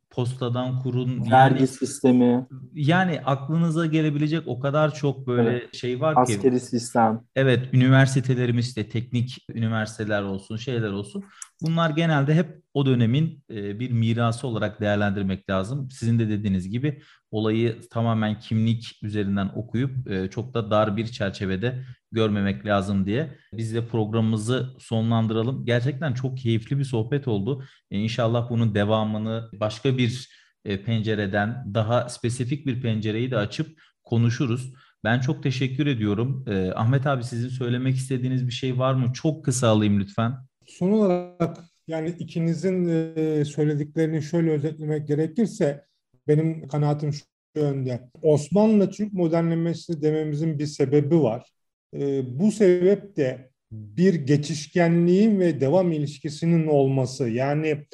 postadan 0.10 0.80
kurun. 0.80 1.32
Vergi 1.32 1.60
yani, 1.60 1.68
sistemi. 1.68 2.48
Yani 2.74 3.22
aklınıza 3.26 3.86
gelebilecek 3.86 4.44
o 4.48 4.60
kadar 4.60 4.94
çok 4.94 5.28
böyle 5.28 5.50
evet. 5.50 5.76
şey 5.76 6.02
var 6.02 6.14
Askeri 6.18 6.28
ki. 6.28 6.40
Askeri 6.40 6.60
sistem. 6.60 7.22
Evet 7.36 7.74
üniversitelerimiz 7.74 8.76
de 8.76 8.90
teknik 8.90 9.46
üniversiteler 9.54 10.22
olsun 10.22 10.58
şeyler 10.58 10.92
olsun. 10.92 11.24
Bunlar 11.62 11.90
genelde 11.90 12.36
hep 12.36 12.62
o 12.74 12.86
dönemin 12.86 13.44
e, 13.50 13.80
bir 13.80 13.92
mirası 13.92 14.48
olarak 14.48 14.82
değerlendirmek 14.82 15.50
lazım. 15.50 15.90
Sizin 15.92 16.20
de 16.20 16.30
dediğiniz 16.30 16.70
gibi 16.70 17.02
olayı 17.32 17.80
tamamen 17.90 18.40
kimlik 18.40 19.00
üzerinden 19.04 19.52
okuyup 19.56 20.12
e, 20.12 20.30
çok 20.30 20.54
da 20.54 20.72
dar 20.72 20.98
bir 20.98 21.08
çerçevede 21.08 21.84
görmemek 22.12 22.66
lazım 22.66 23.06
diye 23.06 23.38
biz 23.54 23.74
de 23.76 23.88
programımızı 23.88 24.76
sonlandıralım. 24.80 25.66
Gerçekten 25.66 26.14
çok 26.14 26.38
keyifli 26.38 26.80
bir 26.80 26.84
sohbet 26.84 27.28
oldu. 27.28 27.64
E, 27.92 27.98
inşallah 27.98 28.50
bunun 28.50 28.76
devamını 28.76 29.50
başka 29.54 29.98
bir 29.98 30.39
pencereden 30.64 31.74
daha 31.74 32.10
spesifik 32.10 32.66
bir 32.66 32.82
pencereyi 32.82 33.32
de 33.32 33.38
açıp 33.38 33.82
konuşuruz. 34.04 34.74
Ben 35.04 35.20
çok 35.20 35.44
teşekkür 35.44 35.88
ediyorum. 35.88 36.46
Ahmet 36.76 37.08
abi 37.08 37.24
sizin 37.24 37.50
söylemek 37.50 37.96
istediğiniz 37.96 38.48
bir 38.48 38.52
şey 38.52 38.80
var 38.80 38.94
mı? 38.94 39.14
Çok 39.14 39.46
kısa 39.46 39.68
alayım 39.68 40.00
lütfen. 40.00 40.34
Son 40.68 40.92
olarak 40.92 41.58
yani 41.88 42.16
ikinizin 42.20 42.90
e, 43.16 43.46
söylediklerini 43.46 44.22
şöyle 44.22 44.52
özetlemek 44.52 45.08
gerekirse 45.08 45.86
benim 46.28 46.68
kanaatim 46.68 47.14
şu 47.14 47.24
yönde. 47.56 48.10
Osmanlı 48.22 48.90
Türk 48.90 49.14
modernlemesi 49.14 50.02
dememizin 50.02 50.60
bir 50.60 50.66
sebebi 50.66 51.22
var. 51.22 51.50
E, 51.96 52.22
bu 52.40 52.52
sebep 52.52 53.18
de 53.18 53.50
bir 53.72 54.14
geçişkenliğin 54.14 55.40
ve 55.40 55.62
devam 55.62 55.92
ilişkisinin 55.92 56.68
olması. 56.68 57.30
Yani 57.30 57.86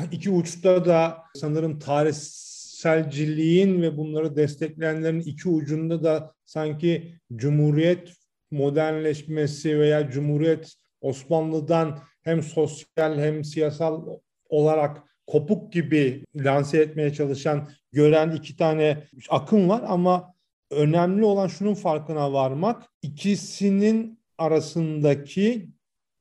iki 0.12 0.30
uçta 0.30 0.84
da 0.84 1.18
sanırım 1.34 1.78
tarihselciliğin 1.78 3.82
ve 3.82 3.96
bunları 3.96 4.36
destekleyenlerin 4.36 5.20
iki 5.20 5.48
ucunda 5.48 6.04
da 6.04 6.34
sanki 6.44 7.14
Cumhuriyet 7.36 8.12
modernleşmesi 8.50 9.78
veya 9.78 10.10
Cumhuriyet 10.10 10.74
Osmanlı'dan 11.00 11.98
hem 12.22 12.42
sosyal 12.42 13.18
hem 13.18 13.44
siyasal 13.44 14.06
olarak 14.48 15.02
kopuk 15.26 15.72
gibi 15.72 16.24
lanse 16.36 16.78
etmeye 16.78 17.12
çalışan 17.12 17.68
gören 17.92 18.30
iki 18.30 18.56
tane 18.56 19.04
akım 19.30 19.68
var. 19.68 19.82
Ama 19.86 20.34
önemli 20.70 21.24
olan 21.24 21.48
şunun 21.48 21.74
farkına 21.74 22.32
varmak 22.32 22.82
ikisinin 23.02 24.20
arasındaki 24.38 25.68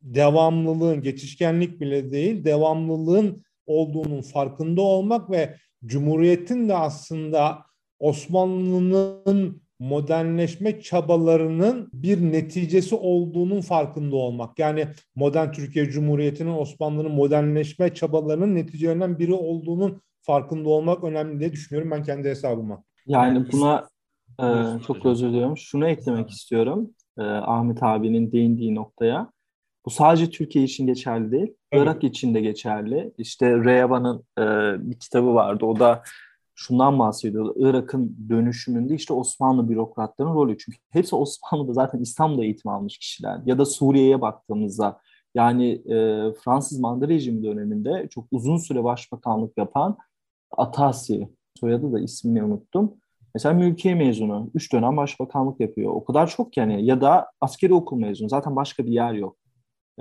devamlılığın 0.02 1.02
geçişkenlik 1.02 1.80
bile 1.80 2.12
değil 2.12 2.46
devamlılığın 2.46 3.44
olduğunun 3.72 4.22
farkında 4.22 4.82
olmak 4.82 5.32
ve 5.32 5.56
Cumhuriyet'in 5.86 6.70
de 6.70 6.76
aslında 6.76 7.58
Osmanlı'nın 8.00 9.62
modernleşme 9.80 10.82
çabalarının 10.82 11.90
bir 11.94 12.32
neticesi 12.32 12.96
olduğunun 12.96 13.62
farkında 13.62 14.16
olmak. 14.16 14.60
Yani 14.60 14.88
modern 15.16 15.52
Türkiye 15.52 15.86
Cumhuriyeti'nin 15.86 16.58
Osmanlı'nın 16.58 17.12
modernleşme 17.12 17.94
çabalarının 17.94 18.56
neticelerinden 18.56 19.20
biri 19.20 19.34
olduğunun 19.34 20.02
farkında 20.22 20.70
olmak 20.70 21.04
önemli 21.04 21.40
diye 21.40 21.52
düşünüyorum 21.52 21.92
ben 21.92 22.04
kendi 22.04 22.30
hesabıma. 22.30 22.84
Yani 23.08 23.46
buna 23.52 23.88
e, 24.40 24.46
çok 24.88 25.06
özür 25.06 25.30
diliyorum. 25.30 25.58
Şunu 25.58 25.88
eklemek 25.88 26.30
istiyorum. 26.30 26.90
E, 27.18 27.24
Ahmet 27.24 27.84
abinin 27.84 28.32
değindiği 28.32 28.76
noktaya. 28.76 29.32
Bu 29.86 29.90
sadece 29.90 30.30
Türkiye 30.30 30.66
için 30.66 30.88
geçerli 30.88 31.32
değil. 31.32 31.54
Evet. 31.72 31.84
Irak 31.84 32.04
için 32.04 32.34
de 32.34 32.42
geçerli. 32.42 33.14
İşte 33.18 33.64
Reyaban'ın 33.64 34.24
e, 34.40 34.44
bir 34.90 35.00
kitabı 35.00 35.34
vardı. 35.34 35.66
O 35.66 35.80
da 35.80 36.04
şundan 36.56 37.00
bahsediyor. 37.00 37.54
Irak'ın 37.58 38.18
dönüşümünde 38.30 38.96
işte 38.96 39.14
Osmanlı 39.14 39.70
bürokratların 39.70 40.34
rolü. 40.34 40.58
Çünkü 40.58 40.78
hepsi 40.90 41.16
Osmanlı'da 41.16 41.74
zaten 41.74 42.00
İstanbul'da 42.00 42.44
eğitim 42.44 42.72
almış 42.72 42.98
kişiler. 42.98 43.40
Ya 43.46 43.58
da 43.58 43.66
Suriye'ye 43.66 44.22
baktığımızda 44.22 45.00
yani 45.36 45.72
e, 45.72 45.96
Fransız 46.44 46.80
manda 46.80 47.08
rejimi 47.08 47.44
döneminde 47.44 48.08
çok 48.10 48.26
uzun 48.32 48.58
süre 48.58 48.84
başbakanlık 48.84 49.58
yapan 49.58 49.98
Atasi, 50.58 51.30
soyadı 51.60 51.94
da 51.94 52.00
ismini 52.00 52.44
unuttum. 52.44 52.94
Mesela 53.36 53.54
mülkiye 53.54 53.96
mezunu, 53.96 54.52
üç 54.54 54.74
dönem 54.74 54.98
başbakanlık 54.98 55.60
yapıyor. 55.60 55.92
O 55.92 56.04
kadar 56.04 56.28
çok 56.28 56.58
yani 56.58 56.86
ya 56.86 57.02
da 57.02 57.32
askeri 57.42 57.74
okul 57.74 57.98
mezunu. 57.98 58.30
Zaten 58.30 58.56
başka 58.56 58.86
bir 58.86 58.92
yer 58.92 59.14
yok. 59.14 59.38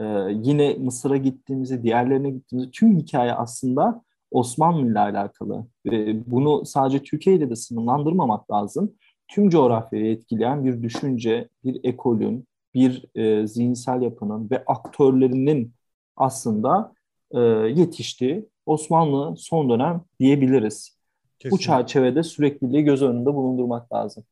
Ee, 0.00 0.04
yine 0.42 0.74
Mısır'a 0.74 1.16
gittiğimizde, 1.16 1.82
diğerlerine 1.82 2.30
gittiğimizde 2.30 2.70
tüm 2.70 2.98
hikaye 2.98 3.32
aslında 3.32 4.02
Osmanlı 4.30 4.90
ile 4.90 4.98
alakalı. 4.98 5.66
Ve 5.86 6.30
bunu 6.30 6.66
sadece 6.66 7.02
Türkiye 7.02 7.36
ile 7.36 7.50
de 7.50 7.56
sınırlandırmamak 7.56 8.50
lazım. 8.50 8.92
Tüm 9.28 9.50
coğrafyayı 9.50 10.12
etkileyen 10.12 10.64
bir 10.64 10.82
düşünce, 10.82 11.48
bir 11.64 11.80
ekolün, 11.84 12.44
bir 12.74 13.04
e, 13.14 13.46
zihinsel 13.46 14.02
yapının 14.02 14.50
ve 14.50 14.64
aktörlerinin 14.66 15.72
aslında 16.16 16.92
e, 17.30 17.40
yetiştiği 17.40 18.48
Osmanlı 18.66 19.36
son 19.36 19.70
dönem 19.70 20.00
diyebiliriz. 20.20 20.96
Kesinlikle. 21.38 21.50
Bu 21.50 21.58
çerçevede 21.58 22.22
sürekliliği 22.22 22.84
göz 22.84 23.02
önünde 23.02 23.34
bulundurmak 23.34 23.92
lazım. 23.92 24.24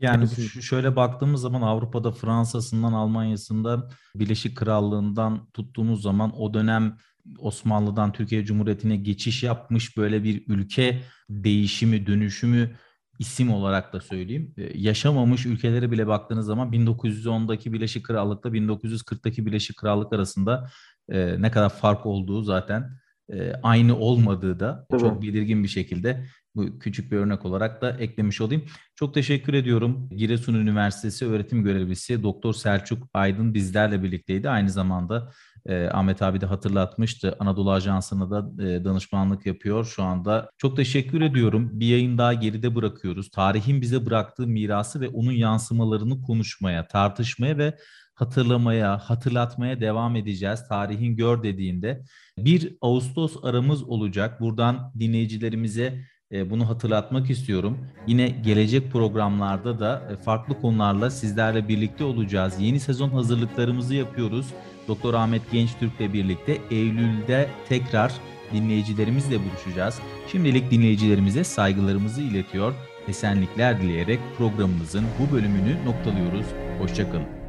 Yani 0.00 0.28
şöyle 0.62 0.96
baktığımız 0.96 1.40
zaman 1.40 1.62
Avrupa'da 1.62 2.12
Fransa'sından 2.12 2.92
Almanya'sında 2.92 3.88
Birleşik 4.14 4.56
Krallığından 4.56 5.48
tuttuğumuz 5.54 6.02
zaman 6.02 6.40
o 6.40 6.54
dönem 6.54 6.96
Osmanlı'dan 7.38 8.12
Türkiye 8.12 8.44
Cumhuriyeti'ne 8.44 8.96
geçiş 8.96 9.42
yapmış 9.42 9.96
böyle 9.96 10.24
bir 10.24 10.44
ülke 10.48 11.02
değişimi, 11.30 12.06
dönüşümü 12.06 12.76
isim 13.18 13.52
olarak 13.52 13.92
da 13.92 14.00
söyleyeyim. 14.00 14.54
Ee, 14.56 14.78
yaşamamış 14.78 15.46
ülkelere 15.46 15.90
bile 15.90 16.06
baktığınız 16.06 16.46
zaman 16.46 16.72
1910'daki 16.72 17.72
Birleşik 17.72 18.04
Krallık'la 18.04 18.50
1940'daki 18.50 19.46
Birleşik 19.46 19.76
Krallık 19.76 20.12
arasında 20.12 20.70
e, 21.08 21.42
ne 21.42 21.50
kadar 21.50 21.68
fark 21.68 22.06
olduğu 22.06 22.42
zaten 22.42 22.90
e, 23.32 23.52
aynı 23.62 23.96
olmadığı 23.96 24.60
da 24.60 24.86
Tabii. 24.90 25.00
çok 25.00 25.22
belirgin 25.22 25.62
bir 25.62 25.68
şekilde 25.68 26.26
bu 26.56 26.78
küçük 26.78 27.12
bir 27.12 27.16
örnek 27.16 27.44
olarak 27.44 27.82
da 27.82 27.90
eklemiş 27.90 28.40
olayım. 28.40 28.64
Çok 28.94 29.14
teşekkür 29.14 29.54
ediyorum. 29.54 30.08
Giresun 30.16 30.54
Üniversitesi 30.54 31.26
öğretim 31.26 31.64
görevlisi 31.64 32.22
Doktor 32.22 32.52
Selçuk 32.52 33.08
Aydın 33.14 33.54
bizlerle 33.54 34.02
birlikteydi. 34.02 34.50
Aynı 34.50 34.70
zamanda 34.70 35.32
e, 35.66 35.88
Ahmet 35.88 36.22
abi 36.22 36.40
de 36.40 36.46
hatırlatmıştı. 36.46 37.36
Anadolu 37.40 37.72
Ajansı'na 37.72 38.30
da 38.30 38.62
e, 38.64 38.84
danışmanlık 38.84 39.46
yapıyor 39.46 39.84
şu 39.84 40.02
anda. 40.02 40.50
Çok 40.58 40.76
teşekkür 40.76 41.20
ediyorum. 41.20 41.70
Bir 41.72 41.86
yayın 41.86 42.18
daha 42.18 42.34
geride 42.34 42.74
bırakıyoruz. 42.74 43.30
Tarihin 43.30 43.80
bize 43.80 44.06
bıraktığı 44.06 44.46
mirası 44.46 45.00
ve 45.00 45.08
onun 45.08 45.32
yansımalarını 45.32 46.22
konuşmaya, 46.22 46.88
tartışmaya 46.88 47.58
ve 47.58 47.78
hatırlamaya, 48.14 48.98
hatırlatmaya 48.98 49.80
devam 49.80 50.16
edeceğiz. 50.16 50.68
Tarihin 50.68 51.16
gör 51.16 51.42
dediğinde 51.42 52.04
1 52.38 52.76
Ağustos 52.80 53.36
aramız 53.44 53.82
olacak. 53.82 54.40
Buradan 54.40 54.92
dinleyicilerimize 54.98 56.04
bunu 56.32 56.68
hatırlatmak 56.68 57.30
istiyorum. 57.30 57.78
Yine 58.06 58.28
gelecek 58.28 58.92
programlarda 58.92 59.80
da 59.80 60.02
e, 60.12 60.16
farklı 60.22 60.60
konularla 60.60 61.10
sizlerle 61.10 61.68
birlikte 61.68 62.04
olacağız. 62.04 62.54
Yeni 62.60 62.80
sezon 62.80 63.10
hazırlıklarımızı 63.10 63.94
yapıyoruz. 63.94 64.46
Doktor 64.88 65.14
Ahmet 65.14 65.50
Gençtürk'le 65.52 66.12
birlikte 66.12 66.58
Eylül'de 66.70 67.48
tekrar 67.68 68.12
dinleyicilerimizle 68.52 69.38
buluşacağız. 69.38 70.00
Şimdilik 70.32 70.70
dinleyicilerimize 70.70 71.44
saygılarımızı 71.44 72.22
iletiyor, 72.22 72.74
esenlikler 73.08 73.82
dileyerek 73.82 74.20
programımızın 74.38 75.04
bu 75.18 75.34
bölümünü 75.34 75.84
noktalıyoruz. 75.84 76.46
Hoşçakalın. 76.78 77.45